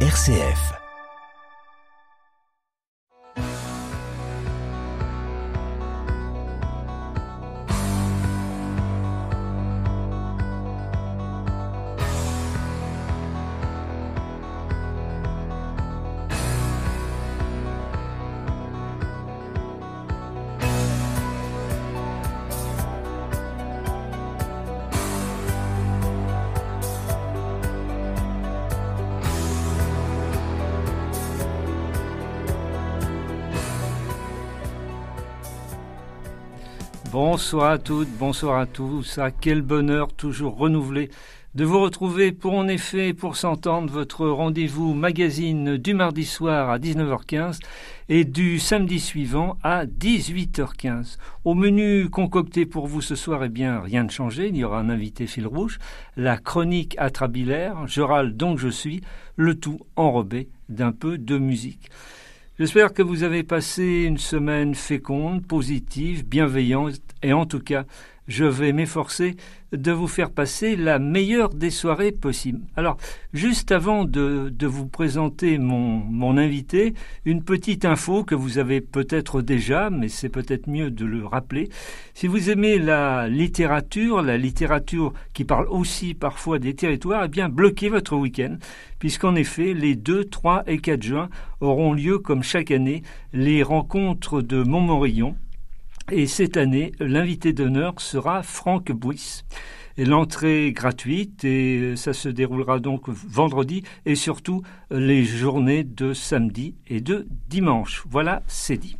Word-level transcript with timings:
RCF. 0.00 0.85
Bonsoir 37.46 37.70
à 37.70 37.78
toutes, 37.78 38.08
bonsoir 38.18 38.58
à 38.58 38.66
tous. 38.66 39.18
À 39.18 39.30
quel 39.30 39.62
bonheur 39.62 40.12
toujours 40.12 40.56
renouvelé 40.56 41.10
de 41.54 41.64
vous 41.64 41.80
retrouver 41.80 42.32
pour 42.32 42.54
en 42.54 42.66
effet 42.66 43.14
pour 43.14 43.36
s'entendre 43.36 43.92
votre 43.92 44.26
rendez-vous 44.26 44.94
magazine 44.94 45.76
du 45.76 45.94
mardi 45.94 46.24
soir 46.24 46.70
à 46.70 46.80
19h15 46.80 47.60
et 48.08 48.24
du 48.24 48.58
samedi 48.58 48.98
suivant 48.98 49.58
à 49.62 49.86
18h15. 49.86 51.18
Au 51.44 51.54
menu 51.54 52.10
concocté 52.10 52.66
pour 52.66 52.88
vous 52.88 53.00
ce 53.00 53.14
soir, 53.14 53.44
eh 53.44 53.48
bien, 53.48 53.78
rien 53.78 54.02
de 54.02 54.10
changé. 54.10 54.48
Il 54.48 54.56
y 54.56 54.64
aura 54.64 54.80
un 54.80 54.90
invité 54.90 55.28
fil 55.28 55.46
rouge, 55.46 55.78
la 56.16 56.38
chronique 56.38 56.96
atrabilaire, 56.98 57.86
je 57.86 58.00
râle 58.00 58.36
donc 58.36 58.58
je 58.58 58.68
suis, 58.68 59.02
le 59.36 59.54
tout 59.54 59.78
enrobé 59.94 60.48
d'un 60.68 60.90
peu 60.90 61.16
de 61.16 61.38
musique. 61.38 61.90
J'espère 62.58 62.94
que 62.94 63.02
vous 63.02 63.22
avez 63.22 63.42
passé 63.42 64.04
une 64.06 64.16
semaine 64.16 64.74
féconde, 64.74 65.46
positive, 65.46 66.26
bienveillante 66.26 67.02
et 67.22 67.34
en 67.34 67.44
tout 67.44 67.60
cas 67.60 67.84
je 68.28 68.46
vais 68.46 68.72
m'efforcer 68.72 69.36
de 69.76 69.92
vous 69.92 70.08
faire 70.08 70.30
passer 70.30 70.76
la 70.76 70.98
meilleure 70.98 71.50
des 71.50 71.70
soirées 71.70 72.12
possibles. 72.12 72.60
Alors, 72.76 72.96
juste 73.32 73.72
avant 73.72 74.04
de, 74.04 74.52
de 74.54 74.66
vous 74.66 74.86
présenter 74.86 75.58
mon, 75.58 75.98
mon, 75.98 76.36
invité, 76.36 76.94
une 77.24 77.42
petite 77.42 77.84
info 77.84 78.24
que 78.24 78.34
vous 78.34 78.58
avez 78.58 78.80
peut-être 78.80 79.42
déjà, 79.42 79.90
mais 79.90 80.08
c'est 80.08 80.28
peut-être 80.28 80.68
mieux 80.68 80.90
de 80.90 81.04
le 81.04 81.24
rappeler. 81.24 81.68
Si 82.14 82.26
vous 82.26 82.50
aimez 82.50 82.78
la 82.78 83.28
littérature, 83.28 84.22
la 84.22 84.38
littérature 84.38 85.12
qui 85.32 85.44
parle 85.44 85.68
aussi 85.68 86.14
parfois 86.14 86.58
des 86.58 86.74
territoires, 86.74 87.24
eh 87.24 87.28
bien, 87.28 87.48
bloquez 87.48 87.88
votre 87.88 88.16
week-end, 88.16 88.56
puisqu'en 88.98 89.34
effet, 89.34 89.74
les 89.74 89.94
2, 89.94 90.24
3 90.24 90.64
et 90.66 90.78
4 90.78 91.02
juin 91.02 91.28
auront 91.60 91.92
lieu, 91.92 92.18
comme 92.18 92.42
chaque 92.42 92.70
année, 92.70 93.02
les 93.32 93.62
rencontres 93.62 94.42
de 94.42 94.62
Montmorillon, 94.62 95.36
et 96.10 96.26
cette 96.26 96.56
année, 96.56 96.92
l'invité 97.00 97.52
d'honneur 97.52 98.00
sera 98.00 98.42
Franck 98.42 98.92
Bouis. 98.92 99.42
L'entrée 99.98 100.66
est 100.66 100.72
gratuite 100.72 101.44
et 101.44 101.96
ça 101.96 102.12
se 102.12 102.28
déroulera 102.28 102.78
donc 102.78 103.08
vendredi 103.08 103.82
et 104.04 104.14
surtout 104.14 104.62
les 104.90 105.24
journées 105.24 105.84
de 105.84 106.12
samedi 106.12 106.74
et 106.86 107.00
de 107.00 107.26
dimanche. 107.48 108.04
Voilà, 108.08 108.42
c'est 108.46 108.76
dit. 108.76 108.98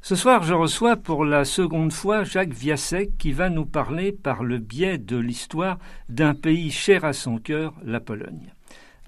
Ce 0.00 0.14
soir, 0.14 0.42
je 0.42 0.54
reçois 0.54 0.96
pour 0.96 1.24
la 1.24 1.44
seconde 1.44 1.92
fois 1.92 2.24
Jacques 2.24 2.54
Viasek 2.54 3.18
qui 3.18 3.32
va 3.32 3.50
nous 3.50 3.66
parler 3.66 4.12
par 4.12 4.42
le 4.42 4.58
biais 4.58 4.98
de 4.98 5.16
l'histoire 5.16 5.78
d'un 6.08 6.34
pays 6.34 6.70
cher 6.70 7.04
à 7.04 7.12
son 7.12 7.38
cœur, 7.38 7.74
la 7.84 8.00
Pologne. 8.00 8.55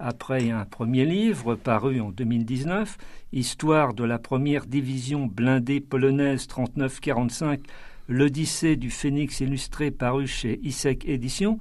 Après 0.01 0.49
un 0.49 0.63
premier 0.63 1.03
livre 1.03 1.55
paru 1.55 1.99
en 1.99 2.11
2019, 2.11 2.97
Histoire 3.33 3.93
de 3.93 4.05
la 4.05 4.17
première 4.17 4.65
division 4.65 5.27
blindée 5.27 5.81
polonaise 5.81 6.47
39-45, 6.47 7.59
l'Odyssée 8.07 8.77
du 8.77 8.91
Phénix 8.91 9.41
illustré 9.41 9.91
paru 9.91 10.25
chez 10.25 10.57
ISEC 10.63 11.03
Éditions, 11.05 11.59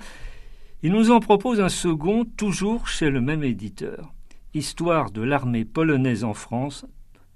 il 0.85 0.93
nous 0.93 1.11
en 1.11 1.19
propose 1.19 1.61
un 1.61 1.69
second, 1.69 2.25
toujours 2.25 2.87
chez 2.87 3.11
le 3.11 3.21
même 3.21 3.43
éditeur. 3.43 4.15
Histoire 4.55 5.11
de 5.11 5.23
l'armée 5.23 5.65
polonaise 5.65 6.23
en 6.23 6.33
France, 6.33 6.87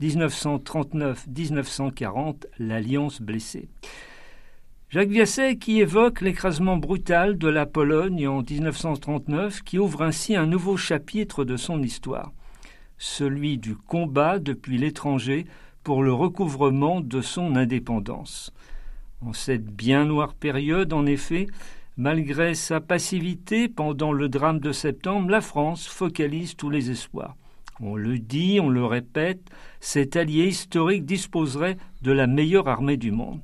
1939-1940, 0.00 2.44
l'Alliance 2.60 3.20
blessée. 3.20 3.68
Jacques 4.92 5.08
Viasset 5.08 5.56
qui 5.56 5.80
évoque 5.80 6.20
l'écrasement 6.20 6.76
brutal 6.76 7.38
de 7.38 7.48
la 7.48 7.64
Pologne 7.64 8.28
en 8.28 8.42
1939, 8.42 9.62
qui 9.62 9.78
ouvre 9.78 10.02
ainsi 10.02 10.36
un 10.36 10.44
nouveau 10.44 10.76
chapitre 10.76 11.46
de 11.46 11.56
son 11.56 11.82
histoire, 11.82 12.30
celui 12.98 13.56
du 13.56 13.74
combat 13.74 14.38
depuis 14.38 14.76
l'étranger 14.76 15.46
pour 15.82 16.02
le 16.02 16.12
recouvrement 16.12 17.00
de 17.00 17.22
son 17.22 17.56
indépendance. 17.56 18.52
En 19.22 19.32
cette 19.32 19.64
bien 19.64 20.04
noire 20.04 20.34
période, 20.34 20.92
en 20.92 21.06
effet, 21.06 21.46
malgré 21.96 22.54
sa 22.54 22.82
passivité 22.82 23.70
pendant 23.70 24.12
le 24.12 24.28
drame 24.28 24.60
de 24.60 24.72
septembre, 24.72 25.30
la 25.30 25.40
France 25.40 25.86
focalise 25.86 26.54
tous 26.54 26.68
les 26.68 26.90
espoirs. 26.90 27.34
On 27.80 27.96
le 27.96 28.18
dit, 28.18 28.60
on 28.60 28.68
le 28.68 28.84
répète, 28.84 29.40
cet 29.80 30.16
allié 30.16 30.48
historique 30.48 31.06
disposerait 31.06 31.78
de 32.02 32.12
la 32.12 32.26
meilleure 32.26 32.68
armée 32.68 32.98
du 32.98 33.10
monde. 33.10 33.40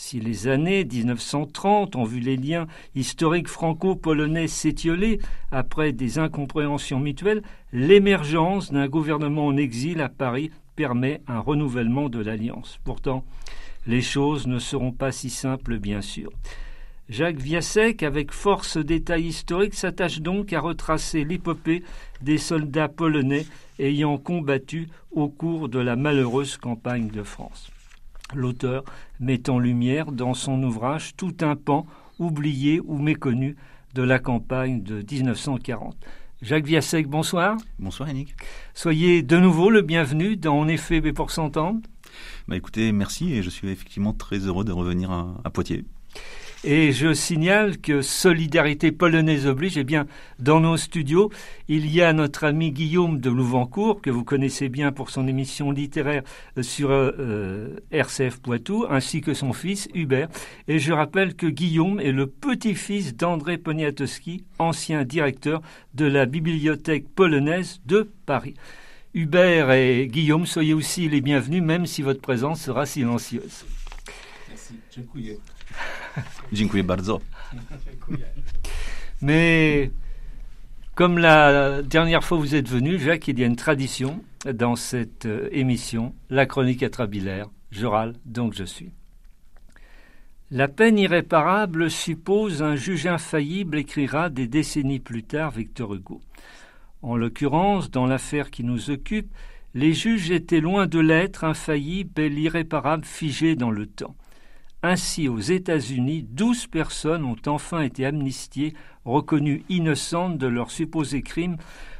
Si 0.00 0.20
les 0.20 0.46
années 0.46 0.84
1930 0.84 1.96
ont 1.96 2.04
vu 2.04 2.20
les 2.20 2.36
liens 2.36 2.68
historiques 2.94 3.48
franco-polonais 3.48 4.46
s'étioler 4.46 5.18
après 5.50 5.90
des 5.92 6.20
incompréhensions 6.20 7.00
mutuelles, 7.00 7.42
l'émergence 7.72 8.70
d'un 8.70 8.86
gouvernement 8.86 9.46
en 9.46 9.56
exil 9.56 10.00
à 10.00 10.08
Paris 10.08 10.52
permet 10.76 11.20
un 11.26 11.40
renouvellement 11.40 12.08
de 12.08 12.20
l'alliance. 12.20 12.78
Pourtant, 12.84 13.24
les 13.88 14.00
choses 14.00 14.46
ne 14.46 14.60
seront 14.60 14.92
pas 14.92 15.10
si 15.10 15.30
simples, 15.30 15.78
bien 15.78 16.00
sûr. 16.00 16.30
Jacques 17.08 17.40
Viasek, 17.40 18.04
avec 18.04 18.30
force 18.30 18.76
détails 18.76 19.26
historiques, 19.26 19.74
s'attache 19.74 20.20
donc 20.20 20.52
à 20.52 20.60
retracer 20.60 21.24
l'épopée 21.24 21.82
des 22.22 22.38
soldats 22.38 22.88
polonais 22.88 23.46
ayant 23.80 24.16
combattu 24.16 24.86
au 25.10 25.28
cours 25.28 25.68
de 25.68 25.80
la 25.80 25.96
malheureuse 25.96 26.56
campagne 26.56 27.08
de 27.08 27.24
France. 27.24 27.72
L'auteur 28.34 28.84
met 29.20 29.48
en 29.48 29.58
lumière 29.58 30.12
dans 30.12 30.34
son 30.34 30.62
ouvrage 30.62 31.14
tout 31.16 31.34
un 31.40 31.56
pan 31.56 31.86
oublié 32.18 32.80
ou 32.84 32.98
méconnu 32.98 33.56
de 33.94 34.02
la 34.02 34.18
campagne 34.18 34.82
de 34.82 35.02
1940. 35.10 35.96
Jacques 36.42 36.66
Viasek, 36.66 37.08
bonsoir. 37.08 37.56
Bonsoir 37.78 38.08
Yannick. 38.08 38.34
Soyez 38.74 39.22
de 39.22 39.38
nouveau 39.38 39.70
le 39.70 39.82
bienvenu 39.82 40.36
dans 40.36 40.58
En 40.58 40.68
effet, 40.68 41.00
mais 41.00 41.12
pour 41.12 41.30
s'entendre. 41.30 41.80
Bah 42.46 42.56
écoutez, 42.56 42.92
merci 42.92 43.32
et 43.32 43.42
je 43.42 43.50
suis 43.50 43.68
effectivement 43.68 44.12
très 44.12 44.38
heureux 44.38 44.64
de 44.64 44.72
revenir 44.72 45.10
à 45.10 45.50
Poitiers. 45.50 45.84
Et 46.64 46.90
je 46.90 47.14
signale 47.14 47.78
que 47.78 48.02
solidarité 48.02 48.90
polonaise 48.90 49.46
oblige, 49.46 49.78
eh 49.78 49.84
bien, 49.84 50.06
dans 50.40 50.58
nos 50.58 50.76
studios, 50.76 51.30
il 51.68 51.86
y 51.86 52.02
a 52.02 52.12
notre 52.12 52.42
ami 52.42 52.72
Guillaume 52.72 53.20
de 53.20 53.30
Louvancourt, 53.30 54.02
que 54.02 54.10
vous 54.10 54.24
connaissez 54.24 54.68
bien 54.68 54.90
pour 54.90 55.10
son 55.10 55.28
émission 55.28 55.70
littéraire 55.70 56.24
sur 56.60 56.90
euh, 56.90 57.76
RCF 57.92 58.40
Poitou, 58.40 58.86
ainsi 58.90 59.20
que 59.20 59.34
son 59.34 59.52
fils 59.52 59.88
Hubert. 59.94 60.28
Et 60.66 60.80
je 60.80 60.92
rappelle 60.92 61.36
que 61.36 61.46
Guillaume 61.46 62.00
est 62.00 62.10
le 62.10 62.26
petit-fils 62.26 63.14
d'André 63.14 63.56
Poniatowski, 63.56 64.42
ancien 64.58 65.04
directeur 65.04 65.62
de 65.94 66.06
la 66.06 66.26
bibliothèque 66.26 67.08
polonaise 67.08 67.80
de 67.86 68.10
Paris. 68.26 68.54
Hubert 69.14 69.70
et 69.70 70.08
Guillaume, 70.08 70.44
soyez 70.44 70.74
aussi 70.74 71.08
les 71.08 71.20
bienvenus, 71.20 71.62
même 71.62 71.86
si 71.86 72.02
votre 72.02 72.20
présence 72.20 72.60
sera 72.60 72.84
silencieuse. 72.84 73.64
Merci. 74.48 74.74
Dziękuję 76.52 76.84
bardzo. 76.84 77.20
Mais 79.22 79.90
comme 80.94 81.18
la 81.18 81.82
dernière 81.82 82.24
fois 82.24 82.38
vous 82.38 82.54
êtes 82.54 82.68
venu, 82.68 82.98
Jacques, 82.98 83.28
il 83.28 83.38
y 83.38 83.44
a 83.44 83.46
une 83.46 83.56
tradition 83.56 84.22
dans 84.44 84.76
cette 84.76 85.26
euh, 85.26 85.48
émission, 85.52 86.14
la 86.30 86.46
chronique 86.46 86.82
atrabilaire. 86.82 87.48
Je 87.70 87.86
râle, 87.86 88.14
donc 88.24 88.54
je 88.54 88.64
suis. 88.64 88.90
La 90.50 90.68
peine 90.68 90.98
irréparable 90.98 91.90
suppose 91.90 92.62
un 92.62 92.74
juge 92.74 93.06
infaillible, 93.06 93.76
écrira 93.76 94.30
des 94.30 94.46
décennies 94.46 95.00
plus 95.00 95.22
tard 95.22 95.50
Victor 95.50 95.94
Hugo. 95.94 96.22
En 97.02 97.16
l'occurrence, 97.16 97.90
dans 97.90 98.06
l'affaire 98.06 98.50
qui 98.50 98.64
nous 98.64 98.90
occupe, 98.90 99.30
les 99.74 99.92
juges 99.92 100.30
étaient 100.30 100.60
loin 100.60 100.86
de 100.86 100.98
l'être 100.98 101.44
infaillible 101.44 102.20
et 102.20 102.30
l'irréparable 102.30 103.04
figé 103.04 103.56
dans 103.56 103.70
le 103.70 103.86
temps. 103.86 104.16
Ainsi, 104.82 105.28
aux 105.28 105.40
États-Unis, 105.40 106.22
douze 106.22 106.68
personnes 106.68 107.24
ont 107.24 107.36
enfin 107.46 107.80
été 107.80 108.06
amnistiées, 108.06 108.74
reconnues 109.04 109.64
innocentes 109.68 110.38
de 110.38 110.46
leurs 110.46 110.70
supposés 110.70 111.22
crimes. 111.22 111.56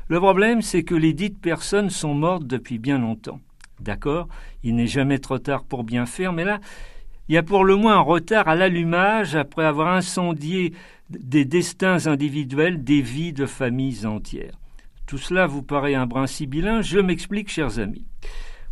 Le 0.07 0.21
problème, 0.21 0.63
c'est 0.63 0.85
que 0.85 0.95
les 0.95 1.13
dites 1.13 1.41
personnes 1.41 1.91
sont 1.91 2.15
mortes 2.15 2.47
depuis 2.47 2.79
bien 2.79 2.99
longtemps. 2.99 3.41
D'accord, 3.81 4.29
il 4.63 4.77
n'est 4.77 4.87
jamais 4.87 5.19
trop 5.19 5.39
tard 5.39 5.65
pour 5.65 5.83
bien 5.83 6.07
faire, 6.07 6.33
mais 6.33 6.45
là, 6.45 6.61
il 7.29 7.35
y 7.35 7.39
a 7.39 7.43
pour 7.43 7.65
le 7.65 7.75
moins 7.75 7.97
un 7.97 8.01
retard 8.01 8.49
à 8.49 8.55
l'allumage 8.55 9.35
après 9.35 9.65
avoir 9.65 9.89
incendié 9.89 10.73
des 11.11 11.45
destins 11.45 12.07
individuels, 12.07 12.85
des 12.85 13.03
vies 13.03 13.33
de 13.33 13.47
familles 13.47 14.07
entières. 14.07 14.59
Tout 15.07 15.19
cela 15.19 15.47
vous 15.47 15.63
paraît 15.63 15.95
un 15.95 16.07
brin 16.07 16.27
sibyllin 16.27 16.81
Je 16.81 16.99
m'explique, 16.99 17.51
chers 17.51 17.79
amis. 17.79 18.05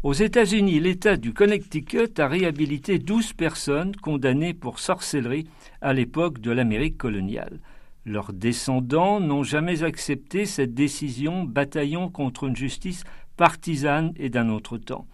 Aux 0.03 0.13
États-Unis, 0.13 0.79
l'État 0.79 1.17
du 1.17 1.33
Connecticut 1.33 2.13
a 2.19 2.29
réhabilité 2.29 2.99
douze 2.99 3.33
personnes 3.33 3.97
condamnées 3.97 4.53
pour 4.53 4.79
sorcellerie 4.79 5.49
à 5.81 5.95
l'époque 5.95 6.39
de 6.39 6.51
l'Amérique 6.51 6.99
coloniale. 6.99 7.61
Leurs 8.05 8.35
descendants 8.35 9.21
n'ont 9.21 9.43
jamais 9.43 9.83
accepté 9.83 10.45
cette 10.45 10.75
décision, 10.75 11.45
bataillant 11.45 12.11
contre 12.11 12.45
une 12.45 12.55
justice 12.55 13.05
partisane 13.37 14.13
et 14.17 14.29
d'un 14.29 14.51
autre 14.51 14.77
temps. 14.77 15.07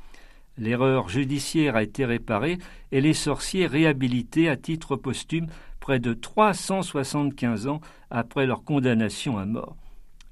L'erreur 0.59 1.09
judiciaire 1.09 1.77
a 1.77 1.85
été 1.85 2.05
réparée 2.05 2.59
et 2.91 3.01
les 3.01 3.15
sorciers 3.15 3.67
réhabilités 3.67 4.49
à 4.49 4.57
titre 4.57 4.97
posthume 4.97 5.47
près 5.81 6.01
de 6.01 6.13
375 6.13 7.69
ans 7.69 7.81
après 8.11 8.47
leur 8.47 8.65
condamnation 8.65 9.39
à 9.39 9.47
mort. 9.47 9.77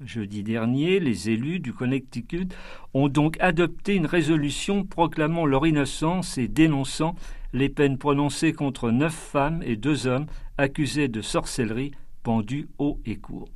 Jeudi 0.04 0.42
dernier, 0.42 0.98
les 0.98 1.28
élus 1.28 1.60
du 1.60 1.74
Connecticut 1.74 2.48
ont 2.94 3.08
donc 3.08 3.36
adopté 3.38 3.94
une 3.94 4.06
résolution 4.06 4.82
proclamant 4.82 5.44
leur 5.44 5.66
innocence 5.66 6.38
et 6.38 6.48
dénonçant 6.48 7.14
les 7.52 7.68
peines 7.68 7.98
prononcées 7.98 8.54
contre 8.54 8.90
neuf 8.90 9.12
femmes 9.12 9.62
et 9.62 9.76
deux 9.76 10.06
hommes 10.06 10.24
accusés 10.56 11.08
de 11.08 11.20
sorcellerie 11.20 11.92
pendus 12.22 12.68
haut 12.78 12.98
et 13.04 13.16
court. 13.16 13.50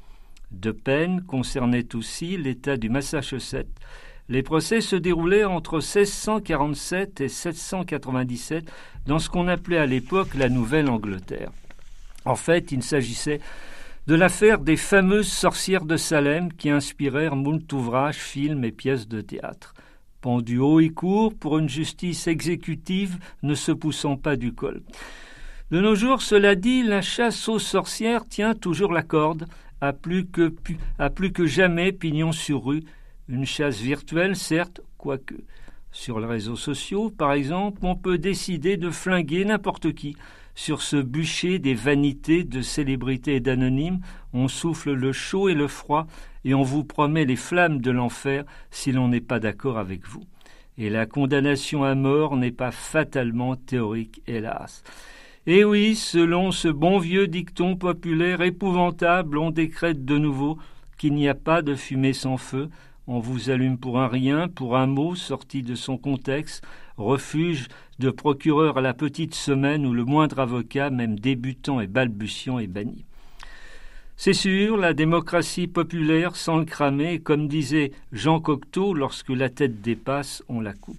Deux 0.51 0.75
peines 0.75 1.23
concernaient 1.23 1.95
aussi 1.95 2.37
l'État 2.37 2.77
du 2.77 2.91
Massachusetts. 2.91 3.81
Les 4.29 4.43
procès 4.43 4.83
se 4.83 4.97
déroulaient 4.97 5.45
entre 5.45 5.77
1647 5.77 7.23
et 7.23 7.29
797 7.29 8.71
dans 9.07 9.19
ce 9.19 9.31
qu'on 9.31 9.49
appelait 9.49 9.79
à 9.79 9.87
l'époque 9.87 10.35
la 10.35 10.51
Nouvelle-Angleterre. 10.51 11.53
En 12.27 12.37
fait, 12.37 12.71
il 12.71 12.83
s'agissait 12.83 13.41
de 14.07 14.15
l'affaire 14.15 14.59
des 14.59 14.77
fameuses 14.77 15.33
sorcières 15.33 15.87
de 15.87 15.97
Salem 15.97 16.53
qui 16.53 16.69
inspirèrent 16.69 17.37
moult 17.37 17.73
ouvrages, 17.73 18.19
films 18.19 18.65
et 18.65 18.73
pièces 18.73 19.09
de 19.09 19.23
théâtre. 19.23 19.73
Pendu 20.21 20.59
haut 20.59 20.81
et 20.81 20.91
court 20.91 21.35
pour 21.35 21.59
une 21.59 21.69
justice 21.69 22.27
exécutive 22.27 23.19
ne 23.43 23.55
se 23.55 23.73
poussant 23.73 24.17
pas 24.17 24.37
du 24.37 24.53
col. 24.53 24.83
De 25.71 25.81
nos 25.81 25.95
jours, 25.95 26.21
cela 26.21 26.55
dit, 26.55 26.83
la 26.83 27.01
chasse 27.01 27.49
aux 27.49 27.59
sorcières 27.59 28.27
tient 28.27 28.55
toujours 28.55 28.93
la 28.93 29.03
corde, 29.03 29.47
à 29.81 29.95
plus 29.95 30.27
que, 30.27 30.53
à 30.99 31.09
plus 31.09 31.33
que 31.33 31.47
jamais 31.47 31.91
pignon 31.93 32.33
sur 32.33 32.65
rue, 32.65 32.83
une 33.29 33.47
chasse 33.47 33.81
virtuelle, 33.81 34.37
certes, 34.37 34.83
quoique. 34.99 35.37
Sur 35.91 36.21
les 36.21 36.27
réseaux 36.27 36.57
sociaux, 36.57 37.09
par 37.09 37.33
exemple, 37.33 37.81
on 37.83 37.97
peut 37.97 38.19
décider 38.19 38.77
de 38.77 38.91
flinguer 38.91 39.45
n'importe 39.45 39.95
qui, 39.95 40.17
sur 40.55 40.83
ce 40.83 40.97
bûcher 40.97 41.59
des 41.59 41.75
vanités 41.75 42.45
de 42.45 42.63
célébrités 42.63 43.37
et 43.37 43.41
d'anonymes, 43.41 44.01
on 44.33 44.49
souffle 44.49 44.93
le 44.93 45.13
chaud 45.13 45.49
et 45.49 45.55
le 45.55 45.69
froid, 45.69 46.07
et 46.45 46.55
on 46.55 46.63
vous 46.63 46.85
promet 46.85 47.25
les 47.25 47.37
flammes 47.37 47.81
de 47.81 47.91
l'enfer 47.91 48.45
si 48.71 48.93
l'on 48.93 49.09
n'est 49.09 49.21
pas 49.21 49.41
d'accord 49.41 49.79
avec 49.79 50.07
vous. 50.07 50.25
Et 50.77 50.91
la 50.91 51.07
condamnation 51.07 51.85
à 51.85 51.95
mort 51.95 52.37
n'est 52.37 52.51
pas 52.51 52.71
fatalement 52.71 53.57
théorique, 53.57 54.23
hélas. 54.27 54.83
Et 55.47 55.65
oui, 55.65 55.95
selon 55.95 56.53
ce 56.53 56.69
bon 56.69 56.99
vieux 56.99 57.29
dicton 57.29 57.77
populaire 57.77 58.41
épouvantable, 58.41 59.39
on 59.39 59.51
décrète 59.51 60.05
de 60.05 60.19
nouveau 60.19 60.59
qu'il 60.97 61.15
n'y 61.15 61.29
a 61.29 61.35
pas 61.35 61.63
de 61.63 61.75
fumée 61.75 62.13
sans 62.13 62.39
feu, 62.39 62.71
on 63.07 63.19
vous 63.19 63.51
allume 63.51 63.79
pour 63.79 64.01
un 64.01 64.09
rien, 64.09 64.49
pour 64.49 64.77
un 64.77 64.87
mot 64.87 65.15
sorti 65.15 65.63
de 65.63 65.75
son 65.75 65.99
contexte, 65.99 66.65
refuge 66.97 67.69
de 67.99 68.11
procureur 68.11 68.79
à 68.79 68.81
la 68.81 68.95
petite 68.95 69.35
semaine 69.35 69.87
où 69.87 69.93
le 69.93 70.05
moindre 70.05 70.41
avocat, 70.41 70.91
même 70.91 71.19
débutant 71.19 71.81
et 71.81 71.87
balbutiant, 71.87 72.59
est 72.59 72.67
banni. 72.67 73.05
C'est 74.17 74.33
sûr, 74.33 74.77
la 74.77 74.95
démocratie 74.95 75.67
populaire 75.67 76.37
sans 76.37 76.59
le 76.59 76.65
cramer, 76.65 77.19
comme 77.19 77.49
disait 77.49 77.91
Jean 78.13 78.41
Cocteau, 78.41 78.95
lorsque 78.95 79.31
la 79.31 79.51
tête 79.51 79.83
dépasse, 79.83 80.43
on 80.49 80.61
la 80.61 80.73
coupe. 80.73 80.99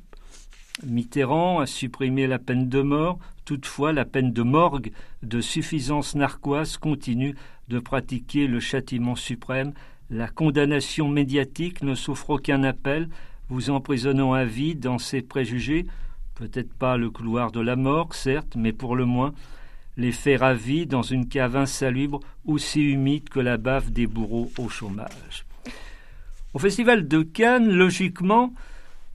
Mitterrand 0.83 1.59
a 1.59 1.65
supprimé 1.65 2.27
la 2.27 2.39
peine 2.39 2.67
de 2.67 2.81
mort, 2.81 3.17
toutefois 3.45 3.93
la 3.93 4.03
peine 4.03 4.33
de 4.33 4.43
morgue 4.43 4.91
de 5.23 5.39
suffisance 5.39 6.15
narquoise 6.15 6.77
continue 6.77 7.35
de 7.69 7.79
pratiquer 7.79 8.47
le 8.47 8.59
châtiment 8.59 9.15
suprême 9.15 9.73
la 10.09 10.27
condamnation 10.27 11.09
médiatique 11.09 11.81
ne 11.81 11.95
souffre 11.95 12.31
aucun 12.31 12.63
appel, 12.63 13.09
vous 13.49 13.69
emprisonnant 13.69 14.33
à 14.33 14.45
vie 14.45 14.75
dans 14.75 14.97
ses 14.97 15.21
préjugés, 15.21 15.85
peut-être 16.35 16.73
pas 16.73 16.97
le 16.97 17.09
couloir 17.09 17.51
de 17.51 17.59
la 17.59 17.75
mort, 17.75 18.13
certes, 18.13 18.55
mais 18.55 18.73
pour 18.73 18.95
le 18.95 19.05
moins 19.05 19.33
les 19.97 20.11
faire 20.11 20.43
à 20.43 20.53
vie 20.53 20.85
dans 20.85 21.01
une 21.01 21.27
cave 21.27 21.55
insalubre 21.55 22.19
aussi 22.45 22.81
humide 22.81 23.29
que 23.29 23.39
la 23.39 23.57
bave 23.57 23.91
des 23.91 24.07
bourreaux 24.07 24.51
au 24.57 24.67
chômage. 24.67 25.45
Au 26.53 26.59
festival 26.59 27.07
de 27.07 27.21
Cannes, 27.21 27.69
logiquement, 27.69 28.53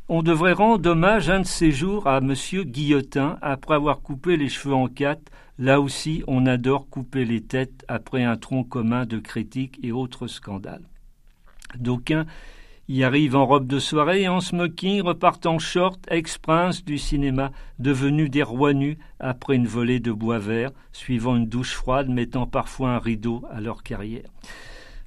on 0.09 0.23
devrait 0.23 0.53
rendre 0.53 0.91
hommage 0.91 1.31
un 1.31 1.41
de 1.41 1.47
ces 1.47 1.71
jours 1.71 2.07
à 2.07 2.19
M. 2.19 2.35
Guillotin 2.65 3.39
après 3.43 3.75
avoir 3.75 4.01
coupé 4.01 4.37
les 4.37 4.49
cheveux 4.49 4.75
en 4.75 4.89
quatre 4.89 5.31
Là 5.61 5.83
aussi, 5.83 6.25
on 6.27 6.47
adore 6.47 6.89
couper 6.89 7.27
les 7.27 7.43
têtes 7.43 7.85
après 7.87 8.25
un 8.25 8.39
tronc 8.39 8.65
commun 8.65 9.05
de 9.05 9.19
critiques 9.19 9.79
et 9.83 9.93
autres 9.93 10.27
scandales. 10.27 10.89
D'aucuns 11.79 12.25
y 12.89 13.05
arrivent 13.05 13.37
en 13.37 13.45
robe 13.45 13.67
de 13.67 13.79
soirée 13.79 14.23
et 14.23 14.29
en 14.29 14.41
smoking, 14.41 15.03
repartent 15.03 15.45
en 15.45 15.59
short, 15.59 16.01
ex-prince 16.11 16.83
du 16.83 16.97
cinéma, 16.97 17.53
devenus 17.79 18.31
des 18.31 18.43
rois 18.43 18.73
nus 18.73 18.97
après 19.19 19.55
une 19.55 19.67
volée 19.67 20.01
de 20.01 20.13
bois 20.13 20.39
vert, 20.39 20.71
suivant 20.93 21.37
une 21.37 21.47
douche 21.47 21.75
froide, 21.75 22.09
mettant 22.09 22.47
parfois 22.47 22.93
un 22.93 22.99
rideau 22.99 23.45
à 23.51 23.61
leur 23.61 23.83
carrière. 23.83 24.31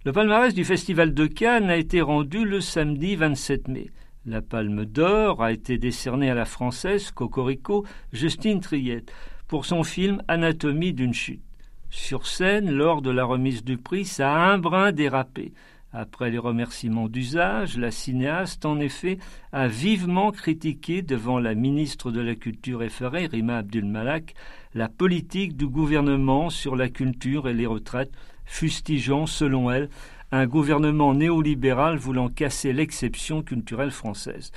Le 0.05 0.11
palmarès 0.11 0.53
du 0.53 0.65
Festival 0.65 1.15
de 1.15 1.25
Cannes 1.25 1.71
a 1.71 1.77
été 1.77 2.00
rendu 2.00 2.45
le 2.45 2.61
samedi 2.61 3.15
27 3.15 3.69
mai. 3.69 3.89
La 4.27 4.44
Palme 4.44 4.85
d'Or 4.85 5.41
a 5.41 5.51
été 5.51 5.79
décernée 5.79 6.29
à 6.29 6.35
la 6.35 6.45
française 6.45 7.09
Cocorico 7.09 7.85
Justine 8.13 8.59
Triette 8.59 9.11
pour 9.53 9.67
son 9.67 9.83
film 9.83 10.23
Anatomie 10.27 10.94
d'une 10.94 11.13
chute. 11.13 11.44
Sur 11.91 12.25
scène, 12.25 12.71
lors 12.71 13.03
de 13.03 13.11
la 13.11 13.23
remise 13.23 13.63
du 13.63 13.77
prix, 13.77 14.03
ça 14.03 14.33
a 14.33 14.51
un 14.51 14.57
brin 14.57 14.91
dérapé. 14.91 15.53
Après 15.91 16.31
les 16.31 16.39
remerciements 16.39 17.07
d'usage, 17.07 17.77
la 17.77 17.91
cinéaste, 17.91 18.65
en 18.65 18.79
effet, 18.79 19.19
a 19.51 19.67
vivement 19.67 20.31
critiqué 20.31 21.03
devant 21.03 21.38
la 21.38 21.53
ministre 21.53 22.09
de 22.09 22.19
la 22.19 22.33
Culture 22.33 22.81
effarée, 22.81 23.27
Rima 23.27 23.57
Abdul-Malak, 23.57 24.33
la 24.73 24.89
politique 24.89 25.55
du 25.55 25.67
gouvernement 25.67 26.50
sur 26.50 26.75
la 26.75 26.89
culture 26.89 27.47
et 27.47 27.53
les 27.53 27.67
retraites, 27.67 28.11
fustigeant, 28.45 29.27
selon 29.27 29.69
elle, 29.69 29.89
un 30.31 30.47
gouvernement 30.47 31.13
néolibéral 31.13 31.98
voulant 31.98 32.27
casser 32.27 32.74
l'exception 32.74 33.43
culturelle 33.43 33.91
française. 33.91 34.51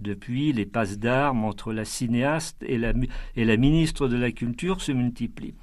Depuis, 0.00 0.52
les 0.52 0.66
passes 0.66 0.98
d'armes 0.98 1.44
entre 1.44 1.72
la 1.72 1.84
cinéaste 1.84 2.56
et 2.62 2.78
la, 2.78 3.56
ministre 3.56 4.08
de 4.08 4.16
la 4.16 4.32
Culture 4.32 4.80
se 4.80 4.92
multiplient. 4.92 5.54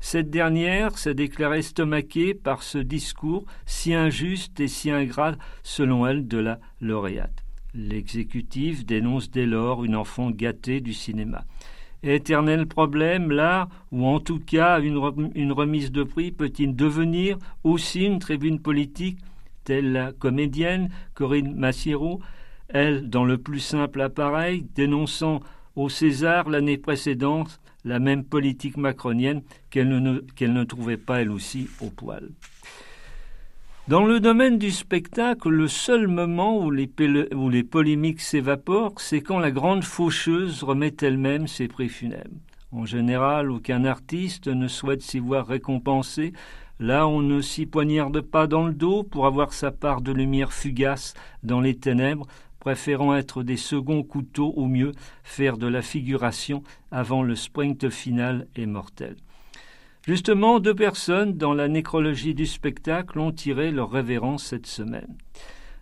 Cette 0.00 0.30
dernière 0.30 0.98
s'est 0.98 1.14
déclarée 1.14 1.58
estomaquée 1.58 2.34
par 2.34 2.62
ce 2.62 2.78
discours 2.78 3.44
si 3.66 3.94
injuste 3.94 4.58
et 4.60 4.68
si 4.68 4.90
ingrat, 4.90 5.36
selon 5.62 6.06
elle, 6.06 6.26
de 6.26 6.38
la 6.38 6.58
lauréate. 6.80 7.44
L'exécutif 7.74 8.84
dénonce 8.84 9.30
dès 9.30 9.46
lors 9.46 9.84
une 9.84 9.94
enfant 9.94 10.30
gâtée 10.30 10.80
du 10.80 10.92
cinéma. 10.92 11.44
Éternel 12.02 12.66
problème, 12.66 13.30
là 13.30 13.68
ou 13.92 14.06
en 14.06 14.18
tout 14.18 14.40
cas 14.40 14.80
une, 14.80 14.98
remise 15.52 15.92
de 15.92 16.02
prix 16.02 16.32
peut-il 16.32 16.74
devenir 16.74 17.38
aussi 17.62 18.04
une 18.04 18.18
tribune 18.18 18.58
politique, 18.58 19.18
telle 19.62 19.92
la 19.92 20.12
comédienne 20.12 20.90
Corinne 21.14 21.54
Massiero, 21.54 22.20
elle 22.72 23.08
dans 23.08 23.24
le 23.24 23.38
plus 23.38 23.60
simple 23.60 24.00
appareil, 24.00 24.66
dénonçant 24.74 25.40
au 25.76 25.88
César 25.88 26.48
l'année 26.48 26.78
précédente 26.78 27.60
la 27.84 27.98
même 27.98 28.24
politique 28.24 28.76
macronienne 28.76 29.42
qu'elle 29.70 29.88
ne, 29.88 30.64
trouvait 30.64 30.96
pas 30.96 31.22
elle 31.22 31.30
aussi 31.30 31.68
au 31.80 31.90
poil. 31.90 32.30
Dans 33.88 34.04
le 34.04 34.20
domaine 34.20 34.58
du 34.58 34.70
spectacle, 34.70 35.48
le 35.48 35.66
seul 35.66 36.06
moment 36.06 36.64
où 36.64 36.70
les, 36.70 36.88
où 37.34 37.50
les 37.50 37.64
polémiques 37.64 38.20
s'évaporent, 38.20 39.00
c'est 39.00 39.20
quand 39.20 39.40
la 39.40 39.50
grande 39.50 39.82
faucheuse 39.82 40.62
remet 40.62 40.94
elle-même 41.00 41.48
ses 41.48 41.66
prix 41.66 41.88
funèbres. 41.88 42.30
En 42.70 42.86
général, 42.86 43.50
aucun 43.50 43.84
artiste 43.84 44.46
ne 44.46 44.68
souhaite 44.68 45.02
s'y 45.02 45.18
voir 45.18 45.46
récompensé. 45.46 46.32
Là, 46.78 47.06
on 47.06 47.20
ne 47.20 47.40
s'y 47.40 47.66
poignarde 47.66 48.22
pas 48.22 48.46
dans 48.46 48.66
le 48.66 48.72
dos 48.72 49.02
pour 49.02 49.26
avoir 49.26 49.52
sa 49.52 49.72
part 49.72 50.00
de 50.00 50.12
lumière 50.12 50.52
fugace 50.52 51.14
dans 51.42 51.60
les 51.60 51.74
ténèbres, 51.74 52.26
préférant 52.62 53.16
être 53.16 53.42
des 53.42 53.56
seconds 53.56 54.04
couteaux 54.04 54.52
ou 54.54 54.66
mieux 54.66 54.92
faire 55.24 55.56
de 55.56 55.66
la 55.66 55.82
figuration 55.82 56.62
avant 56.92 57.24
le 57.24 57.34
sprint 57.34 57.90
final 57.90 58.46
et 58.54 58.66
mortel. 58.66 59.16
Justement, 60.06 60.60
deux 60.60 60.74
personnes 60.74 61.36
dans 61.36 61.54
la 61.54 61.66
nécrologie 61.66 62.34
du 62.34 62.46
spectacle 62.46 63.18
ont 63.18 63.32
tiré 63.32 63.72
leur 63.72 63.90
révérence 63.90 64.44
cette 64.44 64.68
semaine. 64.68 65.16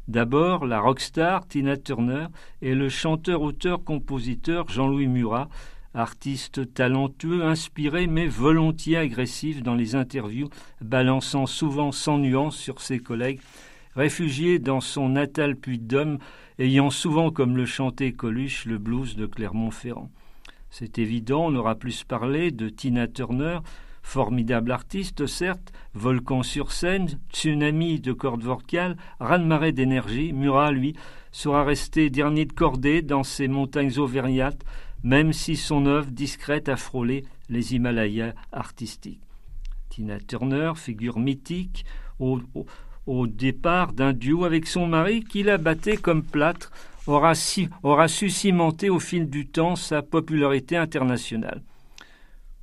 D'abord, 0.09 0.65
la 0.65 0.81
rockstar 0.81 1.47
Tina 1.47 1.77
Turner 1.77 2.29
et 2.63 2.75
le 2.75 2.89
chanteur-auteur-compositeur 2.89 4.71
Jean-Louis 4.71 5.07
Murat, 5.07 5.51
artiste 5.93 6.73
talentueux, 6.73 7.45
inspiré 7.45 8.07
mais 8.07 8.27
volontiers 8.27 8.97
agressif 8.97 9.63
dans 9.63 9.75
les 9.75 9.97
interviews, 9.97 10.49
balançant 10.81 11.45
souvent 11.45 11.93
sans 11.93 12.17
nuance 12.17 12.57
sur 12.57 12.81
ses 12.81 13.01
collègues, 13.01 13.41
réfugié 13.95 14.59
dans 14.59 14.81
son 14.81 15.11
natal 15.11 15.57
Puy-de-Dôme, 15.57 16.19
ayant 16.61 16.91
souvent 16.91 17.31
comme 17.31 17.57
le 17.57 17.65
chantait 17.65 18.13
Coluche 18.13 18.67
le 18.67 18.77
blues 18.77 19.17
de 19.17 19.25
Clermont-Ferrand. 19.25 20.11
C'est 20.69 20.99
évident, 20.99 21.47
on 21.47 21.55
aura 21.55 21.75
plus 21.75 22.05
parlé 22.05 22.51
de 22.51 22.69
Tina 22.69 23.09
Turner, 23.09 23.61
formidable 24.03 24.71
artiste 24.71 25.27
certes, 25.27 25.73
volcan 25.95 26.43
sur 26.43 26.71
scène, 26.71 27.19
tsunami 27.33 27.99
de 27.99 28.13
cordes 28.13 28.45
vocales, 28.45 28.99
raz-de-marée 29.21 29.73
d'énergie, 29.73 30.35
Murat, 30.35 30.71
lui, 30.71 30.95
sera 31.33 31.65
resté 31.65 32.11
dernier 32.11 32.45
de 32.45 32.53
cordée 32.53 33.01
dans 33.01 33.25
ces 33.25 33.49
montagnes 33.49 33.99
auvergnates, 33.99 34.63
même 35.03 35.33
si 35.33 35.57
son 35.57 35.87
œuvre 35.87 36.11
discrète 36.11 36.69
a 36.69 36.77
frôlé 36.77 37.25
les 37.49 37.75
Himalayas 37.75 38.35
artistiques. 38.53 39.23
Tina 39.89 40.21
Turner, 40.21 40.73
figure 40.77 41.19
mythique, 41.19 41.87
au, 42.19 42.39
au, 42.55 42.67
départ 43.27 43.93
d'un 43.93 44.13
duo 44.13 44.45
avec 44.45 44.67
son 44.67 44.87
mari 44.87 45.25
qui 45.25 45.43
la 45.43 45.59
battait 45.59 45.97
comme 45.97 46.23
plâtre, 46.23 46.71
aura, 47.07 47.35
su 47.35 48.31
cimenter 48.31 48.91
au 48.91 49.01
fil 49.01 49.29
du 49.29 49.47
temps 49.47 49.77
sa 49.77 50.03
popularité 50.03 50.77
internationale. 50.77 51.63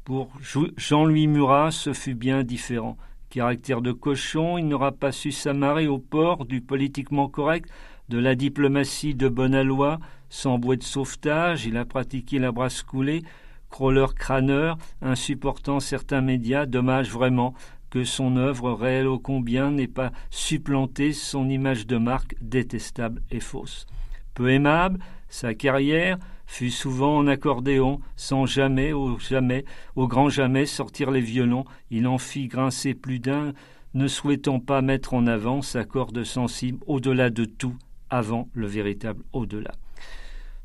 Pour 0.06 0.30
Jean-Louis 0.78 1.28
Murat, 1.28 1.72
ce 1.72 1.92
fut 1.92 2.16
bien 2.16 2.44
différent. 2.44 2.98
Caractère 3.30 3.82
de 3.82 3.92
cochon, 3.92 4.58
il 4.58 4.68
n'aura 4.68 4.94
pas 4.94 5.12
su 5.12 5.32
s'amarrer 5.32 5.88
au 5.88 5.98
port 5.98 6.46
du 6.46 6.62
politiquement 6.62 7.28
correct, 7.28 7.70
de 8.08 8.18
la 8.18 8.36
diplomatie 8.36 9.16
de 9.16 9.28
bonne 9.28 9.54
aloi, 9.54 10.00
sans 10.30 10.58
bouée 10.60 10.78
de 10.78 10.84
sauvetage, 10.84 11.66
il 11.66 11.76
a 11.76 11.84
pratiqué 11.84 12.40
la 12.40 12.54
brasse 12.54 12.84
coulée, 12.84 13.24
crawler 13.70 14.08
crâneur, 14.16 14.78
insupportant 15.02 15.82
certains 15.82 16.22
médias, 16.22 16.66
dommage 16.66 17.12
vraiment 17.12 17.54
que 17.98 18.04
son 18.04 18.38
œuvre 18.38 18.74
réelle 18.74 19.08
ô 19.08 19.18
combien 19.18 19.72
n'ait 19.72 19.88
pas 19.88 20.12
supplanté 20.30 21.14
son 21.14 21.50
image 21.50 21.88
de 21.88 21.98
marque 21.98 22.36
détestable 22.42 23.24
et 23.32 23.40
fausse. 23.40 23.88
Peu 24.36 24.52
aimable, 24.52 25.00
sa 25.30 25.56
carrière 25.56 26.20
fut 26.46 26.70
souvent 26.70 27.18
en 27.18 27.26
accordéon, 27.26 28.00
sans 28.16 28.46
jamais, 28.46 28.94
au 28.94 29.18
jamais, 29.18 29.66
au 29.96 30.08
grand 30.08 30.30
jamais 30.30 30.68
sortir 30.68 31.10
les 31.10 31.22
violons. 31.22 31.66
Il 31.90 32.06
en 32.06 32.20
fit 32.20 32.48
grincer 32.48 32.94
plus 32.94 33.18
d'un, 33.18 33.54
ne 33.96 34.08
souhaitant 34.08 34.60
pas 34.60 34.84
mettre 34.84 35.16
en 35.16 35.26
avant 35.26 35.64
sa 35.64 35.84
corde 35.84 36.24
sensible 36.24 36.78
au-delà 36.86 37.32
de 37.32 37.46
tout, 37.46 37.76
avant 38.12 38.48
le 38.54 38.68
véritable 38.68 39.24
au-delà. 39.34 39.72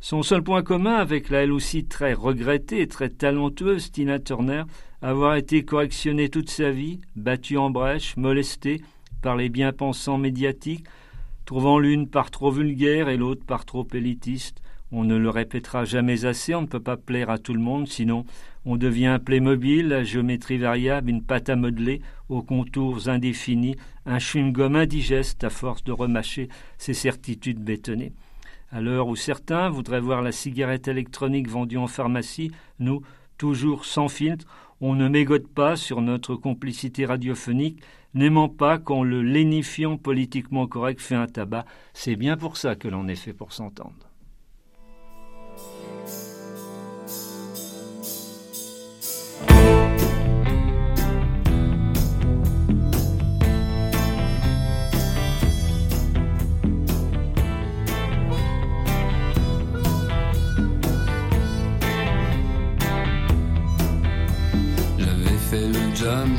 Son 0.05 0.25
seul 0.25 0.43
point 0.43 0.65
commun 0.65 0.97
avec 0.97 1.31
la 1.31 1.45
elle 1.45 1.53
aussi 1.53 1.85
très 1.85 2.13
regrettée 2.13 2.81
et 2.81 2.89
très 2.89 3.09
talentueuse 3.09 3.93
Tina 3.93 4.19
Turner, 4.19 4.65
avoir 5.01 5.37
été 5.37 5.65
correctionnée 5.65 6.29
toute 6.29 6.51
sa 6.51 6.73
vie, 6.73 6.99
battue 7.15 7.57
en 7.57 7.71
brèche, 7.71 8.17
molestée 8.17 8.83
par 9.23 9.37
les 9.37 9.49
bien-pensants 9.49 10.19
médiatiques, 10.19 10.87
trouvant 11.45 11.79
l'une 11.79 12.09
par 12.09 12.33
trop 12.33 12.51
vulgaire 12.51 13.09
et 13.09 13.17
l'autre 13.17 13.47
par 13.47 13.65
trop 13.65 13.87
élitiste. 13.95 14.61
On 14.91 15.05
ne 15.05 15.17
le 15.17 15.31
répétera 15.31 15.85
jamais 15.85 16.25
assez, 16.25 16.53
on 16.57 16.63
ne 16.63 16.67
peut 16.67 16.81
pas 16.81 16.97
plaire 16.97 17.31
à 17.31 17.39
tout 17.39 17.55
le 17.55 17.61
monde, 17.61 17.87
sinon 17.87 18.25
on 18.65 18.77
devient 18.77 19.07
un 19.07 19.19
Playmobil, 19.21 19.87
la 19.87 20.03
géométrie 20.03 20.59
variable, 20.59 21.11
une 21.11 21.23
pâte 21.23 21.49
à 21.49 21.55
modeler, 21.55 22.01
aux 22.29 22.43
contours 22.43 23.09
indéfinis, 23.09 23.77
un 24.05 24.19
chewing-gum 24.19 24.75
indigeste 24.75 25.45
à 25.45 25.51
force 25.51 25.85
de 25.85 25.93
remâcher 25.93 26.49
ses 26.77 26.93
certitudes 26.93 27.63
bétonnées. 27.63 28.13
À 28.75 28.81
l'heure 28.81 29.07
où 29.09 29.17
certains 29.17 29.69
voudraient 29.69 30.01
voir 30.01 30.23
la 30.23 30.33
cigarette 30.33 30.89
électronique 30.89 31.47
vendue 31.47 31.77
en 31.77 31.87
pharmacie, 31.87 32.51
nous, 32.79 33.03
toujours 33.37 33.85
sans 33.85 34.09
filtre, 34.09 34.47
on 34.81 34.95
ne 34.95 35.09
mégote 35.09 35.47
pas 35.47 35.77
sur 35.77 36.01
notre 36.01 36.37
complicité 36.37 37.05
radiophonique, 37.05 37.83
n'aimant 38.15 38.49
pas 38.49 38.79
quand 38.79 39.03
le 39.03 39.21
lénifiant 39.21 39.99
politiquement 39.99 40.67
correct 40.67 41.03
fait 41.03 41.15
un 41.15 41.27
tabac. 41.27 41.67
C'est 41.93 42.17
bien 42.17 42.39
pour 42.39 42.57
ça 42.57 42.75
que 42.75 42.89
l'on 42.89 43.09
est 43.09 43.15
fait 43.15 43.35
pour 43.35 43.53
s'entendre. 43.53 44.12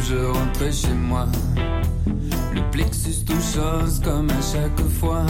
Je 0.10 0.16
rentrais 0.26 0.72
chez 0.72 0.94
moi. 0.94 1.28
Le 2.54 2.62
plexus 2.72 3.26
tout 3.26 3.42
chose 3.42 4.00
comme 4.04 4.30
à 4.30 4.42
chaque 4.42 4.88
fois. 5.00 5.26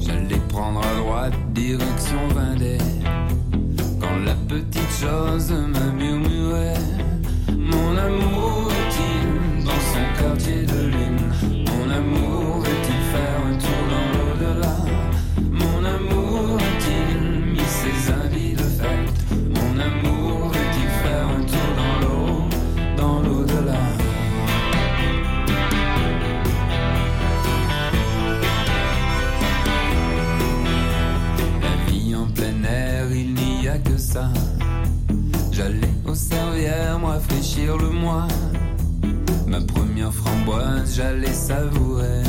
J'allais 0.00 0.40
prendre 0.48 0.80
à 0.80 0.94
droite, 0.96 1.34
direction 1.52 2.28
Vendée. 2.34 2.78
Quand 4.00 4.16
la 4.24 4.34
petite 4.48 4.92
chose 5.00 5.52
me 5.52 5.92
murmurait, 5.92 6.74
mon 7.56 7.96
amour 7.96 8.68
est-il 8.80 9.64
dans 9.64 9.82
son 9.92 10.22
quartier 10.22 10.62
de 10.64 10.89
j'allais 40.94 41.32
savourer. 41.32 42.19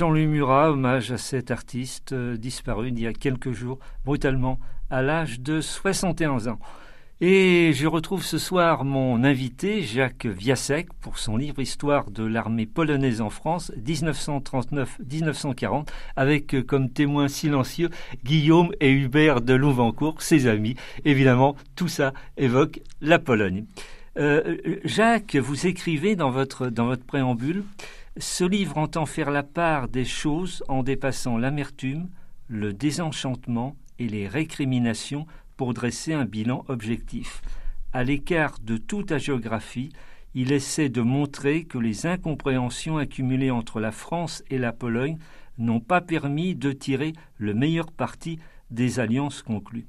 Jean-Louis 0.00 0.28
Murat, 0.28 0.70
hommage 0.70 1.12
à 1.12 1.18
cet 1.18 1.50
artiste 1.50 2.12
euh, 2.12 2.38
disparu 2.38 2.88
il 2.88 2.98
y 2.98 3.06
a 3.06 3.12
quelques 3.12 3.52
jours, 3.52 3.78
brutalement, 4.06 4.58
à 4.88 5.02
l'âge 5.02 5.40
de 5.40 5.60
61 5.60 6.46
ans. 6.46 6.58
Et 7.20 7.72
je 7.74 7.86
retrouve 7.86 8.24
ce 8.24 8.38
soir 8.38 8.86
mon 8.86 9.22
invité, 9.24 9.82
Jacques 9.82 10.24
Viasek, 10.24 10.88
pour 11.02 11.18
son 11.18 11.36
livre 11.36 11.60
Histoire 11.60 12.10
de 12.10 12.24
l'armée 12.24 12.64
polonaise 12.64 13.20
en 13.20 13.28
France, 13.28 13.72
1939-1940, 13.76 15.88
avec 16.16 16.54
euh, 16.54 16.62
comme 16.62 16.88
témoins 16.88 17.28
silencieux 17.28 17.90
Guillaume 18.24 18.72
et 18.80 18.90
Hubert 18.90 19.42
de 19.42 19.52
Louvancourt, 19.52 20.22
ses 20.22 20.46
amis. 20.46 20.76
Évidemment, 21.04 21.56
tout 21.76 21.88
ça 21.88 22.14
évoque 22.38 22.80
la 23.02 23.18
Pologne. 23.18 23.66
Euh, 24.18 24.56
Jacques, 24.82 25.36
vous 25.36 25.66
écrivez 25.66 26.16
dans 26.16 26.30
votre 26.30 26.70
préambule 27.06 27.64
ce 28.20 28.44
livre 28.44 28.76
entend 28.76 29.06
faire 29.06 29.30
la 29.30 29.42
part 29.42 29.88
des 29.88 30.04
choses 30.04 30.62
en 30.68 30.82
dépassant 30.82 31.38
l'amertume, 31.38 32.10
le 32.48 32.72
désenchantement 32.72 33.76
et 33.98 34.08
les 34.08 34.28
récriminations 34.28 35.26
pour 35.56 35.72
dresser 35.74 36.12
un 36.12 36.26
bilan 36.26 36.64
objectif. 36.68 37.40
À 37.92 38.04
l'écart 38.04 38.58
de 38.62 38.76
toute 38.76 39.10
agiographie, 39.10 39.90
il 40.34 40.52
essaie 40.52 40.90
de 40.90 41.00
montrer 41.00 41.64
que 41.64 41.78
les 41.78 42.06
incompréhensions 42.06 42.98
accumulées 42.98 43.50
entre 43.50 43.80
la 43.80 43.90
France 43.90 44.44
et 44.50 44.58
la 44.58 44.72
Pologne 44.72 45.18
n'ont 45.58 45.80
pas 45.80 46.00
permis 46.00 46.54
de 46.54 46.72
tirer 46.72 47.14
le 47.38 47.54
meilleur 47.54 47.90
parti 47.90 48.38
des 48.70 49.00
alliances 49.00 49.42
conclues. 49.42 49.86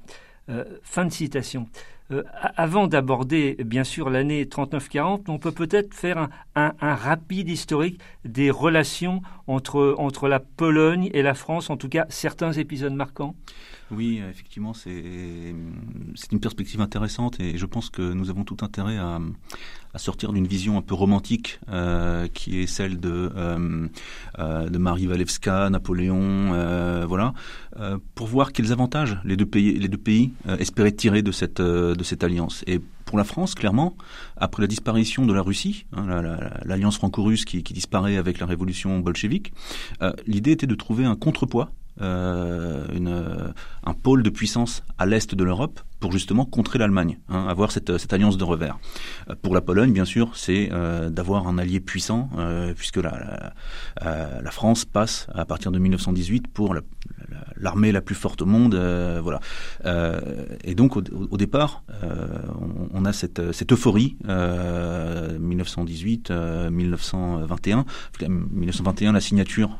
Euh, 0.48 0.64
fin 0.82 1.04
de 1.04 1.12
citation. 1.12 1.68
Euh, 2.12 2.22
avant 2.56 2.86
d'aborder, 2.86 3.56
bien 3.64 3.84
sûr, 3.84 4.10
l'année 4.10 4.44
39-40, 4.44 5.24
on 5.28 5.38
peut 5.38 5.52
peut-être 5.52 5.94
faire 5.94 6.28
un, 6.54 6.72
rapide 6.80 7.48
historique 7.48 8.00
des 8.24 8.50
relations 8.50 9.22
entre, 9.46 9.94
entre 9.98 10.28
la 10.28 10.40
Pologne 10.40 11.10
et 11.14 11.22
la 11.22 11.34
France, 11.34 11.70
en 11.70 11.76
tout 11.76 11.88
cas 11.88 12.06
certains 12.08 12.52
épisodes 12.52 12.94
marquants? 12.94 13.34
Oui, 13.94 14.22
effectivement, 14.30 14.72
c'est 14.72 15.54
une 16.32 16.40
perspective 16.40 16.80
intéressante 16.80 17.38
et 17.40 17.58
je 17.58 17.66
pense 17.66 17.90
que 17.90 18.00
nous 18.00 18.30
avons 18.30 18.42
tout 18.42 18.56
intérêt 18.62 18.96
à, 18.96 19.20
sortir 19.96 20.32
d'une 20.32 20.46
vision 20.46 20.78
un 20.78 20.82
peu 20.82 20.94
romantique 20.94 21.60
euh, 21.68 22.26
qui 22.28 22.60
est 22.60 22.66
celle 22.66 22.98
de, 22.98 23.30
euh, 23.36 23.86
euh, 24.38 24.78
Marie 24.78 25.06
Walewska, 25.06 25.68
Napoléon, 25.68 27.04
voilà, 27.06 27.34
pour 28.14 28.28
voir 28.28 28.52
quels 28.52 28.72
avantages 28.72 29.18
les 29.24 29.36
deux 29.36 29.44
pays, 29.44 29.78
les 29.78 29.88
deux 29.88 29.98
pays 29.98 30.32
espéraient 30.58 30.92
tirer 30.92 31.20
de 31.20 31.30
cette, 31.30 31.60
alliance. 32.22 32.64
Et 32.66 32.80
pour 33.04 33.18
la 33.18 33.24
France, 33.24 33.54
clairement, 33.54 33.94
après 34.38 34.62
la 34.62 34.68
disparition 34.68 35.26
de 35.26 35.34
la 35.34 35.42
Russie, 35.42 35.84
hein, 35.92 36.06
l'alliance 36.64 36.94
la, 36.94 36.98
franco-russe 36.98 37.44
qui, 37.44 37.62
qui, 37.62 37.74
disparaît 37.74 38.16
avec 38.16 38.38
la 38.38 38.46
révolution 38.46 39.00
bolchevique, 39.00 39.52
l'idée 40.26 40.52
était 40.52 40.66
de 40.66 40.74
trouver 40.74 41.04
un 41.04 41.16
contrepoids 41.16 41.70
euh, 42.00 42.86
une, 42.94 43.52
un 43.84 43.94
pôle 43.94 44.22
de 44.22 44.30
puissance 44.30 44.82
à 44.98 45.06
l'est 45.06 45.34
de 45.34 45.44
l'Europe 45.44 45.80
pour 46.00 46.10
justement 46.10 46.44
contrer 46.44 46.78
l'Allemagne, 46.78 47.18
hein, 47.28 47.46
avoir 47.46 47.70
cette, 47.70 47.96
cette, 47.96 48.12
alliance 48.12 48.36
de 48.36 48.44
revers. 48.44 48.78
Euh, 49.30 49.34
pour 49.40 49.54
la 49.54 49.60
Pologne, 49.60 49.92
bien 49.92 50.04
sûr, 50.04 50.36
c'est 50.36 50.68
euh, 50.72 51.10
d'avoir 51.10 51.46
un 51.46 51.58
allié 51.58 51.80
puissant, 51.80 52.28
euh, 52.38 52.74
puisque 52.74 52.96
la, 52.96 53.52
la, 54.02 54.40
la, 54.42 54.50
France 54.50 54.84
passe 54.84 55.28
à 55.32 55.44
partir 55.44 55.70
de 55.70 55.78
1918 55.78 56.48
pour 56.48 56.74
l'armée 57.56 57.92
la, 57.92 58.00
plus 58.00 58.14
forte 58.14 58.42
au 58.42 58.46
monde, 58.46 58.74
voilà. 59.22 59.40
et 60.64 60.74
donc 60.74 60.96
au, 60.96 61.36
départ, 61.36 61.84
on, 62.02 62.88
on, 62.92 63.04
a 63.04 63.12
cette, 63.12 63.72
euphorie 63.72 64.16
1918, 64.24 66.30
1921, 66.70 67.84
1921 68.28 69.12
la 69.12 69.20
signature 69.20 69.78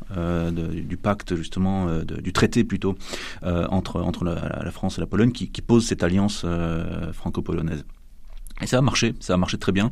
du 0.52 0.96
pacte 0.96 1.34
justement, 1.34 2.02
du 2.02 2.32
traité 2.32 2.64
plutôt 2.64 2.96
entre 3.42 3.92
entre 4.00 4.24
la, 4.24 4.70
France 4.70 4.98
et 4.98 5.00
la 5.00 5.06
Pologne 5.06 5.32
qui, 5.32 5.62
pose 5.62 5.86
cette 5.86 6.02
alliance 6.02 6.42
euh, 6.44 7.12
franco-polonaise. 7.12 7.84
Et 8.60 8.66
ça 8.66 8.78
a 8.78 8.80
marché, 8.80 9.14
ça 9.20 9.34
a 9.34 9.36
marché 9.36 9.58
très 9.58 9.72
bien 9.72 9.90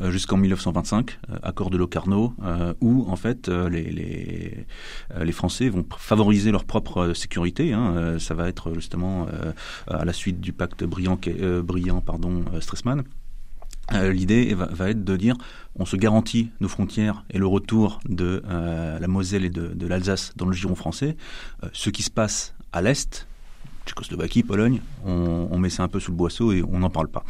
euh, 0.00 0.10
jusqu'en 0.10 0.36
1925, 0.36 1.18
euh, 1.30 1.36
accord 1.42 1.70
de 1.70 1.76
Locarno, 1.76 2.34
euh, 2.44 2.74
où 2.80 3.04
en 3.08 3.16
fait 3.16 3.48
les, 3.48 3.90
les, 3.90 4.66
les, 5.20 5.32
Français 5.32 5.68
vont 5.68 5.84
favoriser 5.96 6.52
leur 6.52 6.64
propre 6.64 7.14
sécurité. 7.14 7.72
Hein, 7.72 8.18
ça 8.18 8.34
va 8.34 8.48
être 8.48 8.74
justement 8.74 9.26
à 9.88 10.04
la 10.04 10.12
suite 10.12 10.40
du 10.40 10.52
pacte 10.52 10.84
brillant, 10.84 11.18
brillant 11.64 12.04
Stressman. 12.60 13.02
L'idée 13.92 14.54
va, 14.54 14.90
être 14.90 15.04
de 15.04 15.16
dire 15.16 15.34
on 15.76 15.84
se 15.84 15.96
garantit 15.96 16.50
nos 16.60 16.68
frontières 16.68 17.24
et 17.30 17.38
le 17.38 17.46
retour 17.46 18.00
de 18.08 18.42
la 18.46 19.08
Moselle 19.08 19.44
et 19.44 19.50
de 19.50 19.86
l'Alsace 19.86 20.32
dans 20.36 20.46
le 20.46 20.52
giron 20.52 20.74
français. 20.74 21.16
ce 21.72 21.90
qui 21.90 22.02
se 22.02 22.10
passe 22.10 22.54
à 22.72 22.82
l'est, 22.82 23.26
Tchécoslovaquie, 23.86 24.42
Pologne, 24.42 24.80
on, 25.04 25.58
met 25.58 25.70
ça 25.70 25.82
un 25.82 25.88
peu 25.88 26.00
sous 26.00 26.10
le 26.10 26.16
boisseau 26.16 26.52
et 26.52 26.62
on 26.62 26.80
n'en 26.80 26.90
parle 26.90 27.08
pas. 27.08 27.24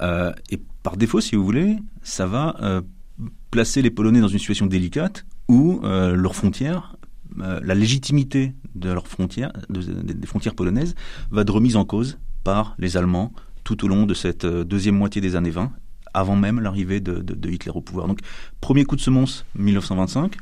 Euh, 0.00 0.32
et 0.50 0.60
par 0.82 0.96
défaut, 0.96 1.20
si 1.20 1.36
vous 1.36 1.44
voulez, 1.44 1.76
ça 2.02 2.26
va 2.26 2.56
euh, 2.62 2.80
placer 3.50 3.82
les 3.82 3.90
Polonais 3.90 4.20
dans 4.20 4.28
une 4.28 4.38
situation 4.38 4.66
délicate 4.66 5.26
où 5.48 5.80
euh, 5.84 6.14
leurs 6.14 6.34
frontières, 6.34 6.96
euh, 7.40 7.60
la 7.62 7.74
légitimité 7.74 8.54
de 8.74 8.90
leurs 8.90 9.08
frontières, 9.08 9.52
de, 9.68 9.80
de, 9.80 10.12
des 10.12 10.26
frontières 10.26 10.54
polonaises, 10.54 10.94
va 11.30 11.42
être 11.42 11.52
remise 11.52 11.76
en 11.76 11.84
cause 11.84 12.18
par 12.44 12.74
les 12.78 12.96
Allemands 12.96 13.32
tout 13.64 13.84
au 13.84 13.88
long 13.88 14.06
de 14.06 14.14
cette 14.14 14.46
deuxième 14.46 14.96
moitié 14.96 15.20
des 15.20 15.36
années 15.36 15.50
20, 15.50 15.70
avant 16.14 16.36
même 16.36 16.60
l'arrivée 16.60 17.00
de, 17.00 17.20
de, 17.20 17.50
Hitler 17.50 17.72
au 17.74 17.80
pouvoir. 17.80 18.08
Donc, 18.08 18.20
premier 18.60 18.84
coup 18.84 18.96
de 18.96 19.00
semonce, 19.00 19.44
1925. 19.56 20.36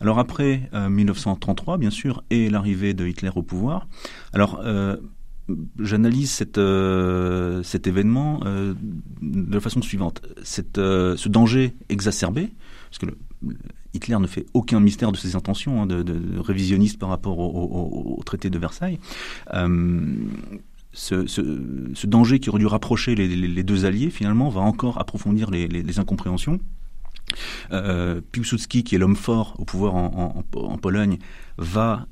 Alors 0.00 0.18
après 0.18 0.70
euh, 0.72 0.88
1933, 0.88 1.76
bien 1.76 1.90
sûr, 1.90 2.24
et 2.30 2.48
l'arrivée 2.48 2.94
de 2.94 3.06
Hitler 3.06 3.30
au 3.34 3.42
pouvoir. 3.42 3.86
Alors 4.32 4.60
euh, 4.64 4.96
j'analyse 5.78 6.42
euh, 6.58 7.62
cet 7.62 7.86
événement 7.86 8.40
euh, 8.44 8.74
de 9.20 9.54
la 9.54 9.60
façon 9.60 9.82
suivante. 9.82 10.22
Ce 10.42 11.28
danger 11.28 11.74
exacerbé, 11.88 12.50
parce 12.88 12.98
que 12.98 13.06
le, 13.06 13.18
Hitler 13.92 14.18
ne 14.18 14.26
fait 14.26 14.46
aucun 14.54 14.80
mystère 14.80 15.12
de 15.12 15.16
ses 15.16 15.36
intentions 15.36 15.82
hein, 15.82 15.86
de, 15.86 16.38
révisionniste 16.38 16.98
par 16.98 17.08
rapport 17.08 17.38
au, 17.38 18.22
traité 18.24 18.48
de 18.48 18.58
Versailles. 18.58 19.00
Ce, 20.92 22.06
danger 22.06 22.38
qui 22.38 22.50
aurait 22.50 22.60
dû 22.60 22.66
rapprocher 22.66 23.16
les, 23.16 23.62
deux 23.64 23.84
alliés, 23.86 24.10
finalement, 24.10 24.48
va 24.48 24.60
encore 24.60 25.00
approfondir 25.00 25.50
les 25.50 25.98
incompréhensions. 25.98 26.60
Euh, 27.72 28.20
qui 28.30 28.94
est 28.94 28.98
l'homme 28.98 29.16
fort 29.16 29.54
au 29.58 29.64
pouvoir 29.64 29.94
en, 29.94 30.44
Pologne, 30.80 31.18
va 31.58 32.06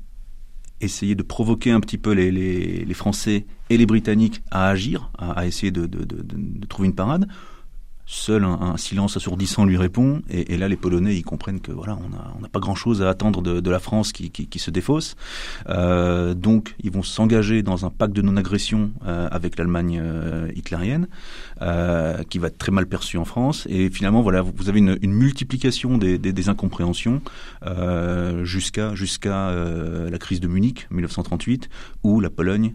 essayer 0.81 1.15
de 1.15 1.23
provoquer 1.23 1.71
un 1.71 1.79
petit 1.79 1.97
peu 1.97 2.11
les, 2.11 2.93
Français 2.93 3.45
et 3.69 3.77
les 3.77 3.85
Britanniques 3.85 4.41
à 4.51 4.69
agir, 4.69 5.11
à, 5.17 5.45
essayer 5.45 5.71
de, 5.71 5.87
trouver 6.67 6.87
une 6.87 6.95
parade. 6.95 7.27
Seul 8.11 8.43
un, 8.43 8.75
silence 8.77 9.17
assourdissant 9.17 9.65
lui 9.65 9.77
répond, 9.77 10.23
et, 10.31 10.57
là 10.57 10.67
les 10.67 10.77
Polonais 10.77 11.15
ils 11.15 11.23
comprennent 11.23 11.59
que 11.59 11.71
voilà 11.71 11.95
on 11.95 12.41
n'a 12.41 12.49
pas 12.49 12.59
grand 12.59 12.73
chose 12.73 13.03
à 13.03 13.09
attendre 13.09 13.43
de, 13.43 13.69
la 13.69 13.77
France 13.77 14.13
qui, 14.13 14.49
se 14.57 14.71
défausse. 14.71 15.15
Euh, 15.69 16.33
donc 16.33 16.73
ils 16.81 16.89
vont 16.89 17.03
s'engager 17.03 17.61
dans 17.61 17.85
un 17.85 17.91
pacte 17.91 18.15
de 18.15 18.23
non-agression 18.23 18.89
euh, 19.05 19.27
avec 19.29 19.59
l'Allemagne 19.59 20.01
euh, 20.01 20.51
hitlérienne, 20.55 21.07
qui 22.29 22.39
va 22.39 22.47
être 22.47 22.57
très 22.57 22.71
mal 22.71 22.87
perçu 22.87 23.17
en 23.17 23.25
France. 23.25 23.67
Et 23.69 23.91
finalement 23.91 24.23
voilà 24.23 24.41
vous 24.41 24.69
avez 24.69 24.79
une, 24.79 24.97
multiplication 25.03 25.99
des, 25.99 26.49
incompréhensions 26.49 27.21
jusqu'à 28.43 28.91
la 29.21 30.17
crise 30.17 30.39
de 30.39 30.47
Munich 30.47 30.87
1938, 30.89 31.69
où 32.01 32.21
la 32.21 32.31
Pologne 32.31 32.73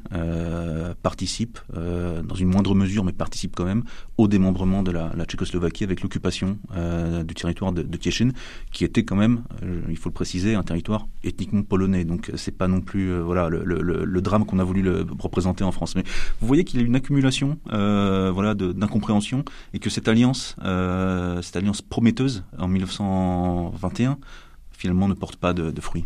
participe 1.02 1.58
dans 1.74 2.36
une 2.36 2.50
moindre 2.50 2.76
mesure, 2.76 3.02
mais 3.02 3.12
participe 3.12 3.56
quand 3.56 3.64
même 3.64 3.82
au 4.16 4.28
démembrement 4.28 4.84
de 4.84 4.92
la 4.92 5.23
la 5.23 5.23
Tchécoslovaquie 5.24 5.84
avec 5.84 6.02
l'occupation 6.02 6.58
euh, 6.76 7.22
du 7.22 7.34
territoire 7.34 7.72
de, 7.72 7.82
de 7.82 7.98
qui 8.70 8.84
était 8.84 9.04
quand 9.04 9.16
même, 9.16 9.44
euh, 9.62 9.80
il 9.88 9.96
faut 9.96 10.08
le 10.08 10.14
préciser, 10.14 10.54
un 10.54 10.62
territoire 10.62 11.06
ethniquement 11.22 11.62
polonais. 11.62 12.04
Donc 12.04 12.28
euh, 12.28 12.37
c'est 12.37 12.56
pas 12.56 12.68
non 12.68 12.80
plus 12.80 13.18
voilà 13.20 13.48
le, 13.48 14.20
drame 14.20 14.46
qu'on 14.46 14.58
a 14.58 14.64
voulu 14.64 14.88
représenter 15.18 15.64
en 15.64 15.72
France. 15.72 15.96
Mais 15.96 16.04
vous 16.40 16.46
voyez 16.46 16.64
qu'il 16.64 16.80
y 16.80 16.82
a 16.82 16.87
une 16.87 16.96
accumulation 16.96 17.58
voilà 17.66 18.54
d'incompréhension 18.54 19.44
et 19.72 19.78
que 19.78 19.90
cette 19.90 20.08
alliance, 20.08 20.56
cette 21.42 21.56
alliance 21.56 21.82
prometteuse 21.82 22.44
en 22.58 22.68
1921, 22.68 24.18
finalement 24.72 25.08
ne 25.08 25.14
porte 25.14 25.37
pas 25.37 25.52
de, 25.52 25.80
fruits. 25.80 26.04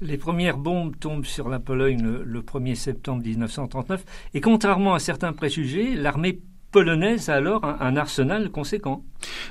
Les 0.00 0.18
premières 0.18 0.58
bombes 0.58 0.94
tombent 0.98 1.24
sur 1.24 1.48
la 1.48 1.58
Pologne 1.58 2.02
le 2.24 2.40
1er 2.42 2.74
septembre 2.74 3.22
1939 3.22 4.04
et 4.34 4.40
contrairement 4.40 4.94
à 4.94 4.98
certains 4.98 5.32
préjugés, 5.32 5.94
l'armée 5.94 6.40
polonaise 6.76 7.30
a 7.30 7.36
alors 7.36 7.64
un, 7.64 7.96
arsenal 7.96 8.50
conséquent. 8.50 9.02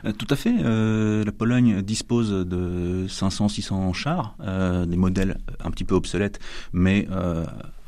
Euh, 0.05 0.11
tout 0.11 0.27
à 0.29 0.35
fait. 0.35 0.53
Euh, 0.63 1.23
la 1.25 1.31
Pologne 1.31 1.81
dispose 1.81 2.29
de 2.29 3.07
500-600 3.07 3.93
chars, 3.95 4.35
euh, 4.41 4.85
des 4.85 4.95
modèles 4.95 5.39
un 5.63 5.71
petit 5.71 5.85
peu 5.85 5.95
obsolètes, 5.95 6.39
mais 6.71 7.07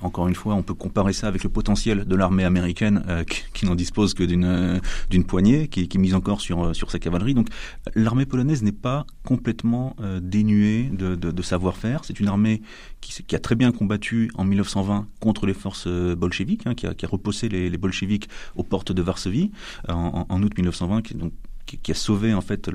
encore 0.02 0.28
une 0.28 0.36
fois, 0.36 0.54
on 0.54 0.62
peut 0.62 0.74
comparer 0.74 1.14
ça 1.14 1.28
avec 1.28 1.44
le 1.44 1.50
potentiel 1.50 2.06
de 2.06 2.16
l'armée 2.16 2.44
américaine 2.44 3.04
euh, 3.08 3.24
qui, 3.24 3.66
n'en 3.66 3.76
dispose 3.76 4.14
que 4.14 4.24
d'une 4.24 4.46
euh, 4.46 5.24
poignée, 5.28 5.68
qui, 5.68 5.98
mise 5.98 6.14
encore 6.14 6.42
sur 6.42 6.66
euh, 6.66 6.74
sur 6.74 6.92
sa 6.92 7.00
cavalerie. 7.00 7.34
Donc, 7.34 7.48
l'armée 7.96 8.26
polonaise 8.26 8.62
n'est 8.62 8.72
pas 8.72 9.06
complètement 9.24 9.96
dénuée 10.22 10.84
de, 10.84 11.42
savoir-faire. 11.42 12.04
C'est 12.04 12.20
une 12.20 12.28
armée 12.28 12.62
qui, 13.02 13.36
a 13.36 13.40
très 13.40 13.56
bien 13.56 13.72
combattu 13.72 14.30
en 14.36 14.44
1920 14.44 15.08
contre 15.20 15.46
les 15.46 15.54
forces 15.54 15.88
bolcheviques, 15.88 16.68
hein, 16.68 16.76
qui, 16.76 16.86
a, 16.86 16.94
repoussé 17.10 17.50
les, 17.50 17.78
bolcheviques 17.78 18.30
aux 18.56 18.64
portes 18.64 18.92
de 18.92 19.02
Varsovie 19.02 19.52
en, 19.88 20.42
août 20.42 20.54
1920. 20.56 21.02
Qui, 21.02 21.16
donc, 21.16 21.34
qui, 21.68 21.92
a 21.92 21.96
sauvé 21.96 22.34
en 22.34 22.42
fait 22.42 22.70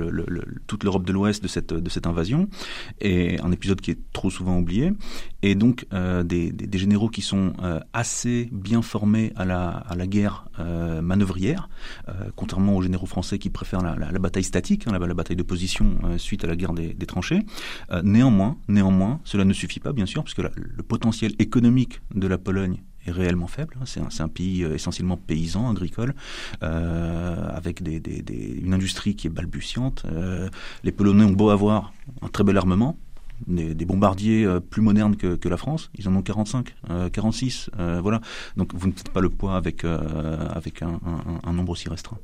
toute 0.67 0.85
l'Europe 0.85 1.05
de 1.05 1.13
l'Ouest 1.13 1.43
de 1.43 1.49
cette, 1.49 2.07
invasion, 2.07 2.49
et 3.01 3.41
un 3.41 3.51
épisode 3.51 3.81
qui 3.81 3.91
est 3.91 3.99
trop 4.13 4.31
souvent 4.31 4.59
oublié. 4.59 4.93
Et 5.43 5.55
donc 5.55 5.87
euh, 5.93 6.23
des, 6.23 6.53
généraux 6.75 7.09
qui 7.09 7.23
sont 7.23 7.53
euh, 7.63 7.81
assez 7.93 8.49
bien 8.53 8.83
formés 8.83 9.33
à 9.37 9.45
la, 9.45 10.07
guerre 10.07 10.45
euh, 10.59 11.01
manœuvrière, 11.01 11.69
contrairement 12.37 12.77
aux 12.77 12.83
généraux 12.83 13.07
français 13.07 13.39
qui 13.39 13.51
préfèrent 13.51 13.83
la, 13.83 14.19
bataille 14.19 14.45
statique, 14.45 14.87
hein, 14.87 14.99
la, 14.99 15.15
bataille 15.15 15.37
de 15.37 15.43
position 15.43 15.99
suite 16.19 16.45
à 16.45 16.47
la 16.47 16.57
guerre 16.57 16.75
des, 16.75 16.95
des 16.95 17.07
tranchées. 17.07 17.41
néanmoins, 18.03 18.57
néanmoins, 18.69 19.21
cela 19.25 19.45
ne 19.45 19.53
suffit 19.53 19.81
pas 19.81 19.93
bien 19.93 20.07
sûr, 20.07 20.25
puisque 20.25 20.43
le 20.43 20.83
potentiel 20.83 21.33
économique 21.39 22.01
de 22.15 22.27
la 22.27 22.39
Pologne 22.39 22.83
est 23.07 23.11
réellement 23.11 23.47
faible. 23.47 23.77
Hein. 23.81 23.85
C'est 23.87 24.23
un, 24.23 24.29
pays 24.29 24.65
euh, 24.65 24.75
essentiellement 24.75 25.17
paysan, 25.17 25.71
agricole, 25.71 26.15
euh, 26.63 27.49
avec 27.51 27.83
des, 27.83 28.01
une 28.63 28.75
industrie 28.75 29.17
qui 29.17 29.27
est 29.27 29.31
balbutiante. 29.31 30.05
Euh, 30.11 30.49
les 30.85 30.93
Polonais 30.93 31.25
ont 31.25 31.33
beau 31.33 31.51
avoir 31.51 31.93
un 32.23 32.29
très 32.29 32.45
bel 32.45 32.57
armement, 32.57 32.99
des, 33.47 33.75
bombardiers 33.85 34.47
plus 34.71 34.83
modernes 34.83 35.17
que, 35.17 35.49
la 35.49 35.57
France. 35.57 35.91
Ils 35.99 36.09
en 36.09 36.15
ont 36.15 36.23
45, 36.23 36.75
46, 37.13 37.71
voilà. 38.01 38.21
Donc 38.57 38.73
vous 38.73 38.87
ne 38.87 38.93
faites 38.93 39.11
pas 39.11 39.21
le 39.21 39.31
poids 39.31 39.57
avec, 39.57 39.85
avec 39.85 40.83
un 40.83 41.53
nombre 41.53 41.73
aussi 41.73 41.89
restreint. 41.89 42.19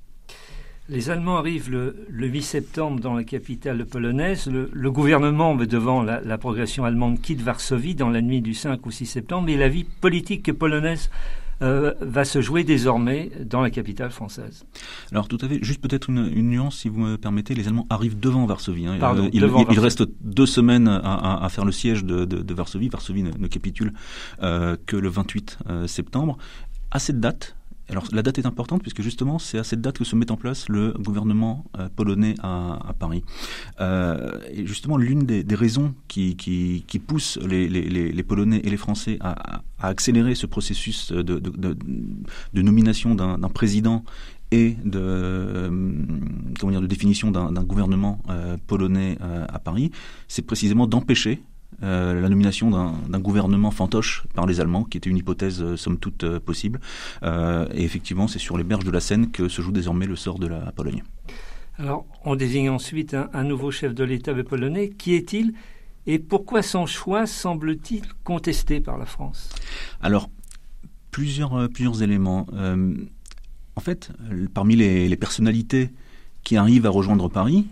Les 0.90 1.10
Allemands 1.10 1.36
arrivent 1.36 1.70
le, 1.70 1.94
8 2.10 2.42
septembre 2.42 3.00
dans 3.00 3.14
la 3.14 3.22
capitale 3.22 3.84
polonaise. 3.84 4.48
Le, 4.50 4.90
gouvernement, 4.90 5.54
devant 5.54 6.02
la, 6.02 6.38
progression 6.38 6.84
allemande, 6.84 7.20
quitte 7.20 7.42
Varsovie 7.42 7.94
dans 7.94 8.08
la 8.08 8.22
nuit 8.22 8.40
du 8.40 8.54
5 8.54 8.84
ou 8.86 8.90
6 8.90 9.04
septembre. 9.04 9.50
Et 9.50 9.58
la 9.58 9.68
vie 9.68 9.84
politique 9.84 10.50
polonaise 10.52 11.10
euh, 11.60 11.92
va 12.00 12.24
se 12.24 12.40
jouer 12.40 12.64
désormais 12.64 13.30
dans 13.44 13.60
la 13.60 13.68
capitale 13.68 14.10
française. 14.12 14.64
Alors 15.12 15.28
tout 15.28 15.36
à 15.42 15.48
fait, 15.48 15.58
juste 15.62 15.82
peut-être 15.82 16.08
une, 16.08 16.30
nuance 16.30 16.78
si 16.78 16.88
vous 16.88 17.00
me 17.00 17.16
permettez, 17.16 17.54
les 17.54 17.66
Allemands 17.66 17.86
arrivent 17.90 18.18
devant 18.18 18.46
Varsovie. 18.46 18.86
Hein. 18.86 18.98
Euh, 19.02 19.28
il, 19.32 19.44
reste 19.80 20.04
deux 20.22 20.46
semaines 20.46 20.88
à, 20.88 21.46
faire 21.50 21.66
le 21.66 21.72
siège 21.72 22.04
de, 22.04 22.54
Varsovie. 22.54 22.88
Varsovie 22.88 23.24
ne, 23.24 23.46
capitule 23.48 23.92
euh, 24.42 24.76
que 24.86 24.96
le 24.96 25.08
28 25.08 25.58
septembre. 25.86 26.38
À 26.90 26.98
cette 26.98 27.20
date, 27.20 27.57
alors 27.90 28.04
la 28.12 28.22
date 28.22 28.38
est 28.38 28.46
importante 28.46 28.82
puisque 28.82 29.02
justement 29.02 29.38
c'est 29.38 29.58
à 29.58 29.64
cette 29.64 29.80
date 29.80 29.98
que 29.98 30.04
se 30.04 30.14
met 30.14 30.30
en 30.30 30.36
place 30.36 30.68
le 30.68 30.92
gouvernement 30.92 31.64
euh, 31.78 31.88
polonais 31.94 32.34
à, 32.42 32.94
Paris. 32.98 33.24
Euh, 33.80 34.38
justement 34.64 34.96
l'une 34.96 35.24
des, 35.24 35.54
raisons 35.54 35.94
qui, 36.08 36.36
qui, 36.36 36.98
pousse 36.98 37.38
les, 37.38 38.22
Polonais 38.22 38.60
et 38.62 38.70
les 38.70 38.76
Français 38.76 39.18
à, 39.20 39.62
accélérer 39.80 40.34
ce 40.34 40.46
processus 40.46 41.12
de, 41.12 42.62
nomination 42.62 43.14
d'un 43.14 43.38
président 43.48 44.04
et 44.50 44.76
de, 44.84 44.98
euh, 45.00 45.68
comment 46.58 46.72
dire, 46.72 46.80
de 46.80 46.86
définition 46.86 47.30
d'un 47.30 47.62
gouvernement 47.62 48.20
polonais 48.66 49.18
à 49.20 49.58
Paris, 49.58 49.90
c'est 50.26 50.42
précisément 50.42 50.86
d'empêcher 50.86 51.42
euh, 51.82 52.20
la 52.20 52.28
nomination 52.28 52.70
d'un 52.70 53.20
gouvernement 53.20 53.70
fantoche 53.70 54.24
par 54.34 54.46
les 54.46 54.60
Allemands, 54.60 54.84
qui 54.84 54.98
était 54.98 55.10
une 55.10 55.18
hypothèse 55.18 55.62
euh, 55.62 55.76
somme 55.76 55.98
toute 55.98 56.24
euh, 56.24 56.40
possible. 56.40 56.80
et 57.22 57.84
effectivement, 57.84 58.26
c'est 58.26 58.38
sur 58.38 58.58
les 58.58 58.64
berges 58.64 58.84
de 58.84 58.90
la 58.90 59.00
Seine 59.00 59.30
que 59.30 59.48
se 59.48 59.62
joue 59.62 59.70
désormais 59.70 60.06
le 60.06 60.16
sort 60.16 60.38
de 60.38 60.46
la 60.46 60.72
Pologne. 60.72 61.04
Alors, 61.78 62.06
on 62.24 62.34
désigne 62.34 62.70
ensuite 62.70 63.14
un, 63.14 63.44
nouveau 63.44 63.70
chef 63.70 63.94
de 63.94 64.02
l'État 64.02 64.34
polonais. 64.42 64.90
Qui 64.90 65.14
est-il 65.14 65.54
et 66.06 66.18
pourquoi 66.18 66.62
son 66.62 66.86
choix 66.86 67.26
semble-t-il 67.26 68.02
contesté 68.24 68.80
par 68.80 68.98
la 68.98 69.04
France? 69.04 69.50
Alors, 70.00 70.30
plusieurs, 71.10 71.68
plusieurs 71.68 72.02
éléments. 72.02 72.46
en 73.76 73.80
fait, 73.80 74.10
parmi 74.54 74.74
les, 74.74 75.08
les 75.08 75.16
personnalités 75.16 75.90
qui 76.42 76.56
arrivent 76.56 76.86
à 76.86 76.90
rejoindre 76.90 77.28
Paris, 77.28 77.66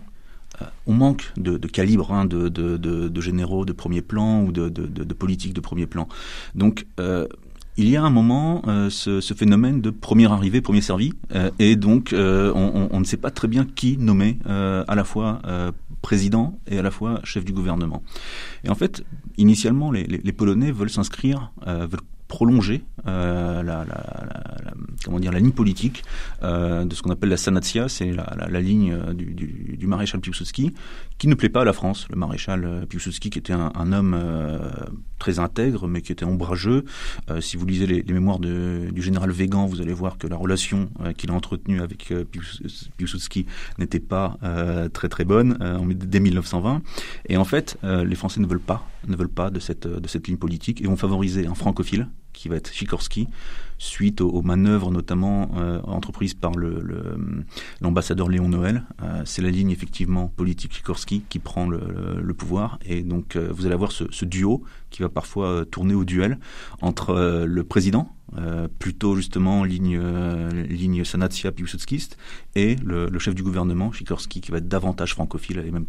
on 0.85 0.93
manque 0.93 1.31
de, 1.37 1.57
calibre 1.67 2.11
hein, 2.11 2.25
de, 2.25 3.21
généraux 3.21 3.65
de 3.65 3.73
premier 3.73 4.01
plan 4.01 4.43
ou 4.43 4.51
de, 4.51 5.13
politiques 5.13 5.53
de 5.53 5.61
premier 5.61 5.85
plan. 5.85 6.07
Donc, 6.55 6.87
euh, 6.99 7.27
il 7.79 7.89
y 7.89 7.95
a 7.95 8.01
un 8.01 8.09
moment 8.09 8.63
euh, 8.67 8.89
ce, 8.89 9.21
phénomène 9.35 9.81
de 9.81 9.91
première 9.91 10.31
arrivée, 10.31 10.61
premier 10.61 10.81
servi, 10.81 11.13
euh, 11.35 11.51
et 11.59 11.75
donc 11.75 12.13
on, 12.13 12.99
ne 12.99 13.03
sait 13.03 13.17
pas 13.17 13.29
très 13.29 13.47
bien 13.47 13.65
qui 13.65 13.97
nommer 13.97 14.39
à 14.45 14.95
la 14.95 15.03
fois 15.03 15.41
président 16.01 16.59
et 16.67 16.79
à 16.79 16.81
la 16.81 16.91
fois 16.91 17.19
chef 17.23 17.45
du 17.45 17.53
gouvernement. 17.53 18.01
Et 18.63 18.69
en 18.69 18.75
fait, 18.75 19.03
initialement, 19.37 19.91
les, 19.91 20.03
les 20.05 20.31
Polonais 20.31 20.71
veulent 20.71 20.89
s'inscrire, 20.89 21.51
veulent 21.65 22.01
prolonger 22.27 22.83
euh, 23.07 23.63
la, 23.63 23.85
comment 25.05 25.19
dire, 25.19 25.31
la 25.31 25.39
ligne 25.39 25.51
politique 25.51 26.03
euh, 26.43 26.83
de 26.83 26.93
ce 26.93 27.01
qu'on 27.01 27.11
appelle 27.11 27.29
la 27.29 27.37
Sanatia, 27.37 27.87
c'est 27.87 28.11
la, 28.11 28.61
ligne 28.61 28.91
euh, 28.91 29.13
du, 29.13 29.87
maréchal 29.87 30.19
Piłsudski, 30.19 30.73
qui 31.17 31.27
ne 31.27 31.35
plaît 31.35 31.49
pas 31.49 31.61
à 31.61 31.65
la 31.65 31.73
France. 31.73 32.07
Le 32.09 32.17
maréchal 32.17 32.85
Piłsudski, 32.89 33.29
qui 33.29 33.39
était 33.39 33.53
un, 33.53 33.91
homme 33.93 34.19
très 35.19 35.39
intègre, 35.39 35.87
mais 35.87 36.01
qui 36.01 36.11
était 36.11 36.25
ombrageux. 36.25 36.83
si 37.39 37.55
vous 37.55 37.65
lisez 37.65 37.87
les, 37.87 38.13
mémoires 38.13 38.39
du 38.39 39.01
général 39.01 39.31
Végan, 39.31 39.65
vous 39.65 39.81
allez 39.81 39.93
voir 39.93 40.17
que 40.17 40.27
la 40.27 40.35
relation 40.35 40.89
qu'il 41.17 41.31
a 41.31 41.33
entretenue 41.33 41.81
avec 41.81 42.13
Piłsudski 42.97 43.45
n'était 43.79 44.01
pas 44.01 44.37
très 44.91 45.07
très 45.07 45.23
bonne 45.23 45.57
dès 45.95 46.19
1920. 46.19 46.81
Et 47.29 47.37
en 47.37 47.45
fait, 47.45 47.77
les 47.83 48.15
Français 48.15 48.41
ne 48.41 48.47
veulent 48.47 48.59
pas, 48.59 48.85
ne 49.07 49.15
veulent 49.15 49.29
pas 49.29 49.49
de 49.49 49.59
cette, 49.59 49.87
de 49.87 50.07
cette 50.07 50.27
ligne 50.27 50.37
politique 50.37 50.81
et 50.81 50.85
vont 50.87 50.97
favoriser 50.97 51.47
un 51.47 51.55
francophile 51.55 52.09
qui 52.37 52.49
va 52.49 52.55
être 52.55 52.71
Sikorski, 52.71 53.27
suite 53.79 54.21
aux, 54.21 54.41
manœuvres 54.41 54.91
notamment 54.91 55.51
euh, 55.57 55.81
entreprises 55.83 56.33
par 56.33 56.51
l'ambassadeur 57.81 58.29
Léon 58.29 58.49
Noël. 58.49 58.83
Euh, 59.01 59.23
c'est 59.25 59.41
la 59.41 59.49
ligne 59.49 59.71
effectivement 59.71 60.27
politique 60.27 60.73
Sikorski 60.73 61.23
qui 61.27 61.39
prend 61.39 61.67
le, 61.67 62.33
pouvoir. 62.33 62.79
Et 62.85 63.01
donc 63.01 63.35
euh, 63.35 63.49
vous 63.51 63.65
allez 63.65 63.73
avoir 63.73 63.91
ce, 63.91 64.25
duo 64.25 64.63
qui 64.89 65.01
va 65.01 65.09
parfois 65.09 65.65
tourner 65.69 65.95
au 65.95 66.05
duel 66.05 66.39
entre 66.81 67.43
le 67.45 67.63
président, 67.63 68.13
plutôt 68.77 69.15
justement 69.15 69.63
ligne, 69.63 69.99
ligne 70.69 71.03
Sanatia 71.03 71.51
Piłsudskiste, 71.51 72.17
et 72.55 72.75
le, 72.83 73.17
chef 73.19 73.33
du 73.33 73.43
gouvernement 73.43 73.91
Sikorski 73.91 74.41
qui 74.41 74.51
va 74.51 74.59
être 74.59 74.67
davantage 74.67 75.13
francophile 75.13 75.63
et 75.65 75.71
même 75.71 75.85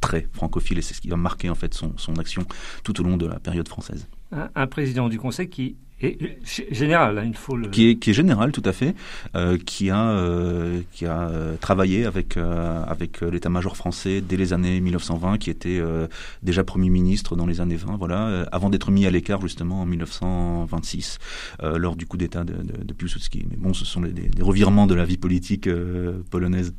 très 0.00 0.28
francophile. 0.32 0.78
Et 0.78 0.82
c'est 0.82 0.94
ce 0.94 1.00
qui 1.00 1.08
va 1.08 1.16
marquer 1.16 1.50
en 1.50 1.54
fait 1.54 1.74
son, 1.74 1.92
son 1.96 2.14
action 2.16 2.44
tout 2.84 3.00
au 3.00 3.04
long 3.04 3.16
de 3.16 3.26
la 3.26 3.40
période 3.40 3.68
française 3.68 4.06
un, 4.32 4.66
président 4.66 5.08
du 5.08 5.18
Conseil 5.18 5.48
qui 5.48 5.76
et 6.04 6.18
général, 6.72 7.18
hein, 7.18 7.24
il 7.24 7.36
faut 7.36 7.56
le... 7.56 7.68
Qui 7.68 7.90
est, 7.90 7.94
qui 7.94 8.10
est 8.10 8.12
général, 8.12 8.50
tout 8.50 8.62
à 8.64 8.72
fait, 8.72 8.96
euh, 9.36 9.56
qui 9.56 9.88
a, 9.88 10.10
euh, 10.10 10.80
qui 10.90 11.06
a 11.06 11.28
euh, 11.28 11.54
travaillé 11.60 12.06
avec, 12.06 12.36
avec 12.36 13.20
l'état-major 13.20 13.76
français 13.76 14.20
dès 14.20 14.36
les 14.36 14.52
années 14.52 14.80
1920, 14.80 15.38
qui 15.38 15.48
était 15.50 15.80
déjà 16.42 16.64
Premier 16.64 16.90
ministre 16.90 17.36
dans 17.36 17.46
les 17.46 17.60
années 17.60 17.76
20, 17.76 17.96
voilà, 17.96 18.48
avant 18.50 18.68
d'être 18.68 18.90
mis 18.90 19.06
à 19.06 19.10
l'écart 19.10 19.40
justement 19.40 19.82
en 19.82 19.86
1926, 19.86 21.18
lors 21.76 21.94
du 21.94 22.06
coup 22.06 22.16
d'État 22.16 22.42
de, 22.42 22.54
de, 22.54 22.82
de, 22.82 22.92
Piłsudski. 22.92 23.46
Mais 23.48 23.56
bon, 23.56 23.72
ce 23.72 23.84
sont 23.84 24.00
des, 24.00 24.10
des 24.10 24.42
revirements 24.42 24.88
de 24.88 24.94
la 24.94 25.04
vie 25.04 25.18
politique 25.18 25.68
polonaise. 26.30 26.74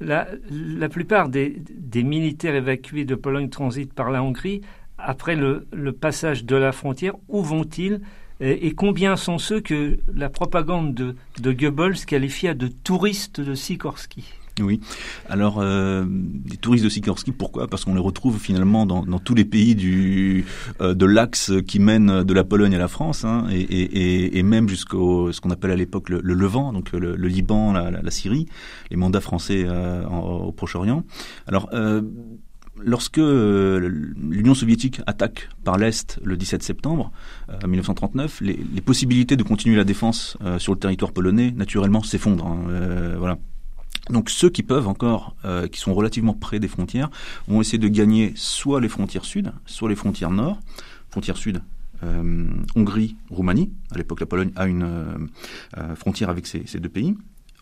La, 0.00 0.26
la 0.50 0.88
plupart 0.88 1.28
des, 1.28 1.56
des 1.70 2.02
militaires 2.02 2.54
évacués 2.54 3.04
de 3.04 3.14
Pologne 3.14 3.48
transitent 3.48 3.94
par 3.94 4.10
la 4.10 4.22
Hongrie 4.22 4.60
après 5.06 5.36
le, 5.36 5.66
passage 5.92 6.44
de 6.44 6.56
la 6.56 6.72
frontière, 6.72 7.14
où 7.28 7.42
vont-ils 7.42 8.00
et, 8.40 8.74
combien 8.74 9.16
sont 9.16 9.38
ceux 9.38 9.60
que 9.60 9.98
la 10.12 10.28
propagande 10.28 10.92
de, 10.92 11.16
de 11.40 11.52
Goebbels 11.52 12.04
qualifia 12.04 12.52
de 12.52 12.66
touristes 12.68 13.40
de 13.40 13.54
Sikorsky? 13.54 14.24
Oui. 14.60 14.80
Alors, 15.28 15.58
euh, 15.60 16.04
les 16.50 16.56
touristes 16.56 16.84
de 16.84 16.88
Sikorsky, 16.88 17.32
pourquoi? 17.32 17.66
Parce 17.66 17.84
qu'on 17.84 17.94
les 17.94 18.00
retrouve 18.00 18.38
finalement 18.38 18.84
dans, 18.84 19.04
dans 19.04 19.18
tous 19.18 19.34
les 19.34 19.44
pays 19.44 19.74
du, 19.74 20.44
euh, 20.80 20.94
de 20.94 21.06
l'axe 21.06 21.52
qui 21.66 21.78
mène 21.78 22.24
de 22.24 22.34
la 22.34 22.44
Pologne 22.44 22.74
à 22.74 22.78
la 22.78 22.88
France, 22.88 23.24
hein, 23.24 23.46
et, 23.50 24.38
et, 24.38 24.42
même 24.42 24.68
jusqu'au 24.68 25.30
ce 25.32 25.40
qu'on 25.40 25.50
appelle 25.50 25.70
à 25.70 25.76
l'époque 25.76 26.08
le, 26.08 26.20
le, 26.22 26.34
Levant, 26.34 26.72
donc 26.72 26.92
le, 26.92 27.14
Liban, 27.16 27.72
la, 27.72 28.10
Syrie, 28.10 28.46
les 28.90 28.96
mandats 28.96 29.20
français 29.20 29.64
euh, 29.66 30.06
au 30.06 30.52
Proche-Orient. 30.52 31.04
Alors, 31.46 31.68
euh, 31.72 32.02
lorsque 32.82 33.18
euh, 33.18 33.90
l'Union 34.16 34.54
soviétique 34.54 35.00
attaque 35.06 35.48
par 35.64 35.78
l'Est 35.78 36.18
le 36.22 36.36
17 36.36 36.62
septembre 36.62 37.10
euh, 37.48 37.66
1939, 37.66 38.40
les, 38.40 38.58
les, 38.74 38.80
possibilités 38.80 39.36
de 39.36 39.42
continuer 39.42 39.76
la 39.76 39.84
défense 39.84 40.36
euh, 40.42 40.58
sur 40.58 40.72
le 40.72 40.78
territoire 40.78 41.12
polonais, 41.12 41.52
naturellement, 41.52 42.02
s'effondrent. 42.02 42.46
Hein, 42.46 42.66
euh, 42.68 43.16
voilà. 43.18 43.38
Donc 44.10 44.30
ceux 44.30 44.50
qui 44.50 44.62
peuvent 44.62 44.86
encore, 44.86 45.34
euh, 45.44 45.66
qui 45.66 45.80
sont 45.80 45.94
relativement 45.94 46.34
près 46.34 46.60
des 46.60 46.68
frontières, 46.68 47.10
vont 47.48 47.60
essayer 47.60 47.78
de 47.78 47.88
gagner 47.88 48.32
soit 48.36 48.80
les 48.80 48.88
frontières 48.88 49.24
sud, 49.24 49.52
soit 49.64 49.88
les 49.88 49.96
frontières 49.96 50.30
nord. 50.30 50.60
Frontière 51.10 51.36
sud, 51.36 51.62
Hongrie, 52.74 53.16
Roumanie. 53.30 53.72
À 53.90 53.96
l'époque, 53.96 54.20
la 54.20 54.26
Pologne 54.26 54.50
a 54.54 54.66
une 54.66 55.30
frontière 55.94 56.28
avec 56.28 56.46
ces, 56.46 56.78
deux 56.78 56.90
pays. 56.90 57.16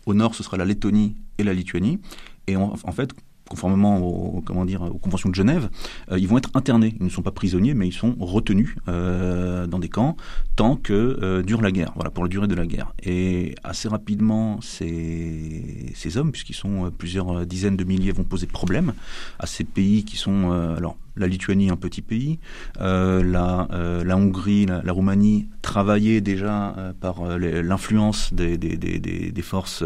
Au 0.05 0.13
nord, 0.13 0.35
ce 0.35 0.43
sera 0.43 0.57
la 0.57 0.65
Lettonie 0.65 1.15
et 1.37 1.43
la 1.43 1.53
Lituanie. 1.53 2.01
Et 2.47 2.57
en 2.57 2.75
fait, 2.91 3.13
conformément 3.49 3.99
aux, 3.99 4.41
conventions 4.41 5.29
de 5.29 5.35
Genève, 5.35 5.69
euh, 6.11 6.19
ils 6.19 6.27
vont 6.27 6.37
être 6.37 6.49
internés. 6.53 6.95
Ils 6.99 7.05
ne 7.05 7.09
sont 7.09 7.21
pas 7.21 7.31
prisonniers, 7.31 7.73
mais 7.73 7.87
ils 7.87 7.93
sont 7.93 8.15
retenus 8.19 8.75
euh, 8.87 9.67
dans 9.67 9.79
des 9.79 9.89
camps 9.89 10.17
tant 10.55 10.75
que 10.75 10.93
euh, 10.93 11.43
dure 11.43 11.61
la 11.61 11.71
guerre, 11.71 11.91
voilà, 11.95 12.09
pour 12.09 12.23
la 12.23 12.29
durée 12.29 12.47
de 12.47 12.55
la 12.55 12.65
guerre. 12.65 12.93
Et 13.03 13.55
assez 13.63 13.87
rapidement, 13.87 14.59
ces, 14.61 15.93
hommes, 16.15 16.31
puisqu'ils 16.31 16.55
sont 16.55 16.91
plusieurs 16.97 17.45
dizaines 17.45 17.77
de 17.77 17.83
milliers, 17.83 18.11
vont 18.11 18.23
poser 18.23 18.47
problème 18.47 18.93
à 19.39 19.45
ces 19.45 19.63
pays 19.63 20.05
qui 20.05 20.17
sont, 20.17 20.51
alors, 20.51 20.97
la 21.17 21.27
Lituanie, 21.27 21.69
un 21.69 21.75
petit 21.75 22.01
pays, 22.01 22.39
la, 22.79 23.67
Hongrie, 24.15 24.65
la, 24.65 24.91
Roumanie, 24.91 25.47
travaillaient 25.61 26.21
déjà 26.21 26.93
par 27.01 27.37
l'influence 27.37 28.33
des, 28.33 28.57
des, 28.57 29.41
forces 29.41 29.83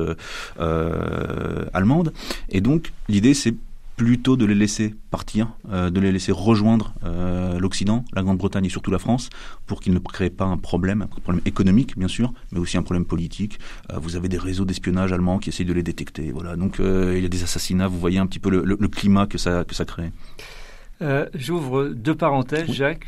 allemandes. 1.74 2.14
Et 2.50 2.62
donc, 2.62 2.92
l'idée, 3.08 3.34
c'est 3.34 3.49
plutôt 4.00 4.38
de 4.38 4.46
les 4.46 4.56
laisser 4.56 4.96
partir, 5.12 5.50
euh, 5.70 5.90
de 5.90 6.00
les 6.00 6.14
laisser 6.14 6.32
rejoindre 6.32 6.94
euh, 7.04 7.60
l'Occident, 7.60 8.06
la 8.14 8.24
Grande-Bretagne 8.24 8.64
et 8.64 8.70
surtout 8.70 8.92
la 8.92 8.98
France, 8.98 9.30
pour 9.68 9.82
qu'ils 9.82 9.94
ne 9.94 10.00
créent 10.00 10.30
pas 10.30 10.46
un 10.46 10.56
problème, 10.56 11.02
un 11.02 11.08
problème 11.08 11.42
économique 11.46 11.98
bien 11.98 12.08
sûr, 12.08 12.32
mais 12.54 12.60
aussi 12.60 12.78
un 12.78 12.82
problème 12.82 13.04
politique. 13.04 13.60
Euh, 13.92 14.00
vous 14.00 14.16
avez 14.16 14.30
des 14.30 14.38
réseaux 14.38 14.64
d'espionnage 14.64 15.12
allemands 15.12 15.38
qui 15.38 15.50
essayent 15.50 15.66
de 15.66 15.74
les 15.74 15.84
détecter. 15.84 16.32
Voilà, 16.32 16.56
donc 16.56 16.80
il 16.80 17.22
y 17.22 17.26
a 17.26 17.28
des 17.28 17.44
assassinats. 17.44 17.90
Vous 17.90 18.00
voyez 18.00 18.20
un 18.20 18.26
petit 18.26 18.40
peu 18.40 18.50
le, 18.50 18.64
le, 18.64 18.78
le 18.80 18.88
climat 18.88 19.28
que 19.28 19.38
ça 19.38 19.66
que 19.66 19.76
ça 19.76 19.84
crée. 19.84 20.14
J'ouvre 21.34 21.90
deux 21.90 22.16
parenthèses, 22.16 22.70
oui. 22.70 22.76
Jacques. 22.76 23.08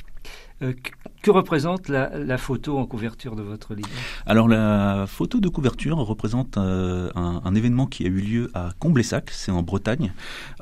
Euh, 0.62 0.74
que 1.22 1.32
représente 1.32 1.88
la, 1.88 2.38
photo 2.38 2.78
en 2.78 2.86
couverture 2.86 3.36
de 3.36 3.44
votre 3.44 3.76
livre? 3.76 3.90
Alors 4.26 4.48
la 4.48 5.06
photo 5.08 5.40
de 5.40 5.50
couverture 5.50 5.98
représente 5.98 6.58
euh, 6.58 7.12
un, 7.16 7.54
événement 7.54 7.86
qui 7.86 8.06
a 8.06 8.08
eu 8.08 8.22
lieu 8.22 8.52
à 8.54 8.72
Comblessac, 8.80 9.30
c'est 9.32 9.52
en 9.52 9.62
Bretagne, 9.62 10.14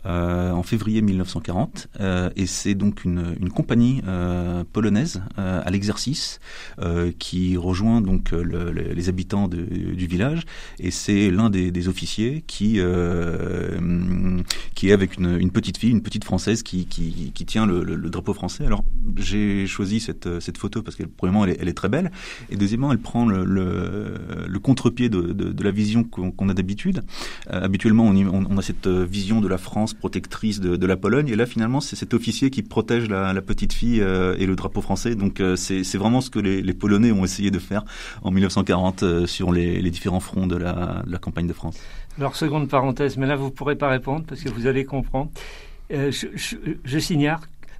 euh, 0.05 0.51
en 0.51 0.63
février 0.63 1.01
1940, 1.01 1.88
euh, 1.99 2.29
et 2.35 2.45
c'est 2.45 2.73
donc 2.73 3.05
une, 3.05 3.38
compagnie 3.49 4.01
polonaise 4.73 5.21
à 5.38 5.69
l'exercice 5.71 6.39
qui 7.17 7.57
rejoint 7.57 8.01
donc 8.01 8.31
le, 8.31 8.43
le, 8.43 8.71
les 8.71 9.09
habitants 9.09 9.47
du 9.47 10.07
village, 10.07 10.43
et 10.79 10.91
c'est 10.91 11.31
l'un 11.31 11.49
des, 11.49 11.88
officiers 11.88 12.43
qui 12.45 12.79
qui 14.75 14.89
est 14.89 14.91
avec 14.91 15.17
une, 15.17 15.51
petite 15.51 15.77
fille, 15.77 15.91
une 15.91 16.01
petite 16.01 16.23
française 16.23 16.63
qui 16.63 16.85
tient 17.47 17.65
le, 17.65 17.83
le, 17.83 18.09
drapeau 18.09 18.33
français. 18.33 18.65
Alors 18.65 18.83
j'ai 19.17 19.65
choisi 19.67 19.88
cette, 19.97 20.39
cette 20.39 20.58
photo 20.60 20.84
parce 20.84 20.95
que 20.95 21.04
premièrement 21.04 21.45
elle 21.45 21.67
est, 21.67 21.73
très 21.73 21.89
belle 21.89 22.12
et 22.52 22.56
deuxièmement 22.56 22.91
elle 22.91 22.99
prend 22.99 23.25
le, 23.25 23.43
le, 23.43 24.60
contre-pied 24.60 25.10
de, 25.10 25.63
la 25.63 25.71
vision 25.71 26.04
qu'on 26.04 26.32
qu 26.32 26.49
a 26.49 26.54
d'habitude. 26.54 27.02
Euh, 27.52 27.63
habituellement 27.63 28.06
on, 28.06 28.58
a 28.58 28.62
cette 28.62 28.88
vision 28.88 29.41
de 29.41 29.47
la 29.47 29.58
France 29.58 29.95
protectrice 29.95 30.60
de, 30.60 30.86
la 30.86 30.97
Pologne 30.97 31.30
et 31.30 31.36
là 31.36 31.45
finalement 31.45 31.82
c'est 31.82 31.95
cet 31.95 32.13
officier 32.13 32.52
qui 32.52 32.62
protège 32.62 33.10
la, 33.10 33.41
petite 33.41 33.73
fille 33.73 34.02
euh, 34.02 34.36
et 34.38 34.45
le 34.45 34.56
drapeau 34.56 34.82
français. 34.82 35.15
Donc 35.15 35.39
euh, 35.39 35.56
c'est 35.56 35.97
vraiment 35.97 36.21
ce 36.21 36.30
que 36.30 36.39
les, 36.39 36.73
Polonais 36.73 37.12
ont 37.12 37.23
essayé 37.23 37.52
de 37.52 37.60
faire 37.60 37.84
en 38.21 38.32
1940 38.32 39.04
euh, 39.04 39.28
sur 39.28 39.52
les, 39.52 39.82
différents 39.89 40.19
fronts 40.19 40.47
de 40.47 40.56
la, 40.56 41.04
campagne 41.21 41.47
de 41.47 41.54
France. 41.54 41.78
Alors 42.17 42.36
seconde 42.36 42.69
parenthèse, 42.69 43.17
mais 43.17 43.28
là 43.28 43.36
vous 43.36 43.52
pourrez 43.52 43.75
pas 43.75 43.89
répondre 43.89 44.25
parce 44.28 44.41
que 44.41 44.49
vous 44.49 44.67
allez 44.67 44.86
comprendre. 44.86 45.32
Euh, 45.91 46.12
je, 46.12 46.28
je, 46.36 46.56
je 46.84 46.99
signale 46.99 47.39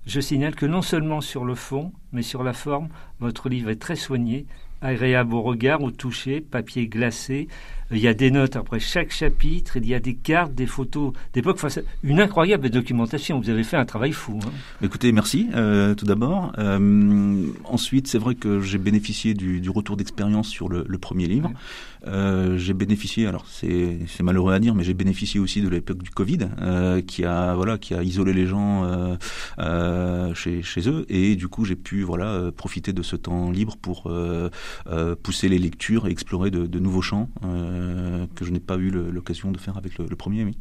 je 0.10 0.20
signale 0.20 0.56
que 0.56 0.66
non 0.66 0.82
seulement 0.82 1.22
sur 1.22 1.46
le 1.46 1.54
fond, 1.54 1.92
mais 2.14 2.24
sur 2.24 2.42
la 2.42 2.54
forme, 2.54 2.90
votre 3.20 3.48
livre 3.48 3.70
est 3.70 3.80
très 3.80 3.96
soigné, 3.96 4.48
agréable 4.82 5.36
au 5.36 5.44
regard, 5.44 5.84
au 5.84 5.92
toucher, 5.92 6.42
papier 6.42 6.88
glacé. 6.88 7.48
Il 7.92 7.98
y 7.98 8.08
a 8.08 8.14
des 8.14 8.30
notes 8.30 8.56
après 8.56 8.80
chaque 8.80 9.12
chapitre, 9.12 9.78
il 9.78 9.88
y 9.88 9.96
a 9.96 10.00
des 10.00 10.14
cartes, 10.14 10.54
des 10.54 10.68
photos 10.68 11.14
d'époque. 11.34 11.60
Enfin, 11.62 11.82
une 12.04 12.20
incroyable 12.20 12.70
documentation. 12.70 13.40
Vous 13.40 13.50
avez 13.50 13.64
fait 13.64 13.78
un 13.78 13.86
travail 13.86 14.12
fou. 14.12 14.40
Hein. 14.46 14.52
Écoutez, 14.84 15.12
merci 15.12 15.50
euh, 15.56 15.96
tout 15.96 16.06
d'abord. 16.06 16.54
Euh, 16.60 17.48
ensuite, 17.64 18.08
c'est 18.08 18.20
vrai 18.20 18.36
que 18.36 18.62
j'ai 18.62 18.78
bénéficié 18.78 19.34
du, 19.34 19.60
du 19.60 19.70
retour 19.72 19.98
d'expérience 19.98 20.50
sur 20.50 20.70
le, 20.70 20.86
le, 20.88 20.98
premier 21.00 21.26
livre. 21.26 21.52
Euh, 22.08 22.58
j'ai 22.58 22.74
bénéficié, 22.74 23.28
alors 23.28 23.46
c'est 23.48 24.00
malheureux 24.22 24.54
à 24.54 24.60
dire, 24.60 24.76
mais 24.76 24.84
j'ai 24.84 24.94
bénéficié 24.94 25.40
aussi 25.40 25.62
de 25.62 25.68
l'époque 25.68 26.02
du 26.02 26.12
Covid, 26.12 26.50
euh, 26.62 27.02
qui 27.02 27.26
a 27.26 27.54
voilà, 27.56 27.78
qui 27.78 27.94
a 27.94 28.04
isolé 28.04 28.34
les 28.34 28.46
gens 28.46 28.84
euh, 29.60 30.34
chez, 30.34 30.62
chez 30.62 30.88
eux, 30.90 31.06
et 31.10 31.36
du 31.36 31.48
coup 31.48 31.66
j'ai 31.66 31.76
pu 31.76 32.04
voilà 32.04 32.52
profiter 32.56 32.94
de 32.94 33.04
ce 33.04 33.16
temps 33.16 33.52
libre 33.52 33.76
pour 33.78 34.12
pousser 35.24 35.50
les 35.50 35.60
lectures 35.60 36.08
et 36.08 36.12
explorer 36.12 36.52
de, 36.52 36.66
de 36.68 36.80
nouveaux 36.80 37.02
champs 37.02 37.30
que 38.36 38.46
je 38.46 38.52
n'ai 38.52 38.60
pas 38.60 38.78
eu 38.78 38.90
l'occasion 38.90 39.52
de 39.52 39.58
faire 39.58 39.78
avec 39.78 39.98
le, 39.98 40.06
le 40.06 40.16
premier. 40.16 40.44
Oui. 40.44 40.58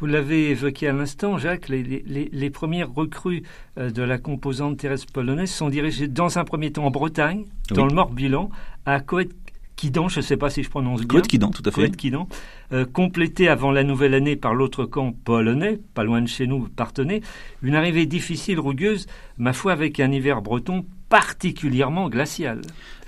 Vous 0.00 0.06
l'avez 0.06 0.50
évoqué 0.50 0.88
à 0.88 0.92
l'instant, 0.92 1.38
Jacques, 1.38 1.68
les, 1.68 1.82
les, 1.82 2.28
les, 2.32 2.50
premières 2.50 2.92
recrues 2.92 3.44
de 3.76 4.02
la 4.02 4.18
composante 4.18 4.76
terrestre 4.76 5.12
polonaise 5.12 5.50
sont 5.50 5.68
dirigées 5.68 6.08
dans 6.08 6.38
un 6.38 6.44
premier 6.44 6.72
temps 6.72 6.86
en 6.86 6.90
Bretagne, 6.90 7.44
oui. 7.70 7.76
dans 7.76 7.86
le 7.86 7.94
Morbihan, 7.94 8.50
à 8.84 8.98
Coët 8.98 9.30
Kidan, 9.82 10.08
je 10.08 10.20
ne 10.20 10.22
sais 10.22 10.36
pas 10.36 10.48
si 10.48 10.62
je 10.62 10.70
prononce 10.70 11.02
bien. 11.02 11.20
Kidan, 11.22 11.50
tout 11.50 11.62
à 11.66 11.72
fait. 11.72 11.90
Kidan, 11.96 12.28
euh, 12.72 12.84
complété 12.84 13.48
avant 13.48 13.72
la 13.72 13.82
nouvelle 13.82 14.14
année 14.14 14.36
par 14.36 14.54
l'autre 14.54 14.84
camp 14.84 15.12
polonais, 15.12 15.80
pas 15.94 16.04
loin 16.04 16.22
de 16.22 16.28
chez 16.28 16.46
nous, 16.46 16.68
Partenay. 16.68 17.20
Une 17.62 17.74
arrivée 17.74 18.06
difficile, 18.06 18.60
rugueuse, 18.60 19.08
ma 19.38 19.52
foi, 19.52 19.72
avec 19.72 19.98
un 19.98 20.12
hiver 20.12 20.40
breton 20.40 20.84
particulièrement 21.08 22.08
glacial. 22.08 22.60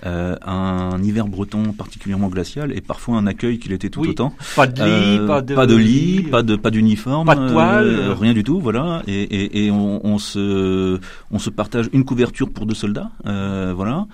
Euh, 0.07 0.37
un 0.45 1.03
hiver 1.03 1.27
breton 1.29 1.73
particulièrement 1.73 2.29
glacial 2.29 2.77
et 2.77 2.83
parfois 2.83 3.17
un 3.17 3.27
accueil 3.27 3.59
qu'il 3.59 3.73
était 3.73 3.89
tout 3.89 4.01
oui, 4.01 4.09
autant. 4.11 4.35
Pas 4.55 4.67
de 4.67 4.83
lit, 4.83 5.19
euh, 5.19 5.27
pas 5.27 5.41
de, 5.41 5.55
pas 5.55 5.67
de 5.67 5.77
lit, 5.77 6.23
pas 6.25 6.43
de 6.43 6.57
pas 6.57 6.71
d'uniforme, 6.71 7.27
pas 7.27 7.35
de 7.37 7.49
toile, 7.49 7.87
euh, 7.87 8.15
rien 8.15 8.35
du 8.35 8.45
tout, 8.45 8.61
voilà. 8.61 9.03
Et, 9.07 9.23
et, 9.23 9.65
et 9.67 9.71
on, 9.71 10.05
on, 10.05 10.19
se 10.19 11.01
on 11.31 11.39
se 11.39 11.49
partage 11.49 11.89
une 11.95 12.05
couverture 12.05 12.51
pour 12.51 12.67
deux 12.67 12.75
soldats, 12.75 13.13
euh, 13.25 13.73
voilà. 13.75 14.07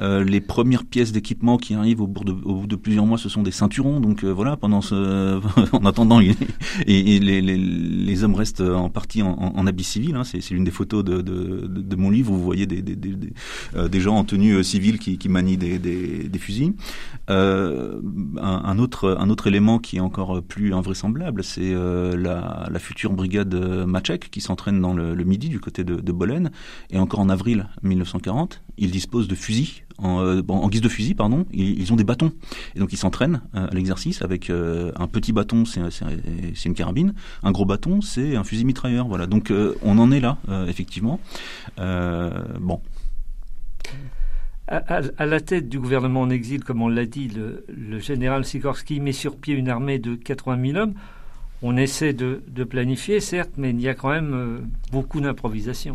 les 0.00 0.40
premières 0.42 0.84
pièces 0.84 1.12
d'équipement 1.12 1.56
qui 1.56 1.72
arrivent 1.72 2.02
au 2.02 2.06
bout, 2.06 2.24
de, 2.24 2.32
au 2.32 2.54
bout 2.56 2.66
de 2.66 2.76
plusieurs 2.76 3.06
mois, 3.06 3.16
ce 3.16 3.30
sont 3.30 3.42
des 3.42 3.50
ceinturons. 3.50 4.00
Donc 4.00 4.24
voilà, 4.24 4.56
pendant 4.58 4.82
ce, 4.82 5.40
en 5.72 5.86
attendant, 5.86 6.20
et, 6.20 6.34
et 6.86 7.20
les, 7.20 7.40
les, 7.40 7.56
les, 7.56 8.24
hommes 8.24 8.34
restent 8.34 8.60
en 8.60 8.90
partie 8.90 9.22
en, 9.22 9.30
en, 9.30 9.58
en 9.58 9.66
habit 9.66 9.84
civil. 9.84 10.14
Hein, 10.14 10.24
C'est 10.24 10.50
l'une 10.50 10.64
des 10.64 10.70
photos 10.70 11.04
de, 11.04 11.22
de, 11.22 11.66
de, 11.66 11.80
de, 11.80 11.96
mon 11.96 12.10
livre. 12.10 12.32
Où 12.32 12.36
vous 12.36 12.44
voyez 12.44 12.66
des, 12.66 12.82
des, 12.82 12.96
des, 12.96 13.16
des 13.88 14.00
gens 14.00 14.16
en 14.16 14.24
tenue 14.24 14.62
civile 14.62 14.98
qui, 14.98 15.16
qui 15.16 15.27
manient 15.28 15.56
des, 15.56 15.78
des, 15.78 16.38
fusils. 16.38 16.74
Un, 17.28 18.00
un, 18.40 18.78
autre, 18.78 19.46
élément 19.46 19.78
qui 19.78 19.96
est 19.96 20.00
encore 20.00 20.42
plus 20.42 20.74
invraisemblable, 20.74 21.44
c'est 21.44 21.72
la, 21.72 22.68
la, 22.70 22.78
future 22.78 23.12
brigade 23.12 23.54
Machek 23.54 24.30
qui 24.30 24.40
s'entraîne 24.40 24.80
dans 24.80 24.94
le, 24.94 25.14
Midi 25.24 25.48
du 25.48 25.60
côté 25.60 25.84
de, 25.84 25.96
de 25.96 26.12
Bolène. 26.12 26.50
Et 26.90 26.98
encore 26.98 27.20
en 27.20 27.28
avril 27.28 27.68
1940, 27.82 28.62
ils 28.78 28.90
disposent 28.90 29.28
de 29.28 29.34
fusils 29.34 29.82
en, 29.98 30.42
en, 30.48 30.68
guise 30.68 30.80
de 30.80 30.88
fusil, 30.88 31.14
pardon, 31.14 31.44
ils, 31.52 31.92
ont 31.92 31.96
des 31.96 32.04
bâtons. 32.04 32.32
Et 32.74 32.78
donc 32.78 32.92
ils 32.92 32.96
s'entraînent 32.96 33.42
à 33.52 33.68
l'exercice 33.72 34.22
avec 34.22 34.50
un 34.50 35.06
petit 35.08 35.32
bâton, 35.32 35.64
c'est 35.64 36.64
une 36.64 36.74
carabine, 36.74 37.14
un 37.42 37.52
gros 37.52 37.64
bâton, 37.64 38.00
c'est 38.00 38.36
un 38.36 38.44
fusil 38.44 38.64
mitrailleur. 38.64 39.08
Voilà. 39.08 39.26
Donc 39.26 39.52
on 39.82 39.98
en 39.98 40.10
est 40.10 40.20
là, 40.20 40.38
effectivement. 40.68 41.20
bon. 41.76 42.80
À, 44.68 45.26
la 45.26 45.40
tête 45.40 45.68
du 45.70 45.80
gouvernement 45.80 46.20
en 46.20 46.30
exil, 46.30 46.62
comme 46.62 46.82
on 46.82 46.88
l'a 46.88 47.06
dit, 47.06 47.28
le, 47.28 47.98
général 48.00 48.44
Sikorski 48.44 49.00
met 49.00 49.12
sur 49.12 49.36
pied 49.36 49.54
une 49.54 49.70
armée 49.70 49.98
de 49.98 50.14
80 50.14 50.72
000 50.72 50.78
hommes. 50.78 50.94
On 51.62 51.76
essaie 51.76 52.12
de, 52.12 52.42
de 52.46 52.64
planifier, 52.64 53.20
certes, 53.20 53.52
mais 53.56 53.70
il 53.70 53.80
y 53.80 53.88
a 53.88 53.94
quand 53.94 54.10
même 54.10 54.68
beaucoup 54.92 55.20
d'improvisation. 55.20 55.94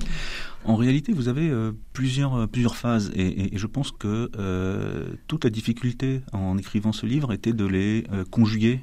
En 0.65 0.75
réalité, 0.75 1.11
vous 1.11 1.27
avez 1.27 1.49
euh, 1.49 1.73
plusieurs, 1.91 2.35
euh, 2.35 2.47
plusieurs 2.47 2.77
phases 2.77 3.11
et, 3.15 3.49
je 3.53 3.67
pense 3.67 3.91
que 3.91 4.31
euh, 4.37 5.09
toute 5.27 5.43
la 5.43 5.49
difficulté 5.49 6.21
en 6.31 6.57
écrivant 6.57 6.93
ce 6.93 7.05
livre 7.05 7.33
était 7.33 7.53
de 7.53 7.65
les 7.65 8.05
conjuguer 8.31 8.81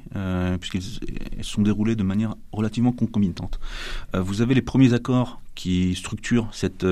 puisqu'elles 0.59 1.43
sont 1.43 1.61
déroulées 1.61 1.95
de 1.95 2.03
manière 2.03 2.35
relativement 2.51 2.91
concomitante. 2.91 3.59
vous 4.13 4.41
avez 4.41 4.53
les 4.53 4.61
premiers 4.61 4.93
accords 4.93 5.41
qui 5.55 5.95
structurent 5.95 6.47
cette 6.51 6.85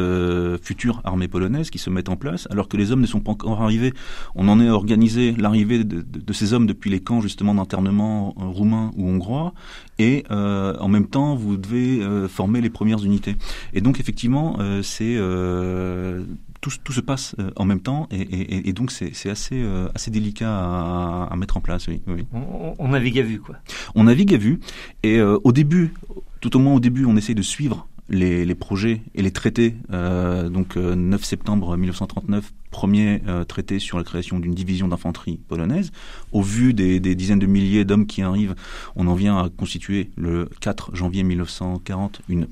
future 0.62 1.02
armée 1.04 1.28
polonaise 1.28 1.70
qui 1.70 1.80
se 1.80 1.90
met 1.90 2.10
en 2.10 2.16
place, 2.16 2.48
alors 2.52 2.68
que 2.68 2.78
les 2.78 2.92
hommes 2.92 3.02
ne 3.02 3.08
sont 3.08 3.22
pas 3.22 3.32
encore 3.32 3.62
arrivés. 3.62 3.94
On 4.36 4.48
en 4.48 4.60
est 4.60 4.70
organisé 4.70 5.32
l'arrivée 5.32 5.84
de, 5.84 6.02
de, 6.02 6.20
de, 6.20 6.34
ces 6.34 6.54
hommes 6.54 6.68
depuis 6.68 6.90
les 6.90 7.00
camps 7.00 7.22
justement 7.22 7.56
d'internement 7.56 8.34
roumains 8.38 8.92
ou 8.98 9.10
hongrois, 9.10 9.54
et 9.98 10.26
en 10.30 10.88
même 10.88 11.08
temps 11.08 11.36
vous 11.36 11.58
devez 11.58 12.02
former 12.28 12.62
les 12.62 12.70
premières 12.70 13.04
unités. 13.04 13.36
Et 13.74 13.82
donc 13.82 14.00
effectivement 14.00 14.58
c'est 14.82 15.16
euh, 15.18 16.24
tout, 16.62 16.72
tout, 16.84 16.94
se 16.94 17.02
passe 17.02 17.36
euh, 17.40 17.52
en 17.56 17.66
même 17.66 17.80
temps 17.80 18.08
et, 18.12 18.22
et, 18.22 18.70
et 18.70 18.74
donc 18.74 18.92
c'est 18.92 19.30
assez, 19.30 19.56
euh, 19.56 19.88
assez 19.96 20.12
délicat 20.12 20.50
à, 20.52 21.28
à, 21.32 21.36
mettre 21.36 21.58
en 21.58 21.62
place. 21.62 21.88
Oui, 21.88 22.02
oui. 22.08 22.26
On, 22.34 22.76
on, 22.78 22.88
navigue 22.90 23.20
à 23.20 23.24
vue, 23.24 23.40
quoi. 23.40 23.56
On 23.96 24.06
navigue 24.06 24.34
à 24.34 24.38
vue 24.38 24.60
et 25.04 25.22
au 25.22 25.52
début, 25.52 25.94
tout 26.42 26.56
au 26.56 26.60
moins 26.60 26.74
au 26.74 26.80
début, 26.80 27.06
on 27.06 27.16
essaie 27.16 27.34
de 27.34 27.42
suivre 27.42 27.88
les, 28.10 28.44
les 28.44 28.56
projets 28.56 29.02
et 29.14 29.22
les 29.22 29.32
traités. 29.32 29.76
donc 29.90 30.76
9 30.76 31.24
septembre 31.24 31.78
1939, 31.78 32.52
premier 32.72 33.22
traité 33.48 33.80
sur 33.80 33.98
la 33.98 34.04
création 34.04 34.40
d'une 34.40 34.54
division 34.54 34.88
d'infanterie 34.88 35.40
polonaise. 35.48 35.92
Au 36.32 36.42
vu 36.42 36.74
des, 36.74 37.00
des 37.00 37.16
dizaines 37.16 37.40
de 37.40 37.46
milliers 37.46 37.86
d'hommes 37.86 38.08
qui 38.08 38.22
arrivent, 38.22 38.56
on 38.96 39.08
en 39.08 39.16
vient 39.16 39.38
à 39.38 39.50
constituer 39.50 40.10
le 40.18 40.50
4 40.60 40.96
janvier 40.96 41.24
1940 41.24 42.22
une 42.30 42.48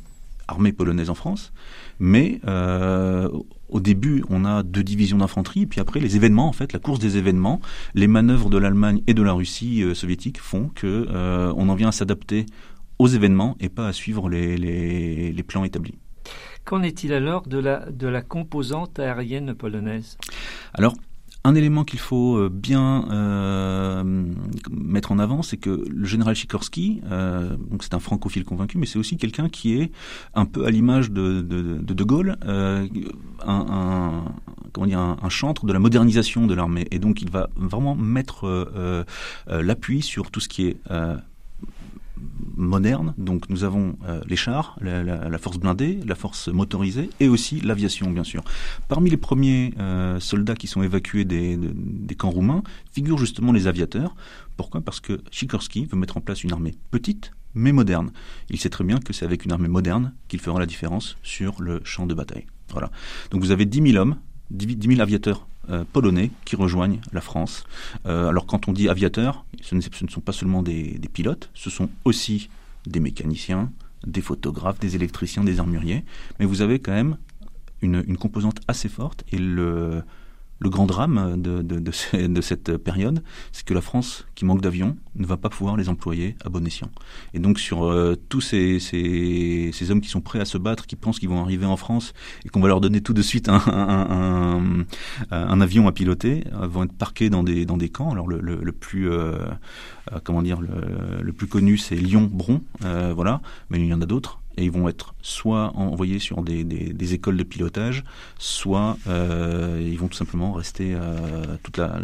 armée 0.47 0.71
polonaise 0.71 1.09
en 1.09 1.15
France. 1.15 1.53
Mais 1.99 2.39
euh, 2.47 3.29
au 3.69 3.79
début, 3.79 4.23
on 4.29 4.45
a 4.45 4.63
deux 4.63 4.83
divisions 4.83 5.17
d'infanterie, 5.17 5.65
puis 5.65 5.79
après, 5.79 5.99
les 5.99 6.15
événements, 6.15 6.47
en 6.47 6.53
fait, 6.53 6.73
la 6.73 6.79
course 6.79 6.99
des 6.99 7.17
événements, 7.17 7.59
les 7.95 8.07
manœuvres 8.07 8.49
de 8.49 8.57
l'Allemagne 8.57 9.01
et 9.07 9.13
de 9.13 9.23
la 9.23 9.33
Russie 9.33 9.83
euh, 9.83 9.93
soviétique 9.93 10.39
font 10.39 10.69
que 10.73 11.07
euh, 11.09 11.53
on 11.55 11.69
en 11.69 11.75
vient 11.75 11.89
à 11.89 11.91
s'adapter 11.91 12.45
aux 12.99 13.07
événements 13.07 13.55
et 13.59 13.69
pas 13.69 13.87
à 13.87 13.93
suivre 13.93 14.29
les, 14.29 14.57
les, 14.57 15.31
les 15.31 15.43
plans 15.43 15.63
établis. 15.63 15.95
Qu'en 16.65 16.83
est-il 16.83 17.13
alors 17.13 17.47
de 17.47 17.59
la, 17.59 17.89
de 17.89 18.07
la 18.07 18.21
composante 18.21 18.99
aérienne 18.99 19.53
polonaise? 19.53 20.17
Alors, 20.73 20.93
un 21.43 21.55
élément 21.55 21.83
qu'il 21.83 21.99
faut 21.99 22.37
euh, 22.37 22.49
bien 22.49 23.05
euh, 23.11 24.03
mettre 24.69 25.11
en 25.11 25.19
avant, 25.19 25.41
c'est 25.41 25.57
que 25.57 25.85
le 25.87 26.05
général 26.05 26.35
Sikorski, 26.35 27.01
euh, 27.09 27.55
donc 27.55 27.83
c'est 27.83 27.93
un 27.93 27.99
francophile 27.99 28.43
convaincu, 28.43 28.77
mais 28.77 28.85
c'est 28.85 28.99
aussi 28.99 29.17
quelqu'un 29.17 29.49
qui 29.49 29.79
est 29.79 29.91
un 30.33 30.45
peu 30.45 30.65
à 30.65 30.71
l'image 30.71 31.11
de 31.11 31.41
de, 31.41 32.03
Gaulle, 32.03 32.37
euh, 32.45 32.87
un, 33.45 34.23
comment 34.71 34.87
dire, 34.87 34.99
un, 34.99 35.29
chantre 35.29 35.65
de 35.65 35.73
la 35.73 35.79
modernisation 35.79 36.47
de 36.47 36.53
l'armée, 36.53 36.87
et 36.91 36.99
donc 36.99 37.21
il 37.21 37.29
va 37.29 37.49
vraiment 37.55 37.95
mettre 37.95 38.65
l'appui 39.47 40.01
sur 40.01 40.31
tout 40.31 40.39
ce 40.39 40.47
qui 40.47 40.67
est 40.67 40.77
moderne. 42.57 43.13
Donc 43.17 43.49
nous 43.49 43.63
avons 43.63 43.97
euh, 44.07 44.21
les 44.27 44.35
chars, 44.35 44.77
la, 44.81 45.37
force 45.37 45.57
blindée, 45.57 45.99
la 46.05 46.15
force 46.15 46.47
motorisée 46.49 47.09
et 47.19 47.29
aussi 47.29 47.61
l'aviation, 47.61 48.11
bien 48.11 48.23
sûr. 48.23 48.43
Parmi 48.87 49.09
les 49.09 49.17
premiers 49.17 49.73
euh, 49.79 50.19
soldats 50.19 50.55
qui 50.55 50.67
sont 50.67 50.83
évacués 50.83 51.25
des, 51.25 51.55
de, 51.55 51.71
des 51.73 52.15
camps 52.15 52.29
roumains 52.29 52.63
figurent 52.91 53.19
justement 53.19 53.51
les 53.51 53.67
aviateurs. 53.67 54.15
Pourquoi? 54.57 54.81
Parce 54.81 54.99
que 54.99 55.21
Sikorski 55.31 55.85
veut 55.85 55.97
mettre 55.97 56.17
en 56.17 56.21
place 56.21 56.43
une 56.43 56.51
armée 56.51 56.75
petite 56.91 57.31
mais 57.53 57.71
moderne. 57.71 58.11
Il 58.49 58.59
sait 58.59 58.69
très 58.69 58.83
bien 58.83 58.99
que 58.99 59.13
c'est 59.13 59.25
avec 59.25 59.45
une 59.45 59.51
armée 59.51 59.67
moderne 59.67 60.13
qu'il 60.27 60.39
fera 60.39 60.59
la 60.59 60.65
différence 60.65 61.17
sur 61.23 61.61
le 61.61 61.81
champ 61.83 62.05
de 62.05 62.13
bataille. 62.13 62.45
Voilà. 62.71 62.91
Donc 63.31 63.41
vous 63.41 63.51
avez 63.51 63.65
10 63.65 63.91
000 63.91 63.97
hommes, 63.97 64.17
10 64.51 64.87
000 64.89 65.01
aviateurs 65.01 65.47
euh, 65.69 65.83
polonais 65.91 66.31
qui 66.45 66.55
rejoignent 66.55 66.99
la 67.11 67.21
France. 67.21 67.65
Euh, 68.05 68.29
alors 68.29 68.45
quand 68.45 68.67
on 68.67 68.73
dit 68.73 68.89
aviateurs, 68.89 69.45
ce 69.61 69.75
ne, 69.75 69.81
sont 69.81 70.21
pas 70.21 70.31
seulement 70.31 70.63
des, 70.63 70.97
des, 70.97 71.09
pilotes, 71.09 71.49
ce 71.53 71.69
sont 71.69 71.89
aussi 72.05 72.49
des 72.85 72.99
mécaniciens, 72.99 73.71
des 74.05 74.21
photographes, 74.21 74.79
des 74.79 74.95
électriciens, 74.95 75.43
des 75.43 75.59
armuriers, 75.59 76.05
mais 76.39 76.45
vous 76.45 76.61
avez 76.61 76.79
quand 76.79 76.93
même 76.93 77.17
une, 77.81 78.03
une 78.07 78.17
composante 78.17 78.59
assez 78.67 78.87
forte 78.87 79.23
et 79.31 79.37
le, 79.37 80.03
le 80.59 80.69
grand 80.69 80.85
drame 80.85 81.35
de, 81.41 82.41
cette 82.41 82.77
période, 82.77 83.23
c'est 83.51 83.65
que 83.65 83.73
la 83.73 83.81
France, 83.81 84.25
qui 84.35 84.45
manque 84.45 84.61
d'avions, 84.61 84.97
ne 85.15 85.25
va 85.25 85.37
pas 85.37 85.49
pouvoir 85.49 85.77
les 85.77 85.89
employer 85.89 86.35
à 86.45 86.49
bon 86.49 86.65
escient. 86.65 86.89
Et 87.33 87.39
donc 87.39 87.59
sur 87.59 87.85
euh, 87.85 88.15
tous 88.29 88.41
ces, 88.41 88.79
hommes 89.89 90.01
qui 90.01 90.09
sont 90.09 90.21
prêts 90.21 90.39
à 90.39 90.45
se 90.45 90.57
battre, 90.57 90.87
qui 90.87 90.95
pensent 90.95 91.19
qu'ils 91.19 91.29
vont 91.29 91.41
arriver 91.41 91.65
en 91.65 91.77
France 91.77 92.13
et 92.45 92.49
qu'on 92.49 92.61
va 92.61 92.67
leur 92.67 92.81
donner 92.81 93.01
tout 93.01 93.13
de 93.13 93.21
suite 93.21 93.49
un, 93.49 94.85
avion 95.31 95.87
à 95.87 95.91
piloter, 95.91 96.43
euh, 96.53 96.67
vont 96.67 96.83
être 96.83 96.93
parqués 96.93 97.29
dans 97.29 97.43
des, 97.43 97.89
camps. 97.89 98.11
Alors 98.11 98.27
le, 98.27 98.71
plus 98.71 99.09
euh, 99.09 99.37
comment 100.23 100.41
dire 100.41 100.59
le, 100.61 101.33
plus 101.33 101.47
connu 101.47 101.77
c'est 101.77 101.95
Lyon-Bron, 101.95 102.61
voilà, 102.81 103.41
mais 103.69 103.79
il 103.79 103.85
y 103.85 103.93
en 103.93 104.01
a 104.01 104.05
d'autres 104.05 104.39
et 104.57 104.65
ils 104.65 104.71
vont 104.71 104.89
être 104.89 105.13
soit 105.21 105.71
envoyés 105.75 106.19
sur 106.19 106.41
des, 106.41 107.13
écoles 107.13 107.37
de 107.37 107.43
pilotage, 107.43 108.03
soit 108.39 108.97
euh, 109.07 109.81
ils 109.81 109.97
vont 109.97 110.07
tout 110.07 110.17
simplement 110.17 110.51
rester 110.51 110.93
euh, 110.93 111.57
toute 111.63 111.77
la, 111.77 111.99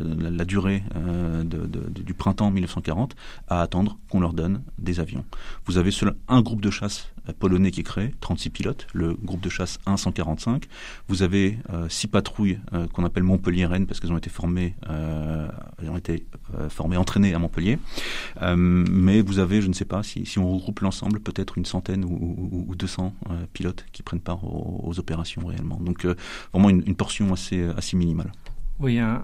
durée 0.45 0.83
euh, 0.95 1.43
du 1.43 2.13
printemps 2.13 2.51
1940 2.51 3.15
à 3.47 3.61
attendre 3.61 3.97
qu'on 4.09 4.19
leur 4.19 4.33
donne 4.33 4.61
des 4.77 4.99
avions. 4.99 5.25
Vous 5.65 5.77
avez 5.77 5.91
seul 5.91 6.15
un 6.27 6.41
groupe 6.41 6.61
de 6.61 6.69
chasse 6.69 7.12
polonais 7.31 7.71
qui 7.71 7.81
est 7.81 7.83
créé, 7.83 8.13
36 8.19 8.49
pilotes, 8.49 8.87
le 8.93 9.13
groupe 9.13 9.41
de 9.41 9.49
chasse 9.49 9.79
145. 9.95 10.65
Vous 11.07 11.23
avez 11.23 11.57
euh, 11.71 11.87
six 11.89 12.07
patrouilles 12.07 12.59
euh, 12.73 12.87
qu'on 12.87 13.05
appelle 13.05 13.23
Montpellier-Rennes 13.23 13.87
parce 13.87 13.99
qu'elles 13.99 14.11
ont 14.11 14.17
été 14.17 14.29
formées, 14.29 14.75
euh, 14.89 15.47
elles 15.81 15.89
ont 15.89 15.97
été 15.97 16.25
formées, 16.69 16.97
entraînées 16.97 17.33
à 17.33 17.39
Montpellier. 17.39 17.79
mais 18.41 19.21
vous 19.21 19.39
avez, 19.39 19.61
je 19.61 19.67
ne 19.67 19.73
sais 19.73 19.85
pas, 19.85 20.03
si, 20.03 20.25
si 20.25 20.39
on 20.39 20.51
regroupe 20.51 20.81
l'ensemble, 20.81 21.19
peut-être 21.19 21.57
une 21.57 21.65
centaine 21.65 22.03
ou, 22.03 22.09
ou, 22.11 22.65
ou 22.67 22.75
200 22.75 23.13
pilotes 23.53 23.85
qui 23.91 24.03
prennent 24.03 24.19
part 24.19 24.43
aux, 24.43 24.81
aux 24.83 24.99
opérations 24.99 25.45
réellement. 25.45 25.77
Donc 25.79 26.05
vraiment 26.51 26.69
une, 26.69 26.83
une, 26.85 26.95
portion 26.95 27.31
assez, 27.33 27.63
assez 27.77 27.97
minimale. 27.97 28.31
Oui, 28.79 28.99
un, 28.99 29.23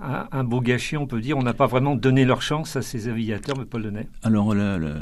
un 0.00 0.44
beau 0.44 0.60
gâchis, 0.60 0.96
on 0.96 1.06
peut 1.06 1.20
dire. 1.20 1.36
On 1.38 1.42
n'a 1.42 1.54
pas 1.54 1.66
vraiment 1.66 1.96
donné 1.96 2.24
leur 2.24 2.42
chance 2.42 2.76
à 2.76 2.82
ces 2.82 3.08
aviateurs 3.08 3.64
polonais. 3.66 4.08
Alors, 4.22 4.54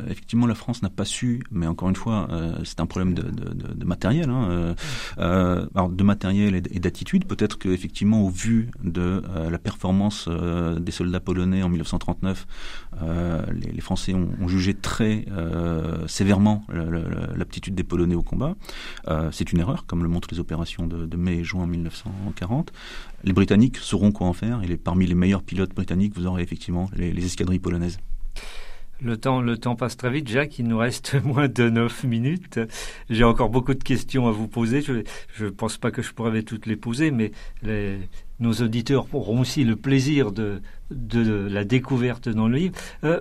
effectivement, 0.09 0.47
la 0.47 0.55
France 0.55 0.83
n'a 0.83 0.91
pas 0.91 1.05
su, 1.05 1.43
mais 1.51 1.67
encore 1.67 1.89
une 1.89 1.97
fois, 1.97 2.29
euh, 2.31 2.59
c'est 2.65 2.81
un 2.81 2.87
problème 2.87 3.15
de, 3.15 3.85
matériel, 3.85 4.31
hein, 4.31 4.49
euh, 4.51 4.75
euh, 5.19 5.67
alors 5.75 5.89
de 5.89 6.05
matériel 6.05 6.55
et 6.55 6.81
d'attitude. 6.81 7.27
Peut-être 7.27 7.59
qu'effectivement, 7.59 8.23
au 8.23 8.31
vu 8.31 8.71
de 8.83 9.23
la 9.51 9.59
performance 9.59 10.29
des 10.29 10.93
soldats 10.93 11.21
polonais 11.21 11.63
en 11.63 11.69
1939, 11.69 12.47
euh, 13.03 13.45
les, 13.53 13.73
les, 13.73 13.81
Français 13.81 14.15
ont, 14.15 14.49
jugé 14.49 14.75
très 14.75 15.25
sévèrement 16.07 16.65
l'aptitude 17.35 17.75
des 17.75 17.85
Polonais 17.85 18.15
au 18.15 18.23
combat. 18.23 18.55
c'est 19.33 19.53
une 19.53 19.61
erreur, 19.61 19.87
comme 19.87 20.03
le 20.03 20.09
montrent 20.09 20.29
les 20.31 20.41
opérations 20.41 20.87
de, 20.87 21.17
mai 21.17 21.39
et 21.39 21.45
juin 21.45 21.67
1940. 21.67 22.73
Les 23.25 23.33
Britanniques 23.33 23.79
sauront 23.79 24.13
quoi 24.13 24.27
en 24.27 24.33
faire 24.33 24.63
parmi 24.85 25.07
les 25.07 25.15
meilleurs 25.15 25.43
pilotes 25.43 25.75
britanniques, 25.75 26.15
vous 26.15 26.27
aurez 26.27 26.43
effectivement 26.43 26.89
les, 26.95 27.13
les 27.13 27.25
escadrilles 27.25 27.59
polonaises. 27.59 27.99
Le 29.03 29.17
temps, 29.17 29.41
le 29.41 29.59
temps 29.59 29.75
passe 29.75 29.97
très 29.97 30.11
vite, 30.11 30.29
Jacques. 30.29 30.59
Il 30.59 30.69
nous 30.69 30.79
reste 30.79 31.17
moins 31.25 31.49
de 31.49 31.69
9 31.69 32.05
minutes. 32.05 32.61
J'ai 33.11 33.25
encore 33.25 33.51
beaucoup 33.51 33.75
de 33.75 33.83
questions 33.83 34.29
à 34.29 34.31
vous 34.31 34.49
poser. 34.49 34.83
Je 34.83 35.45
ne 35.45 35.51
pense 35.51 35.77
pas 35.77 35.91
que 35.91 36.01
je 36.01 36.13
pourrais 36.13 36.43
toutes 36.43 36.67
les 36.67 36.77
poser, 36.77 37.11
mais 37.11 37.33
nos 38.41 38.53
auditeurs 38.53 39.07
auront 39.13 39.41
aussi 39.41 39.65
le 39.65 39.77
plaisir 39.77 40.33
de, 40.33 40.63
de 40.91 41.49
la 41.51 41.65
découverte 41.65 42.29
dans 42.29 42.49
le 42.49 42.57
livre. 42.57 42.75
Euh, 43.05 43.21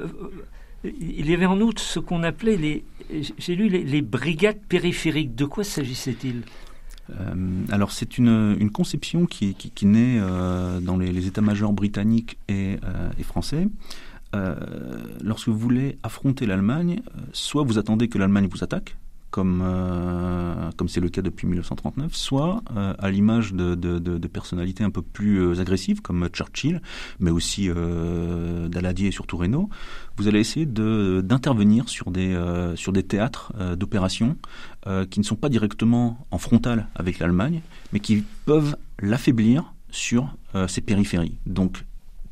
il 0.84 1.30
y 1.30 1.34
avait 1.34 1.46
en 1.46 1.60
outre 1.62 1.82
ce 1.82 2.00
qu'on 2.00 2.24
appelait 2.24 2.58
les. 2.58 2.84
J'ai 3.38 3.56
lu 3.56 3.70
les 3.70 4.02
brigades 4.02 4.62
périphériques. 4.68 5.34
De 5.34 5.46
quoi 5.46 5.64
s'agissait-il? 5.64 6.44
Alors 7.70 7.92
c'est 7.92 8.18
une, 8.18 8.56
une, 8.60 8.72
conception 8.72 9.26
qui, 9.26 9.56
qui, 9.56 9.86
naît 9.86 10.20
dans 10.82 10.98
les, 10.98 11.28
états-majors 11.28 11.74
britanniques 11.74 12.38
et, 12.48 12.78
et 13.18 13.24
français. 13.24 13.68
lorsque 15.22 15.50
vous 15.50 15.58
voulez 15.58 15.98
affronter 16.04 16.46
l'Allemagne, 16.46 17.02
soit 17.34 17.64
vous 17.64 17.78
attendez 17.78 18.08
que 18.08 18.18
l'Allemagne 18.18 18.48
vous 18.50 18.64
attaque, 18.64 18.96
comme 19.34 19.64
euh, 19.66 20.70
c'est 20.88 21.00
le 21.00 21.10
cas 21.10 21.24
depuis 21.24 21.48
1939, 21.48 22.14
soit 22.14 22.62
euh, 22.78 22.94
à 23.00 23.10
l'image 23.10 23.56
de, 23.56 23.74
de, 23.74 24.28
personnalités 24.28 24.84
un 24.84 24.92
peu 24.92 25.02
plus 25.02 25.40
euh, 25.42 25.60
agressives 25.60 26.04
comme 26.04 26.28
Churchill, 26.28 26.84
mais 27.20 27.32
aussi 27.32 27.68
Daladier 28.70 29.08
et 29.08 29.12
surtout 29.12 29.38
Reynaud, 29.38 29.70
vous 30.18 30.28
allez 30.28 30.40
essayer 30.40 30.68
d'intervenir 30.68 31.90
sur 31.90 32.12
des 32.12 32.38
sur 32.76 32.94
des 32.94 33.02
théâtres 33.02 33.54
d'opération 34.86 35.10
qui 35.10 35.20
ne 35.20 35.26
sont 35.26 35.36
pas 35.36 35.50
directement 35.50 36.26
en 36.32 36.38
frontal 36.38 36.88
avec 36.96 37.20
l'Allemagne, 37.20 37.62
mais 37.94 38.00
qui 38.00 38.24
peuvent 38.46 38.76
l'affaiblir 39.00 39.74
sur 39.90 40.36
ses 40.68 40.82
périphéries. 40.82 41.38
Donc 41.46 41.84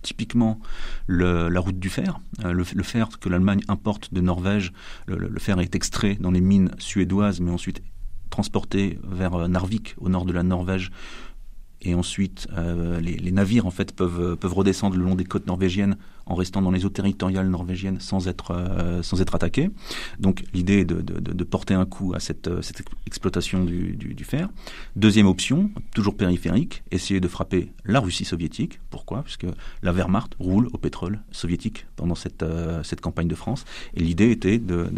typiquement 0.02 0.60
la 1.08 1.60
route 1.60 1.80
du 1.80 1.90
fer. 1.90 2.20
Euh, 2.44 2.54
le, 2.54 2.84
fer 2.84 3.08
que 3.20 3.30
l'Allemagne 3.30 3.62
importe 3.68 4.14
de 4.14 4.22
Norvège, 4.22 4.74
le, 5.08 5.40
fer 5.40 5.60
est 5.60 5.76
extrait 5.76 6.18
dans 6.20 6.32
les 6.32 6.42
mines 6.42 6.72
suédoises, 6.78 7.40
mais 7.40 7.52
ensuite 7.52 7.82
transporté 8.30 9.00
vers 9.04 9.34
euh, 9.36 9.48
Narvik, 9.48 9.96
au 9.98 10.10
nord 10.10 10.26
de 10.26 10.34
la 10.34 10.44
Norvège, 10.44 10.92
et 11.82 11.96
ensuite 11.96 12.48
euh, 12.58 13.00
les, 13.00 13.32
navires 13.32 13.66
en 13.66 13.72
fait 13.72 13.94
peuvent 13.96 14.36
peuvent 14.36 14.54
redescendre 14.54 14.96
le 14.96 15.04
long 15.04 15.16
des 15.16 15.24
côtes 15.24 15.48
norvégiennes 15.48 15.98
en 16.26 16.36
restant 16.36 16.62
dans 16.62 16.72
les 16.72 16.86
eaux 16.86 16.90
territoriales 16.90 17.50
norvégiennes 17.50 18.00
sans 18.00 18.28
être, 18.28 18.52
euh, 18.52 19.04
sans 19.04 19.22
être 19.22 19.36
attaqué. 19.36 19.70
Donc 20.20 20.44
l'idée 20.54 20.80
est 20.80 20.86
de, 20.86 21.02
de, 21.02 21.20
de, 21.20 21.44
porter 21.44 21.74
un 21.74 21.86
coup 21.86 22.14
à 22.16 22.20
cette, 22.20 22.48
euh, 22.48 22.62
cette 22.62 22.84
exploitation 23.06 23.64
du, 23.64 23.96
du, 23.96 24.14
du, 24.14 24.24
fer. 24.24 24.50
Deuxième 24.96 25.28
option, 25.28 25.70
toujours 25.94 26.16
périphérique, 26.16 26.84
essayer 26.92 27.20
de 27.20 27.28
frapper 27.28 27.72
la 27.86 28.00
Russie 28.00 28.26
soviétique. 28.26 28.80
Pourquoi? 28.90 29.24
Puisque 29.24 29.48
la 29.84 29.92
Wehrmacht 29.92 30.36
roule 30.40 30.68
au 30.72 30.78
pétrole 30.78 31.20
soviétique 31.32 31.86
pendant 31.96 32.16
cette, 32.16 32.44
euh, 32.44 32.84
cette 32.84 33.02
campagne 33.02 33.28
de 33.28 33.36
France. 33.36 33.66
Et 33.96 34.02
l'idée 34.02 34.32
était 34.32 34.58
de, 34.58 34.90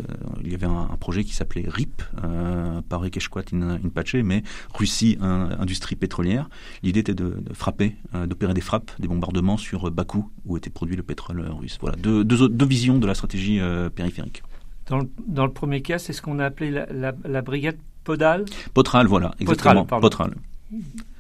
il 0.44 0.52
y 0.52 0.56
avait 0.56 0.68
un, 0.68 0.98
projet 1.00 1.24
qui 1.24 1.34
s'appelait 1.34 1.66
RIP, 1.68 2.02
euh, 2.24 2.82
Rekeshkwat 2.92 3.54
in, 3.54 3.72
in 3.72 4.24
mais 4.24 4.44
Russie 4.74 5.18
Industrie 5.20 5.96
Pétrolière. 5.96 6.50
L'idée 6.82 7.02
était 7.02 7.14
de, 7.14 7.44
frapper, 7.54 7.96
d'opérer 8.28 8.54
des 8.54 8.62
frappes, 8.62 8.92
des 9.00 9.08
bombardements 9.08 9.58
sur 9.58 9.92
Bakou, 9.92 10.30
où 10.46 10.58
était 10.58 10.70
produit 10.70 10.96
le 10.96 11.04
pétrole 11.04 11.42
russe. 11.50 11.78
Voilà, 11.82 11.98
deux, 11.98 12.24
deux, 12.24 12.66
visions 12.66 12.98
de 12.98 13.08
la 13.08 13.14
stratégie 13.14 13.60
euh, 13.60 13.90
périphérique. 13.90 14.44
Dans 14.88 15.00
le, 15.00 15.10
dans 15.28 15.46
le, 15.46 15.52
premier 15.52 15.82
cas, 15.82 15.98
c'est 15.98 16.14
ce 16.14 16.22
qu'on 16.22 16.40
a 16.40 16.46
appelé 16.46 16.72
la, 16.72 17.14
la, 17.24 17.42
brigade 17.42 17.78
Podal? 18.04 18.46
Potral, 18.74 19.08
voilà, 19.08 19.34
exactement. 19.40 19.86
Potral. 19.86 20.34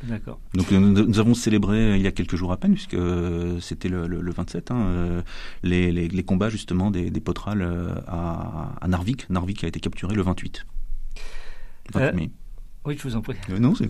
D'accord. 0.04 0.40
Donc 0.54 0.72
nous, 0.72 1.20
avons 1.20 1.34
célébré 1.34 1.78
euh, 1.78 1.98
il 1.98 2.02
y 2.02 2.08
a 2.08 2.12
quelques 2.12 2.36
jours 2.36 2.52
à 2.52 2.58
peine, 2.58 2.74
puisque 2.74 2.96
euh, 2.96 3.60
c'était 3.62 3.88
le, 3.88 4.08
le, 4.08 4.32
27, 4.32 4.72
hein, 4.72 5.24
les, 5.62 5.92
les, 5.92 6.10
les, 6.10 6.24
combats 6.24 6.50
justement 6.50 6.92
des, 6.92 7.10
des 7.10 7.22
Potral 7.22 7.62
à, 8.08 8.74
à, 8.82 8.88
Narvik. 8.88 9.30
Narvik 9.30 9.64
a 9.64 9.68
été 9.68 9.80
capturé 9.80 10.16
le 10.16 10.24
28. 10.24 10.66
oui, 12.86 12.98
je 12.98 13.04
vous 13.04 13.16
en 13.16 13.22
prie. 13.22 13.38
non, 13.60 13.76
c'est 13.76 13.90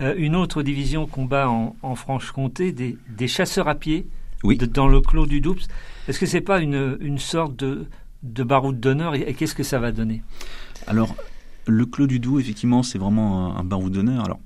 une 0.00 0.36
autre 0.36 0.62
division 0.62 1.06
combat 1.06 1.48
en, 1.48 1.76
en 1.82 1.94
Franche-Comté, 1.94 2.72
des, 2.72 2.96
des, 3.08 3.28
chasseurs 3.28 3.68
à 3.68 3.74
pied 3.74 4.06
oui. 4.44 4.56
dans 4.56 4.88
le 4.88 5.00
clos 5.00 5.26
du 5.26 5.40
Doups. 5.40 5.66
Est-ce 6.06 6.18
que 6.18 6.26
c'est 6.26 6.40
pas 6.40 6.60
une, 6.60 6.96
une 7.00 7.18
sorte 7.18 7.56
de, 7.56 7.86
de 8.22 8.42
baroud 8.42 8.78
d'honneur 8.78 9.14
et, 9.14 9.34
qu'est-ce 9.34 9.54
que 9.54 9.62
ça 9.62 9.78
va 9.78 9.92
donner? 9.92 10.22
Alors, 10.86 11.14
le 11.66 11.84
clos 11.86 12.06
du 12.06 12.18
Doubs, 12.18 12.40
effectivement, 12.40 12.82
c'est 12.82 12.98
vraiment 12.98 13.56
un, 13.56 13.60
un 13.60 13.64
baroud 13.64 13.92
d'honneur. 13.92 14.24
Alors, 14.24 14.40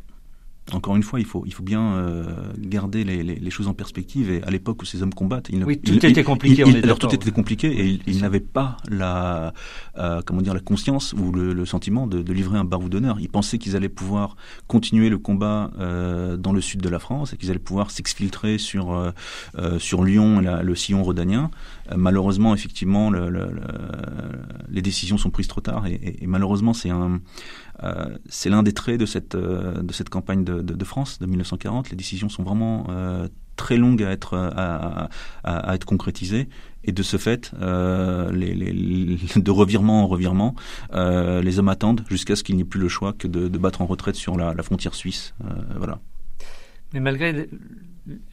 encore 0.71 0.95
une 0.97 1.03
fois, 1.03 1.19
il 1.19 1.27
faut, 1.27 1.43
il 1.45 1.53
faut 1.53 1.63
bien 1.63 1.95
euh, 1.95 2.25
garder 2.57 3.03
les, 3.03 3.23
les, 3.23 3.35
les, 3.35 3.51
choses 3.51 3.67
en 3.67 3.75
perspective. 3.75 4.31
Et 4.31 4.43
à 4.45 4.51
l'époque 4.51 4.81
où 4.81 4.85
ces 4.85 5.03
hommes 5.03 5.13
combattent, 5.13 5.49
il, 5.51 5.65
oui, 5.65 5.79
tout 5.79 6.05
était 6.07 6.23
compliqué. 6.23 6.63
Il, 6.67 6.77
alors 6.85 6.99
tout 6.99 7.13
était 7.13 7.33
compliqué 7.33 7.69
et 7.69 8.01
ils 8.07 8.21
n'avaient 8.21 8.41
pas 8.41 8.77
la, 8.89 9.53
euh, 9.99 10.23
comment 10.25 10.41
dire, 10.41 10.55
la 10.55 10.61
conscience 10.61 11.15
ou 11.15 11.33
le, 11.33 11.53
le 11.53 11.67
sentiment 11.67 12.07
de, 12.07 12.23
de, 12.23 12.33
livrer 12.33 12.59
un 12.59 12.65
baroud 12.65 12.91
d'honneur. 12.91 13.19
Ils 13.21 13.29
pensaient 13.29 13.59
qu'ils 13.59 13.75
allaient 13.77 13.89
pouvoir 13.89 14.37
continuer 14.69 15.09
le 15.09 15.19
combat 15.19 15.73
euh, 15.79 16.37
dans 16.37 16.53
le 16.53 16.61
sud 16.61 16.81
de 16.81 16.89
la 16.89 17.01
France 17.01 17.33
et 17.33 17.37
qu'ils 17.37 17.51
allaient 17.51 17.59
pouvoir 17.59 17.91
s'exfiltrer 17.91 18.59
sur 18.59 19.13
sur 19.79 20.05
Lyon, 20.05 20.41
la, 20.41 20.63
le 20.63 20.75
sillon 20.75 21.03
rhodanien. 21.03 21.51
Malheureusement, 21.95 22.55
effectivement, 22.55 23.11
le, 23.11 23.51
les 24.71 24.83
décisions 24.83 25.19
sont 25.19 25.31
prises 25.31 25.49
trop 25.49 25.61
tard 25.61 25.87
et, 25.87 25.95
et, 25.95 26.25
et 26.25 26.27
malheureusement, 26.27 26.73
c'est 26.73 26.91
un 26.91 27.21
euh, 27.83 28.17
c'est 28.29 28.51
l'un 28.51 28.63
des 28.63 28.73
traits 28.73 28.99
de 28.99 29.07
cette, 29.07 29.35
euh, 29.35 29.83
de 29.83 29.93
cette 29.93 30.09
campagne 30.09 30.45
de, 30.45 30.85
France 30.85 31.19
de 31.19 31.27
1940. 31.27 31.91
Les 31.91 31.97
décisions 31.97 32.29
sont 32.29 32.43
vraiment 32.43 32.87
euh, 32.91 33.29
très 33.57 33.77
longues 33.77 34.03
à 34.03 34.11
être, 34.11 34.37
à, 34.37 35.75
être 35.75 35.85
concrétisées. 35.85 36.49
Et 36.85 36.93
de 36.93 37.03
ce 37.03 37.17
fait, 37.17 37.53
les, 38.33 39.19
de 39.37 39.51
revirement 39.51 40.03
en 40.03 40.07
revirement, 40.07 40.55
les 40.93 41.59
hommes 41.59 41.69
attendent 41.69 42.05
jusqu'à 42.09 42.37
ce 42.37 42.43
qu'il 42.43 42.57
n'y 42.57 42.63
ait 42.63 42.67
plus 42.67 42.81
le 42.81 42.89
choix 42.89 43.13
que 43.13 43.29
de, 43.29 43.49
de 43.49 43.59
battre 43.59 43.83
en 43.83 43.87
retraite 43.87 44.17
sur 44.17 44.37
la, 44.37 44.55
la 44.55 44.63
frontière 44.63 44.95
suisse. 44.95 45.35
voilà. 45.77 46.01
Mais 46.93 47.01
malgré 47.01 47.49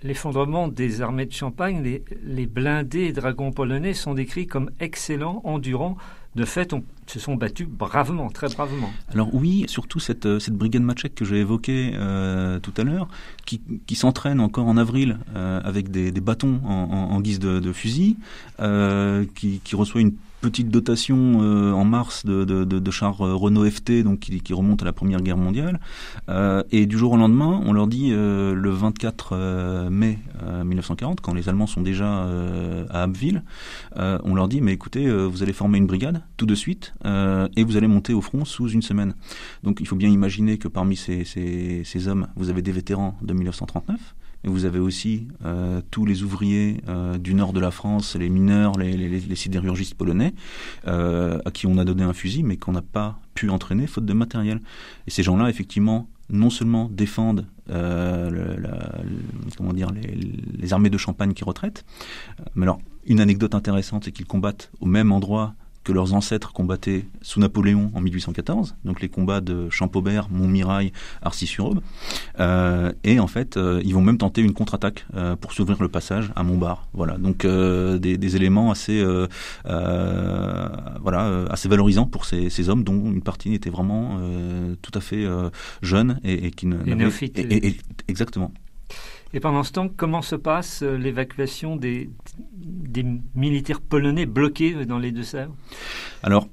l'effondrement 0.03 0.67
des 0.67 1.01
armées 1.01 1.25
de 1.25 1.33
Champagne, 1.33 2.01
les, 2.23 2.47
blindés 2.47 3.05
et 3.05 3.13
dragons 3.13 3.51
polonais 3.51 3.93
sont 3.93 4.13
décrits 4.13 4.47
comme 4.47 4.71
excellents, 4.79 5.41
endurants, 5.43 5.97
de 6.35 6.45
fait, 6.45 6.73
on 6.73 6.83
se 7.07 7.19
sont 7.19 7.35
battus 7.35 7.67
bravement, 7.67 8.29
très 8.29 8.49
bravement. 8.49 8.91
Alors 9.11 9.33
oui, 9.33 9.65
surtout 9.67 9.99
cette, 9.99 10.27
euh, 10.27 10.39
brigade 10.51 10.83
Machek 10.83 11.15
que 11.15 11.25
j'ai 11.25 11.37
évoquée 11.37 11.91
euh, 11.95 12.59
tout 12.59 12.73
à 12.77 12.83
l'heure, 12.83 13.07
qui, 13.45 13.61
s'entraîne 13.95 14.39
encore 14.39 14.67
en 14.67 14.77
avril 14.77 15.17
euh, 15.35 15.59
avec 15.63 15.89
des, 15.89 16.11
bâtons 16.11 16.61
en, 16.63 17.19
guise 17.21 17.39
de, 17.39 17.59
de 17.59 17.73
fusil, 17.73 18.17
qui, 19.35 19.59
qui 19.63 19.75
reçoit 19.75 20.01
une 20.01 20.13
petite 20.39 20.69
dotation 20.69 21.41
euh, 21.41 21.71
en 21.71 21.83
mars 21.83 22.25
de, 22.25 22.43
de, 22.43 22.63
de, 22.63 22.79
de, 22.79 22.91
chars 22.91 23.21
euh, 23.21 23.35
Renault 23.35 23.69
FT, 23.69 24.03
donc 24.03 24.19
qui, 24.19 24.39
qui, 24.41 24.53
remonte 24.53 24.81
à 24.81 24.85
la 24.85 24.93
Première 24.93 25.21
Guerre 25.21 25.37
mondiale. 25.37 25.79
Euh, 26.29 26.63
et 26.71 26.85
du 26.85 26.97
jour 26.97 27.13
au 27.13 27.17
lendemain, 27.17 27.61
on 27.65 27.73
leur 27.73 27.87
dit 27.87 28.09
euh, 28.11 28.53
le 28.53 28.69
24 28.69 29.29
euh, 29.33 29.89
mai 29.89 30.19
1940, 30.63 31.21
quand 31.21 31.33
les 31.33 31.49
Allemands 31.49 31.67
sont 31.67 31.81
déjà 31.81 32.25
à 32.89 33.03
Abbeville, 33.03 33.43
on 33.95 34.35
leur 34.35 34.47
dit 34.47 34.61
mais 34.61 34.73
écoutez, 34.73 35.09
vous 35.09 35.43
allez 35.43 35.53
former 35.53 35.77
une 35.77 35.85
brigade 35.85 36.21
tout 36.37 36.45
de 36.45 36.55
suite 36.55 36.93
et 37.05 37.63
vous 37.63 37.77
allez 37.77 37.87
monter 37.87 38.13
au 38.13 38.21
front 38.21 38.45
sous 38.45 38.69
une 38.69 38.81
semaine. 38.81 39.15
Donc 39.63 39.79
il 39.81 39.87
faut 39.87 39.95
bien 39.95 40.09
imaginer 40.09 40.57
que 40.57 40.67
parmi 40.67 40.95
ces, 40.95 41.25
ces, 41.25 41.83
ces 41.83 42.07
hommes, 42.07 42.27
vous 42.35 42.49
avez 42.49 42.61
des 42.61 42.71
vétérans 42.71 43.17
de 43.21 43.33
1939 43.33 43.99
mais 44.43 44.49
vous 44.49 44.65
avez 44.65 44.79
aussi 44.79 45.27
euh, 45.45 45.81
tous 45.91 46.05
les 46.05 46.23
ouvriers 46.23 46.81
euh, 46.87 47.17
du 47.17 47.33
nord 47.33 47.53
de 47.53 47.59
la 47.59 47.71
France, 47.71 48.15
les 48.15 48.29
mineurs, 48.29 48.77
les, 48.77 49.35
sidérurgistes 49.35 49.95
polonais, 49.95 50.33
euh, 50.87 51.39
à 51.45 51.51
qui 51.51 51.67
on 51.67 51.77
a 51.77 51.85
donné 51.85 52.03
un 52.03 52.13
fusil, 52.13 52.43
mais 52.43 52.57
qu'on 52.57 52.71
n'a 52.71 52.81
pas 52.81 53.19
pu 53.33 53.49
entraîner 53.49 53.87
faute 53.87 54.05
de 54.05 54.13
matériel. 54.13 54.61
Et 55.07 55.11
ces 55.11 55.23
gens-là, 55.23 55.49
effectivement, 55.49 56.07
non 56.29 56.49
seulement 56.49 56.89
défendent 56.91 57.45
comment 59.57 59.73
dire, 59.73 59.91
les, 59.91 60.15
les, 60.57 60.73
armées 60.73 60.89
de 60.89 60.97
Champagne 60.97 61.33
qui 61.33 61.43
retraitent, 61.43 61.85
mais 62.55 62.63
alors 62.63 62.81
une 63.05 63.19
anecdote 63.19 63.53
intéressante, 63.53 64.05
c'est 64.05 64.11
qu'ils 64.11 64.25
combattent 64.25 64.71
au 64.79 64.87
même 64.87 65.11
endroit 65.11 65.53
que 65.83 65.91
leurs 65.91 66.13
ancêtres 66.13 66.53
combattaient 66.53 67.05
sous 67.21 67.39
Napoléon 67.39 67.91
en 67.95 68.01
1814, 68.01 68.75
donc 68.83 69.01
les 69.01 69.09
combats 69.09 69.41
de 69.41 69.69
Champaubert, 69.69 70.29
Montmirail, 70.29 70.91
Arcis-sur-Aube. 71.21 71.81
Euh, 72.39 72.91
et 73.03 73.19
en 73.19 73.27
fait, 73.27 73.57
euh, 73.57 73.81
ils 73.83 73.93
vont 73.93 74.01
même 74.01 74.17
tenter 74.17 74.41
une 74.41 74.53
contre-attaque 74.53 75.05
euh, 75.15 75.35
pour 75.35 75.53
s'ouvrir 75.53 75.81
le 75.81 75.89
passage 75.89 76.31
à 76.35 76.43
Montbard. 76.43 76.87
Voilà, 76.93 77.17
donc 77.17 77.45
des, 77.45 78.17
des, 78.17 78.35
éléments 78.35 78.71
assez, 78.71 79.03
voilà, 79.65 81.45
assez 81.49 81.69
valorisants 81.69 82.05
pour 82.05 82.25
ces, 82.25 82.49
ces, 82.49 82.69
hommes, 82.69 82.83
dont 82.83 83.11
une 83.11 83.21
partie 83.21 83.53
était 83.53 83.69
vraiment 83.69 84.19
tout 84.81 84.91
à 84.93 85.01
fait 85.01 85.25
jeune 85.81 86.19
et, 86.23 86.47
et 86.47 86.51
qui 86.51 86.67
ne. 86.67 86.77
Et, 87.39 87.67
et, 87.67 87.77
exactement. 88.07 88.51
Et 89.33 89.39
pendant 89.39 89.63
ce 89.63 89.71
temps, 89.71 89.89
comment 89.89 90.21
se 90.21 90.35
passe 90.35 90.81
euh, 90.81 90.97
l'évacuation 90.97 91.75
des, 91.75 92.09
militaires 93.35 93.81
polonais 93.81 94.25
bloqués 94.25 94.85
dans 94.85 94.97
les 94.97 95.11
Deux-Sèvres? 95.11 95.55
Alors, 96.23 96.47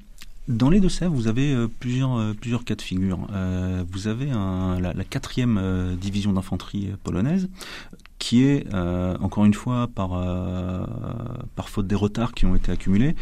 dans 0.49 0.71
les 0.71 0.81
Deux-Sèvres, 0.81 1.15
vous 1.15 1.27
avez 1.27 1.53
euh, 1.53 1.69
plusieurs, 1.69 2.17
euh, 2.17 2.33
plusieurs 2.33 2.65
cas 2.65 2.75
de 2.75 2.83
figure. 2.83 3.27
Euh, 3.33 3.85
vous 3.91 4.09
avez 4.09 4.27
la, 4.27 4.93
la, 4.93 5.05
quatrième 5.05 5.59
euh, 5.59 5.97
division 5.97 6.33
d'infanterie 6.33 6.91
polonaise 7.03 7.49
qui 8.27 8.43
est, 8.43 8.67
encore 9.21 9.45
une 9.45 9.55
fois, 9.55 9.87
par, 9.87 10.11
par 11.55 11.69
faute 11.69 11.87
des 11.87 11.95
retards 11.95 12.33
qui 12.33 12.45
ont 12.45 12.57
été 12.57 12.73
accumulés, 12.73 13.15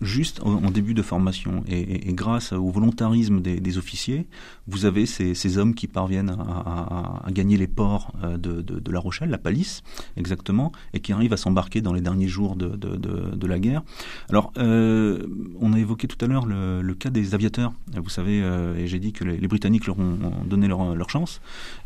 juste 0.00 0.40
en, 0.42 0.70
début 0.70 0.94
de 0.94 1.02
formation. 1.02 1.62
Et, 1.68 2.14
grâce 2.14 2.52
au 2.54 2.70
volontarisme 2.70 3.42
des, 3.42 3.76
officiers, 3.76 4.26
vous 4.66 4.86
avez 4.86 5.04
ces, 5.04 5.58
hommes 5.58 5.74
qui 5.74 5.88
parviennent 5.88 6.30
à, 6.38 7.30
gagner 7.32 7.58
les 7.58 7.66
ports 7.66 8.14
de, 8.22 8.62
de, 8.62 8.90
La 8.90 8.98
Rochelle, 8.98 9.28
la 9.28 9.36
Palisse, 9.36 9.82
exactement, 10.16 10.72
et 10.94 11.00
qui 11.00 11.12
arrivent 11.12 11.34
à 11.34 11.36
s'embarquer 11.36 11.82
dans 11.82 11.92
les 11.92 12.00
derniers 12.00 12.28
jours 12.28 12.56
de, 12.56 13.46
la 13.46 13.58
guerre. 13.58 13.82
Alors, 14.30 14.54
on 14.56 15.72
a 15.74 15.78
évoqué 15.78 16.08
tout 16.08 16.24
à 16.24 16.28
l'heure 16.28 16.46
le, 16.46 16.94
cas 16.94 17.10
des 17.10 17.34
aviateurs. 17.34 17.74
Vous 17.94 18.08
savez, 18.08 18.38
et 18.38 18.86
j'ai 18.86 19.00
dit 19.00 19.12
que 19.12 19.24
les, 19.24 19.48
Britanniques 19.48 19.86
leur 19.86 19.98
ont, 19.98 20.32
donné 20.46 20.66
leur, 20.66 21.10
chance. 21.10 21.42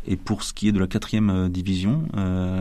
Et 0.07 0.15
pour 0.15 0.43
ce 0.43 0.53
qui 0.53 0.69
est 0.69 0.71
de 0.71 0.79
la 0.79 0.87
quatrième 0.87 1.49
division, 1.49 2.03
euh, 2.17 2.60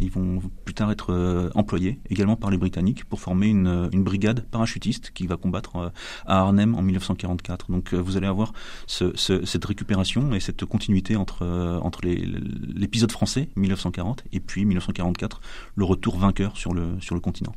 ils 0.00 0.10
vont 0.10 0.40
plus 0.64 0.74
tard 0.74 0.90
être 0.90 1.12
euh, 1.12 1.50
employés 1.54 2.00
également 2.10 2.36
par 2.36 2.50
les 2.50 2.58
Britanniques 2.58 3.04
pour 3.04 3.20
former 3.20 3.48
une, 3.48 3.88
une 3.92 4.02
brigade 4.02 4.44
parachutiste 4.50 5.10
qui 5.12 5.26
va 5.26 5.36
combattre 5.36 5.76
euh, 5.76 5.88
à 6.26 6.40
Arnhem 6.40 6.74
en 6.74 6.82
1944. 6.82 7.70
Donc 7.70 7.94
vous 7.94 8.16
allez 8.16 8.26
avoir 8.26 8.52
ce, 8.86 9.14
cette 9.16 9.64
récupération 9.64 10.34
et 10.34 10.40
cette 10.40 10.64
continuité 10.64 11.16
entre, 11.16 11.46
entre 11.82 12.00
l'épisode 12.04 13.12
français 13.12 13.48
1940 13.56 14.24
et 14.32 14.40
puis 14.40 14.64
1944, 14.64 15.40
le 15.76 15.84
retour 15.84 16.18
vainqueur 16.18 16.56
sur 16.56 16.74
le, 16.74 17.00
sur 17.00 17.14
le 17.14 17.20
continent. 17.20 17.54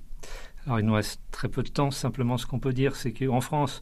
Alors 0.65 0.80
il 0.80 0.86
nous 0.86 0.93
reste 0.93 1.21
très 1.32 1.47
peu 1.47 1.63
de 1.63 1.69
temps, 1.69 1.91
simplement 1.91 2.38
ce 2.38 2.45
qu'on 2.45 2.59
peut 2.59 2.73
dire 2.73 2.95
c'est 2.95 3.13
qu'en 3.13 3.41
France, 3.41 3.80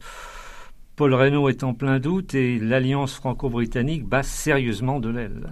Paul 0.96 1.12
Reynaud 1.12 1.50
est 1.50 1.62
en 1.62 1.74
plein 1.74 2.00
doute 2.00 2.34
et 2.34 2.58
l'alliance 2.58 3.12
franco-britannique 3.12 4.06
bat 4.06 4.22
sérieusement 4.22 4.98
de 4.98 5.10
l'aile. 5.10 5.50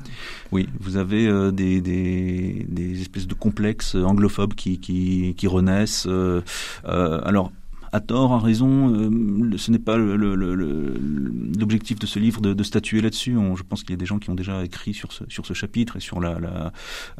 Oui, 0.53 0.70
vous 0.80 0.97
avez 0.97 1.26
euh, 1.26 1.51
des, 1.51 1.82
des, 1.82 3.01
espèces 3.01 3.26
de 3.26 3.34
complexes 3.34 3.95
anglophobes 3.95 4.55
qui, 4.55 4.80
qui, 4.80 5.34
qui 5.36 5.47
renaissent. 5.47 6.07
Euh, 6.09 6.40
euh, 6.86 7.20
alors, 7.24 7.53
à 7.95 8.01
tort, 8.01 8.32
à 8.32 8.40
raison, 8.40 8.92
euh, 8.92 9.57
ce 9.57 9.70
n'est 9.70 9.78
pas 9.78 9.97
l'objectif 9.97 12.01
de 12.01 12.07
ce 12.07 12.18
livre 12.18 12.40
de, 12.40 12.62
statuer 12.64 13.01
là-dessus. 13.01 13.36
Je 13.55 13.62
pense 13.62 13.82
qu'il 13.82 13.90
y 13.90 13.95
a 13.95 13.97
des 13.97 14.05
gens 14.05 14.18
qui 14.18 14.30
ont 14.30 14.34
déjà 14.34 14.64
écrit 14.64 14.95
sur 14.95 15.12
ce, 15.12 15.55
chapitre 15.55 15.97
et 15.97 16.01
sur 16.01 16.18
la, 16.18 16.72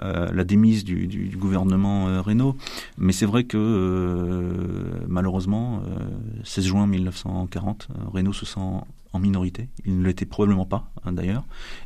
euh, 0.03 0.43
démise 0.43 0.85
du, 0.85 1.37
gouvernement 1.39 2.09
euh, 2.09 2.21
Renault. 2.21 2.57
Mais 2.99 3.13
c'est 3.13 3.25
vrai 3.25 3.45
que 3.45 4.99
malheureusement, 5.07 5.81
16 6.43 6.65
juin 6.65 6.89
1940, 6.89 7.87
Renault 8.13 8.33
se 8.33 8.45
sent 8.45 8.59
en 9.13 9.19
minorité. 9.21 9.69
Il 9.87 10.01
ne 10.01 10.05
l'était 10.05 10.27
probablement 10.27 10.67
pas, 10.67 10.91
hein, 11.05 11.13
d'ailleurs. 11.13 11.45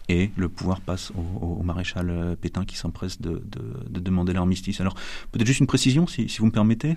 Et 0.09 0.31
le 0.39 0.49
pouvoir 0.49 0.81
passe 0.81 1.13
au, 1.15 1.63
maréchal 1.63 2.39
Pétain 2.41 2.65
qui 2.65 2.79
s'empresse 2.79 3.21
de, 3.21 3.43
demander 3.91 4.33
l'armistice. 4.33 4.81
Alors, 4.81 4.95
peut-être 5.31 5.47
juste 5.47 5.61
une 5.61 5.67
précision, 5.67 6.07
si, 6.07 6.27
vous 6.39 6.47
me 6.47 6.53
permettez 6.53 6.95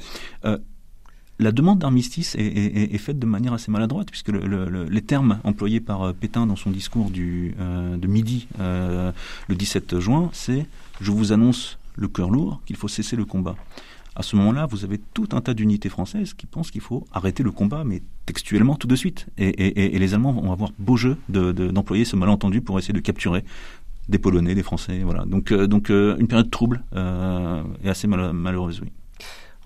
la 1.41 1.51
demande 1.51 1.79
d'armistice 1.79 2.35
est, 2.37 2.97
faite 2.97 3.17
de 3.17 3.25
manière 3.25 3.53
assez 3.53 3.71
maladroite, 3.71 4.09
puisque 4.11 4.29
les 4.29 5.01
termes 5.01 5.39
employés 5.43 5.79
par 5.79 6.03
euh, 6.03 6.13
Pétain 6.13 6.45
dans 6.45 6.55
son 6.55 6.69
discours 6.69 7.09
du, 7.09 7.55
euh, 7.59 7.97
de 7.97 8.07
midi 8.07 8.47
euh, 8.59 9.11
le 9.47 9.55
17 9.55 9.99
juin, 9.99 10.29
c'est 10.33 10.67
Je 11.01 11.11
vous 11.11 11.33
annonce 11.33 11.79
le 11.95 12.07
cœur 12.07 12.29
lourd 12.29 12.61
qu'il 12.65 12.75
faut 12.75 12.87
cesser 12.87 13.15
le 13.15 13.25
combat. 13.25 13.55
À 14.15 14.23
ce 14.23 14.35
moment-là, 14.35 14.67
vous 14.67 14.83
avez 14.83 14.99
tout 15.13 15.29
un 15.31 15.41
tas 15.41 15.53
d'unités 15.53 15.89
françaises 15.89 16.33
qui 16.33 16.45
pensent 16.45 16.69
qu'il 16.69 16.81
faut 16.81 17.07
arrêter 17.11 17.43
le 17.43 17.51
combat, 17.51 17.83
mais 17.83 18.03
textuellement 18.25 18.75
tout 18.75 18.87
de 18.87 18.95
suite. 18.95 19.25
Et, 19.37 19.97
les 19.97 20.13
Allemands 20.13 20.33
vont 20.33 20.51
avoir 20.51 20.71
beau 20.77 20.97
jeu 20.97 21.17
d'employer 21.29 22.05
ce 22.05 22.15
malentendu 22.15 22.61
pour 22.61 22.77
essayer 22.77 22.93
de 22.93 22.99
capturer 22.99 23.43
des 24.09 24.19
Polonais, 24.19 24.53
des 24.53 24.63
Français. 24.63 24.99
Voilà. 25.03 25.23
Donc, 25.25 25.53
donc 25.53 25.89
une 25.89 26.27
période 26.27 26.51
trouble 26.51 26.83
et 26.93 27.89
assez 27.89 28.07
malheureuse, 28.07 28.81
oui. 28.81 28.89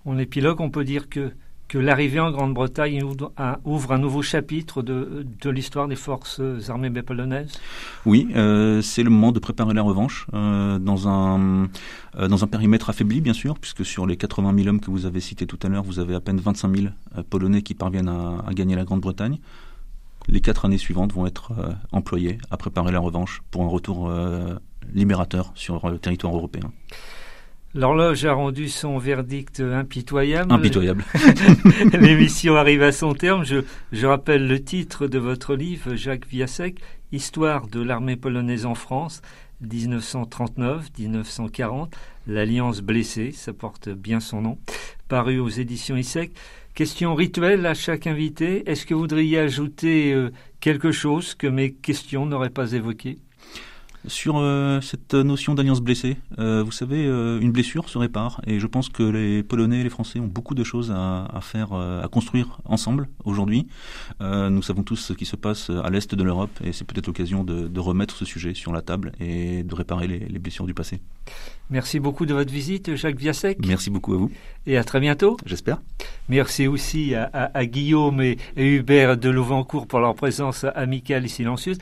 En 0.05 0.19
épilogue, 0.19 0.61
on 0.61 0.69
peut 0.69 0.83
dire 0.83 1.09
que 1.09 1.31
l'arrivée 1.79 2.19
en 2.19 2.31
Grande-Bretagne 2.31 3.03
ouvre 3.63 3.91
un 3.91 3.97
nouveau 3.97 4.21
chapitre 4.21 4.81
de, 4.81 5.49
l'histoire 5.49 5.87
des 5.87 5.95
forces 5.95 6.41
armées 6.69 6.89
polonaises 7.01 7.59
Oui, 8.05 8.27
euh, 8.35 8.81
c'est 8.81 9.03
le 9.03 9.09
moment 9.09 9.31
de 9.31 9.39
préparer 9.39 9.73
la 9.73 9.81
revanche 9.81 10.27
euh, 10.33 10.79
dans, 10.79 11.07
un, 11.07 11.69
euh, 12.17 12.27
dans 12.27 12.43
un 12.43 12.47
périmètre 12.47 12.89
affaibli, 12.89 13.21
bien 13.21 13.33
sûr, 13.33 13.57
puisque 13.59 13.85
sur 13.85 14.05
les 14.05 14.17
80 14.17 14.53
000 14.55 14.67
hommes 14.67 14.79
que 14.79 14.91
vous 14.91 15.05
avez 15.05 15.19
cités 15.19 15.45
tout 15.45 15.59
à 15.63 15.69
l'heure, 15.69 15.83
vous 15.83 15.99
avez 15.99 16.15
à 16.15 16.19
peine 16.19 16.39
25 16.39 16.75
000 16.75 16.87
Polonais 17.29 17.61
qui 17.61 17.73
parviennent 17.73 18.09
à, 18.09 18.43
à 18.47 18.53
gagner 18.53 18.75
la 18.75 18.83
Grande-Bretagne. 18.83 19.39
Les 20.27 20.41
quatre 20.41 20.65
années 20.65 20.77
suivantes 20.77 21.13
vont 21.13 21.27
être 21.27 21.53
employées 21.91 22.39
à 22.49 22.57
préparer 22.57 22.91
la 22.91 22.99
revanche 22.99 23.43
pour 23.51 23.63
un 23.63 23.67
retour 23.67 24.11
libérateur 24.91 25.51
sur 25.53 25.87
le 25.87 25.99
territoire 25.99 26.35
européen. 26.35 26.71
L'horloge 27.75 28.23
a 28.23 28.31
rendu 28.31 28.69
son 28.69 28.97
verdict 28.97 29.59
impitoyable. 29.59 30.49
Impitoyable. 30.49 31.03
L'émission 31.99 32.55
arrive 32.55 32.81
à 32.81 32.93
son 32.93 33.13
terme. 33.13 33.43
Je, 33.43 34.05
rappelle 34.05 34.47
le 34.47 34.63
titre 34.63 35.07
de 35.07 35.19
votre 35.19 35.55
livre, 35.55 35.95
Jacques 35.95 36.25
Viasek, 36.25 36.79
Histoire 37.11 37.67
de 37.67 37.81
l'armée 37.81 38.15
polonaise 38.15 38.65
en 38.65 38.75
France, 38.75 39.21
1939-1940, 39.67 41.89
l'Alliance 42.27 42.79
blessée, 42.79 43.33
ça 43.33 43.51
porte 43.51 43.89
bien 43.89 44.21
son 44.21 44.41
nom, 44.41 44.57
paru 45.09 45.39
aux 45.39 45.49
éditions 45.49 45.97
ISEC. 45.97 46.31
Question 46.75 47.13
rituelle 47.13 47.65
à 47.65 47.73
chaque 47.73 48.07
invité. 48.07 48.69
Est-ce 48.69 48.85
que 48.85 48.93
vous 48.93 49.01
voudriez 49.01 49.39
ajouter 49.39 50.13
euh, 50.13 50.31
quelque 50.61 50.93
chose 50.93 51.35
que 51.35 51.47
mes 51.47 51.73
questions 51.73 52.25
n'auraient 52.25 52.49
pas 52.49 52.71
évoqué 52.71 53.17
sur 54.07 54.37
euh, 54.37 54.81
cette 54.81 55.13
notion 55.13 55.55
d'alliance 55.55 55.81
blessée, 55.81 56.17
euh, 56.39 56.63
vous 56.63 56.71
savez, 56.71 57.05
euh, 57.05 57.39
une 57.39 57.51
blessure 57.51 57.89
se 57.89 57.97
répare 57.97 58.41
et 58.45 58.59
je 58.59 58.67
pense 58.67 58.89
que 58.89 59.03
les 59.03 59.43
Polonais 59.43 59.81
et 59.81 59.83
les 59.83 59.89
Français 59.89 60.19
ont 60.19 60.27
beaucoup 60.27 60.55
de 60.55 60.63
choses 60.63 60.91
à, 60.91 61.39
faire, 61.41 61.73
à 61.73 62.07
construire 62.07 62.59
ensemble 62.65 63.07
aujourd'hui. 63.23 63.67
nous 64.19 64.61
savons 64.61 64.83
tous 64.83 64.95
ce 64.95 65.13
qui 65.13 65.25
se 65.25 65.35
passe 65.35 65.69
à 65.69 65.89
l'est 65.89 66.13
de 66.13 66.23
l'Europe 66.23 66.51
et 66.63 66.71
c'est 66.73 66.85
peut-être 66.85 67.07
l'occasion 67.07 67.43
de, 67.43 67.79
remettre 67.79 68.15
ce 68.15 68.25
sujet 68.25 68.53
sur 68.53 68.71
la 68.71 68.81
table 68.81 69.11
et 69.19 69.63
de 69.63 69.75
réparer 69.75 70.07
les, 70.07 70.39
blessures 70.39 70.65
du 70.65 70.73
passé. 70.73 71.01
Merci 71.69 71.99
beaucoup 71.99 72.25
de 72.25 72.33
votre 72.33 72.51
visite, 72.51 72.95
Jacques 72.95 73.17
Viasek. 73.17 73.65
Merci 73.65 73.89
beaucoup 73.89 74.13
à 74.13 74.17
vous. 74.17 74.31
Et 74.67 74.77
à 74.77 74.83
très 74.83 74.99
bientôt. 74.99 75.37
J'espère. 75.45 75.81
Merci 76.29 76.67
aussi 76.67 77.15
à, 77.15 77.29
à, 77.33 77.57
à 77.57 77.65
Guillaume 77.65 78.21
et, 78.21 78.37
et 78.55 78.75
Hubert 78.75 79.17
de 79.17 79.29
Louvancourt 79.29 79.87
pour 79.87 79.99
leur 79.99 80.13
présence 80.13 80.65
amicale 80.75 81.25
et 81.25 81.29
silencieuse. 81.29 81.77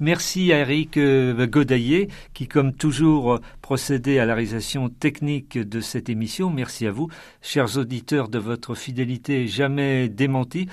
Merci 0.00 0.52
à 0.52 0.58
Eric 0.60 0.96
euh, 0.96 1.46
Godaillé 1.46 2.08
qui, 2.34 2.46
comme 2.46 2.72
toujours, 2.72 3.40
procédait 3.62 4.20
à 4.20 4.26
la 4.26 4.34
réalisation 4.34 4.88
technique 4.88 5.58
de 5.58 5.80
cette 5.80 6.08
émission. 6.08 6.50
Merci 6.50 6.86
à 6.86 6.92
vous, 6.92 7.08
chers 7.42 7.76
auditeurs, 7.76 8.28
de 8.28 8.38
votre 8.38 8.74
fidélité 8.74 9.48
jamais 9.48 10.08
démentie. 10.08 10.68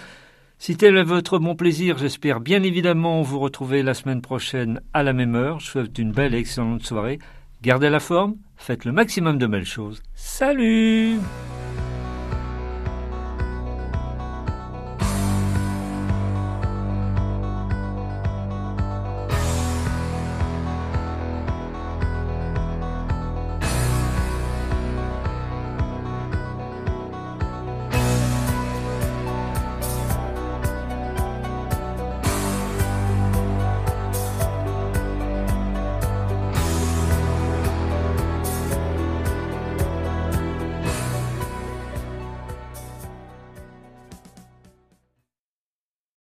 Si 0.58 0.78
tel 0.78 0.98
est 0.98 1.04
votre 1.04 1.38
bon 1.38 1.56
plaisir, 1.56 1.98
j'espère 1.98 2.40
bien 2.40 2.64
évidemment 2.64 3.22
vous 3.22 3.40
retrouver 3.40 3.84
la 3.84 3.94
semaine 3.94 4.22
prochaine 4.22 4.80
à 4.94 5.04
la 5.04 5.14
même 5.14 5.36
heure. 5.36 5.60
Je 5.60 5.68
souhaite 5.68 5.98
une 5.98 6.12
belle 6.12 6.34
et 6.34 6.40
excellente 6.40 6.84
soirée. 6.84 7.20
Gardez 7.66 7.90
la 7.90 8.00
forme, 8.00 8.36
faites 8.58 8.86
le 8.86 8.92
maximum 8.92 9.40
de 9.40 9.48
belles 9.48 9.66
choses. 9.66 10.04
Salut 10.14 11.18